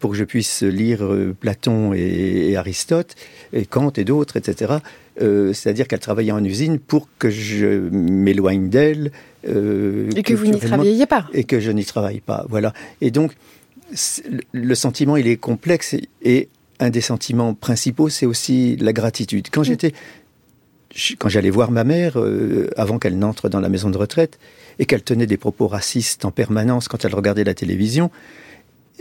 pour 0.00 0.10
que 0.10 0.16
je 0.16 0.24
puisse 0.24 0.62
lire 0.62 1.08
Platon 1.38 1.92
et, 1.92 2.56
Aristote 2.56 3.14
et 3.52 3.66
Kant 3.66 3.92
et 3.96 4.04
d'autres, 4.04 4.36
etc. 4.36 4.74
C'est-à-dire 5.18 5.88
qu'elle 5.88 6.00
travaillait 6.00 6.32
en 6.32 6.44
usine 6.44 6.78
pour 6.78 7.08
que 7.18 7.30
je 7.30 7.88
m'éloigne 7.90 8.68
d'elle. 8.68 9.12
et 9.44 10.22
que 10.22 10.34
vous 10.34 10.46
n'y 10.46 10.58
travailliez 10.58 11.06
pas. 11.06 11.28
Et 11.32 11.44
que 11.44 11.60
je 11.60 11.70
n'y 11.70 11.84
travaille 11.84 12.20
pas, 12.20 12.46
voilà. 12.48 12.72
Et 13.00 13.10
donc, 13.10 13.32
le 14.52 14.74
sentiment, 14.74 15.16
il 15.16 15.28
est 15.28 15.36
complexe 15.36 15.94
et 16.22 16.48
un 16.80 16.90
des 16.90 17.00
sentiments 17.00 17.54
principaux, 17.54 18.08
c'est 18.08 18.26
aussi 18.26 18.76
la 18.76 18.92
gratitude. 18.92 19.48
Quand 19.50 19.62
mm. 19.62 19.64
j'étais, 19.64 19.92
quand 21.18 21.28
j'allais 21.28 21.50
voir 21.50 21.70
ma 21.70 21.84
mère, 21.84 22.18
euh, 22.18 22.70
avant 22.76 22.98
qu'elle 22.98 23.18
n'entre 23.18 23.48
dans 23.48 23.60
la 23.60 23.68
maison 23.68 23.90
de 23.90 23.98
retraite, 23.98 24.38
et 24.78 24.86
qu'elle 24.86 25.02
tenait 25.02 25.26
des 25.26 25.36
propos 25.38 25.68
racistes 25.68 26.24
en 26.24 26.30
permanence 26.30 26.88
quand 26.88 27.04
elle 27.04 27.14
regardait 27.14 27.44
la 27.44 27.54
télévision, 27.54 28.10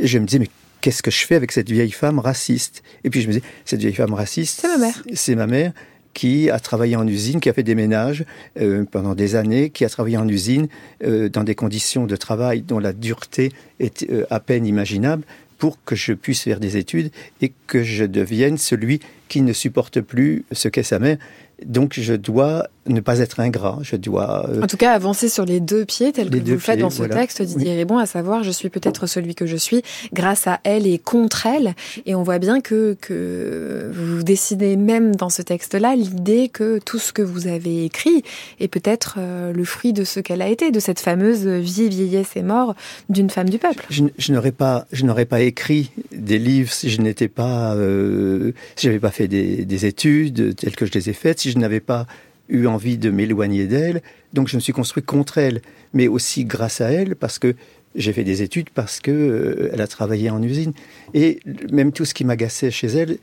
je 0.02 0.18
me 0.20 0.26
disais, 0.26 0.40
mais 0.40 0.50
qu'est-ce 0.82 1.04
que 1.04 1.12
je 1.12 1.26
fais 1.26 1.36
avec 1.36 1.52
cette 1.52 1.70
vieille 1.70 1.92
femme 1.92 2.20
raciste? 2.20 2.84
Et 3.04 3.10
puis 3.10 3.22
je 3.22 3.28
me 3.28 3.34
disais, 3.34 3.46
cette 3.66 3.82
vieille 3.82 3.94
femme 3.94 4.14
raciste, 4.14 4.62
c'est 4.62 4.68
ma 4.68 4.78
mère. 4.78 5.04
C'est 5.14 5.36
ma 5.36 5.48
mère 5.48 5.74
qui 6.14 6.50
a 6.50 6.62
travaillé 6.62 6.96
en 6.96 7.06
usine, 7.06 7.42
qui 7.42 7.50
a 7.50 7.54
fait 7.54 7.64
des 7.64 7.76
ménages 7.76 8.24
euh, 8.58 8.86
pendant 8.90 9.16
des 9.16 9.36
années, 9.36 9.70
qui 9.70 9.84
a 9.84 9.90
travaillé 9.90 10.16
en 10.16 10.30
usine 10.30 10.70
euh, 11.04 11.28
dans 11.28 11.44
des 11.44 11.56
conditions 11.56 12.06
de 12.06 12.16
travail 12.16 12.62
dont 12.62 12.80
la 12.80 12.94
dureté 12.94 13.52
est 13.82 14.08
à 14.30 14.40
peine 14.40 14.66
imaginable 14.66 15.26
pour 15.58 15.84
que 15.84 15.96
je 15.96 16.14
puisse 16.14 16.44
faire 16.44 16.60
des 16.60 16.78
études 16.78 17.12
et 17.42 17.54
que 17.68 17.84
je 17.84 18.06
devienne 18.06 18.58
celui 18.58 19.00
qui 19.36 19.42
ne 19.42 19.52
supporte 19.52 20.00
plus 20.00 20.46
ce 20.54 20.70
qu'est 20.70 20.82
sa 20.82 20.98
mère 20.98 21.18
donc 21.64 21.94
je 21.98 22.14
dois 22.14 22.68
ne 22.88 23.00
pas 23.00 23.18
être 23.20 23.40
ingrat, 23.40 23.80
je 23.82 23.96
dois... 23.96 24.48
Euh, 24.48 24.62
en 24.62 24.68
tout 24.68 24.78
cas, 24.78 24.92
avancer 24.92 25.28
sur 25.28 25.44
les 25.44 25.60
deux 25.60 25.86
pieds, 25.86 26.12
tel 26.12 26.30
que 26.30 26.38
vous 26.38 26.46
le 26.46 26.60
faites 26.60 26.80
dans 26.80 26.92
ce 26.92 27.02
texte, 27.04 27.42
Didier 27.42 27.72
oui. 27.72 27.78
Ribon, 27.78 27.98
à 27.98 28.06
savoir, 28.06 28.44
je 28.44 28.52
suis 28.52 28.70
peut-être 28.70 29.08
celui 29.08 29.34
que 29.34 29.48
je 29.48 29.56
suis 29.56 29.82
grâce 30.14 30.46
à 30.46 30.60
elle 30.64 30.86
et 30.86 31.00
contre 31.00 31.48
elle. 31.48 31.74
Et 32.06 32.14
on 32.14 32.22
voit 32.22 32.38
bien 32.38 32.62
que, 32.62 32.96
que 33.02 33.90
vous 33.92 34.22
décidez 34.22 34.76
même 34.76 35.16
dans 35.16 35.30
ce 35.30 35.42
texte-là 35.42 35.96
l'idée 35.96 36.48
que 36.48 36.78
tout 36.78 37.00
ce 37.00 37.12
que 37.12 37.24
vous 37.24 37.48
avez 37.48 37.86
écrit 37.86 38.22
est 38.60 38.68
peut-être 38.68 39.16
euh, 39.18 39.52
le 39.52 39.64
fruit 39.66 39.94
de 39.94 40.04
ce 40.04 40.20
qu'elle 40.20 40.44
a 40.44 40.48
été, 40.48 40.70
de 40.70 40.80
cette 40.80 41.00
fameuse 41.00 41.48
vie, 41.48 41.90
vieillesse 41.90 42.36
et 42.36 42.44
mort 42.44 42.76
d'une 43.10 43.32
femme 43.32 43.50
du 43.50 43.58
peuple. 43.58 43.84
Je, 43.90 44.32
n'aurais 44.32 44.52
pas, 44.52 44.86
je 44.92 45.06
n'aurais 45.06 45.26
pas 45.26 45.42
écrit 45.42 45.90
des 46.12 46.38
livres 46.38 46.72
si 46.72 46.92
je 46.92 47.02
n'étais 47.02 47.30
pas, 47.30 47.74
euh, 47.74 48.52
si 48.76 48.86
j'avais 48.86 49.00
pas 49.00 49.12
fait 49.12 49.25
des, 49.28 49.86
études 49.86 50.56
telles 50.56 50.76
que 50.76 50.86
je 50.86 50.92
les 50.92 51.10
ai 51.10 51.14
faites, 51.14 51.40
si 51.40 51.52
je 51.52 51.58
n'avais 51.58 51.80
pas 51.80 52.08
eu 52.50 52.68
envie 52.68 52.98
de 52.98 53.10
m'éloigner 53.10 53.66
d'elle, 53.66 54.02
donc 54.34 54.48
je 54.48 54.56
me 54.56 54.62
suis 54.62 54.74
construit 54.74 55.04
contre 55.04 55.38
elle, 55.38 55.62
mais 55.94 56.08
aussi 56.08 56.46
grâce 56.46 56.82
à 56.82 56.92
elle, 56.92 57.16
parce 57.16 57.40
que 57.40 57.56
j'ai 57.96 58.14
fait 58.14 58.24
des 58.24 58.42
études, 58.42 58.70
parce 58.70 59.00
que 59.00 59.12
euh, 59.12 59.70
elle 59.74 59.82
a 59.82 59.88
travaillé 59.88 60.30
en 60.30 60.44
usine. 60.44 60.74
Et 61.14 61.40
même 61.72 61.92
tout 61.92 62.06
ce 62.06 62.14
qui 62.14 62.26
m'agaçait 62.26 62.72
chez 62.72 62.88
elle, 62.88 63.18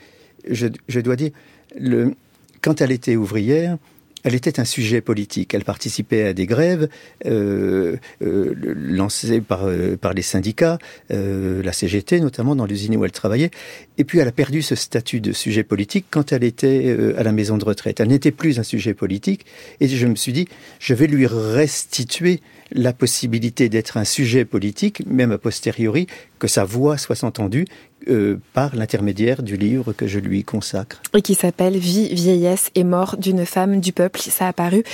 je, 0.48 0.68
je 0.88 1.00
dois 1.00 1.16
dire, 1.16 1.30
le, 1.78 2.14
quand 2.62 2.80
elle 2.80 2.90
était 2.90 3.16
ouvrière, 3.16 3.76
elle 4.22 4.34
était 4.34 4.60
un 4.60 4.64
sujet 4.64 5.00
politique. 5.00 5.54
Elle 5.54 5.64
participait 5.64 6.28
à 6.28 6.32
des 6.32 6.46
grèves 6.46 6.88
euh, 7.26 7.96
euh, 8.22 8.54
lancées 8.74 9.40
par, 9.40 9.66
euh, 9.66 9.96
par 9.96 10.14
les 10.14 10.22
syndicats, 10.22 10.78
la 11.10 11.72
CGT 11.72 12.20
notamment, 12.20 12.56
dans 12.56 12.66
l'usine 12.66 12.96
où 12.96 13.04
elle 13.04 13.12
travaillait. 13.12 13.50
Et 13.98 14.04
puis 14.04 14.18
elle 14.18 14.28
a 14.28 14.32
perdu 14.32 14.62
ce 14.62 14.74
statut 14.74 15.20
de 15.20 15.32
sujet 15.32 15.62
politique 15.62 16.06
quand 16.10 16.32
elle 16.32 16.44
était 16.44 16.96
à 17.16 17.22
la 17.22 17.32
maison 17.32 17.58
de 17.58 17.64
retraite. 17.64 18.00
Elle 18.00 18.08
n'était 18.08 18.30
plus 18.30 18.58
un 18.58 18.62
sujet 18.62 18.94
politique. 18.94 19.46
Et 19.80 19.88
je 19.88 20.06
me 20.06 20.14
suis 20.14 20.32
dit, 20.32 20.48
je 20.78 20.94
vais 20.94 21.06
lui 21.06 21.26
restituer 21.26 22.40
la 22.70 22.92
possibilité 22.92 23.68
d'être 23.68 23.96
un 23.96 24.04
sujet 24.04 24.44
politique, 24.44 25.04
même 25.06 25.32
a 25.32 25.38
posteriori, 25.38 26.06
que 26.38 26.48
sa 26.48 26.64
voix 26.64 26.96
soit 26.96 27.22
entendue 27.24 27.66
euh, 28.08 28.40
par 28.52 28.74
l'intermédiaire 28.74 29.42
du 29.42 29.56
livre 29.56 29.92
que 29.92 30.06
je 30.06 30.18
lui 30.18 30.44
consacre. 30.44 31.00
Et 31.14 31.22
qui 31.22 31.34
s'appelle 31.34 31.76
Vie, 31.76 32.14
vieillesse 32.14 32.70
et 32.74 32.84
mort 32.84 33.16
d'une 33.16 33.46
femme 33.46 33.80
du 33.80 33.92
peuple. 33.92 34.20
Ça 34.20 34.48
a 34.48 34.52
paru 34.52 34.84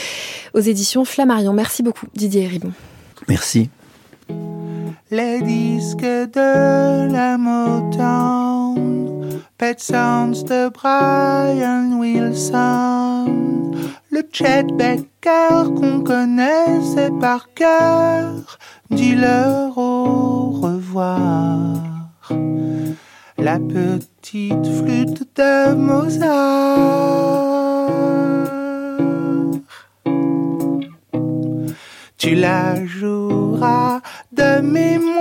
aux 0.55 0.61
éditions 0.61 1.05
Flammarion. 1.05 1.53
Merci 1.53 1.83
beaucoup 1.83 2.07
Didier 2.15 2.47
Ribon. 2.47 2.73
Merci. 3.29 3.71
Les 5.11 5.41
disques 5.41 6.03
de 6.03 7.11
la 7.11 7.39
Motown, 7.39 9.41
Pet 9.57 9.81
Sounds 9.81 10.45
de 10.45 10.69
Brian 10.69 11.99
Wilson, 11.99 13.73
le 14.11 14.23
Chet 14.31 14.65
Baker 14.75 15.73
qu'on 15.75 16.03
connaissait 16.03 17.11
par 17.21 17.55
cœur, 17.55 18.59
dis-leur 18.91 19.79
au 19.79 20.51
revoir. 20.51 21.88
La 23.39 23.59
petite 23.59 24.67
flûte 24.67 25.23
de 25.37 25.75
Mozart. 25.75 27.29
Tu 32.19 32.35
la 32.35 32.85
joueras 32.85 34.01
de 34.33 34.61
mémoire. 34.61 35.19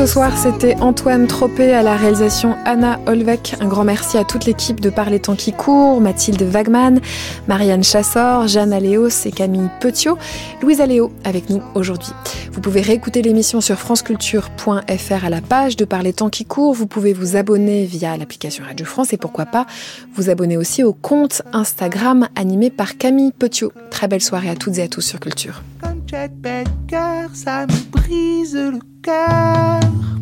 Ce 0.00 0.06
soir, 0.06 0.32
c'était 0.34 0.76
Antoine 0.80 1.26
Tropé 1.26 1.74
à 1.74 1.82
la 1.82 1.94
réalisation 1.94 2.56
Anna 2.64 2.98
Olvec. 3.06 3.54
Un 3.60 3.68
grand 3.68 3.84
merci 3.84 4.16
à 4.16 4.24
toute 4.24 4.46
l'équipe 4.46 4.80
de 4.80 4.88
Par 4.88 5.10
les 5.10 5.20
temps 5.20 5.36
qui 5.36 5.52
courent, 5.52 6.00
Mathilde 6.00 6.40
Wagman, 6.40 7.00
Marianne 7.48 7.84
Chassor, 7.84 8.48
Jeanne 8.48 8.72
Aléos 8.72 9.26
et 9.26 9.30
Camille 9.30 9.68
Petiot, 9.78 10.16
Louise 10.62 10.80
Aléo 10.80 11.12
avec 11.22 11.50
nous 11.50 11.60
aujourd'hui. 11.74 12.14
Vous 12.50 12.62
pouvez 12.62 12.80
réécouter 12.80 13.20
l'émission 13.20 13.60
sur 13.60 13.76
franceculture.fr 13.76 15.24
à 15.24 15.28
la 15.28 15.42
page 15.42 15.76
de 15.76 15.84
Par 15.84 16.02
les 16.02 16.14
temps 16.14 16.30
qui 16.30 16.46
courent. 16.46 16.72
Vous 16.72 16.86
pouvez 16.86 17.12
vous 17.12 17.36
abonner 17.36 17.84
via 17.84 18.16
l'application 18.16 18.64
Radio 18.64 18.86
France 18.86 19.12
et 19.12 19.18
pourquoi 19.18 19.44
pas 19.44 19.66
vous 20.14 20.30
abonner 20.30 20.56
aussi 20.56 20.82
au 20.82 20.94
compte 20.94 21.42
Instagram 21.52 22.26
animé 22.36 22.70
par 22.70 22.96
Camille 22.96 23.32
Petiot. 23.32 23.70
Très 23.90 24.08
belle 24.08 24.22
soirée 24.22 24.48
à 24.48 24.56
toutes 24.56 24.78
et 24.78 24.82
à 24.82 24.88
tous 24.88 25.02
sur 25.02 25.20
Culture. 25.20 25.62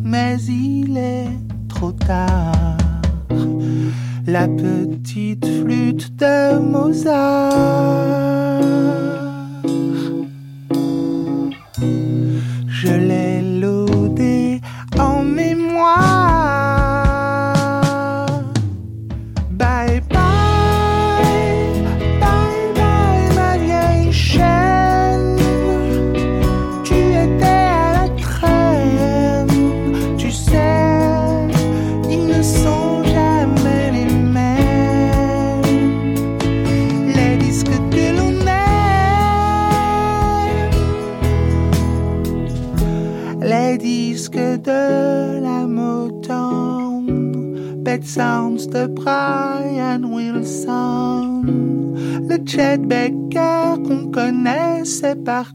Mais 0.03 0.37
il 0.43 0.97
est 0.97 1.29
trop 1.67 1.91
tard. 1.91 2.77
La 4.25 4.47
petite 4.47 5.45
flûte 5.45 6.15
de 6.17 6.59
Mozart. 6.59 7.51
Je 12.67 12.93
l'ai 12.93 13.38
le 52.59 52.65
Chet 52.65 52.77
Baker 52.77 53.81
qu'on 53.83 54.11
connaissait 54.11 55.15
par 55.15 55.53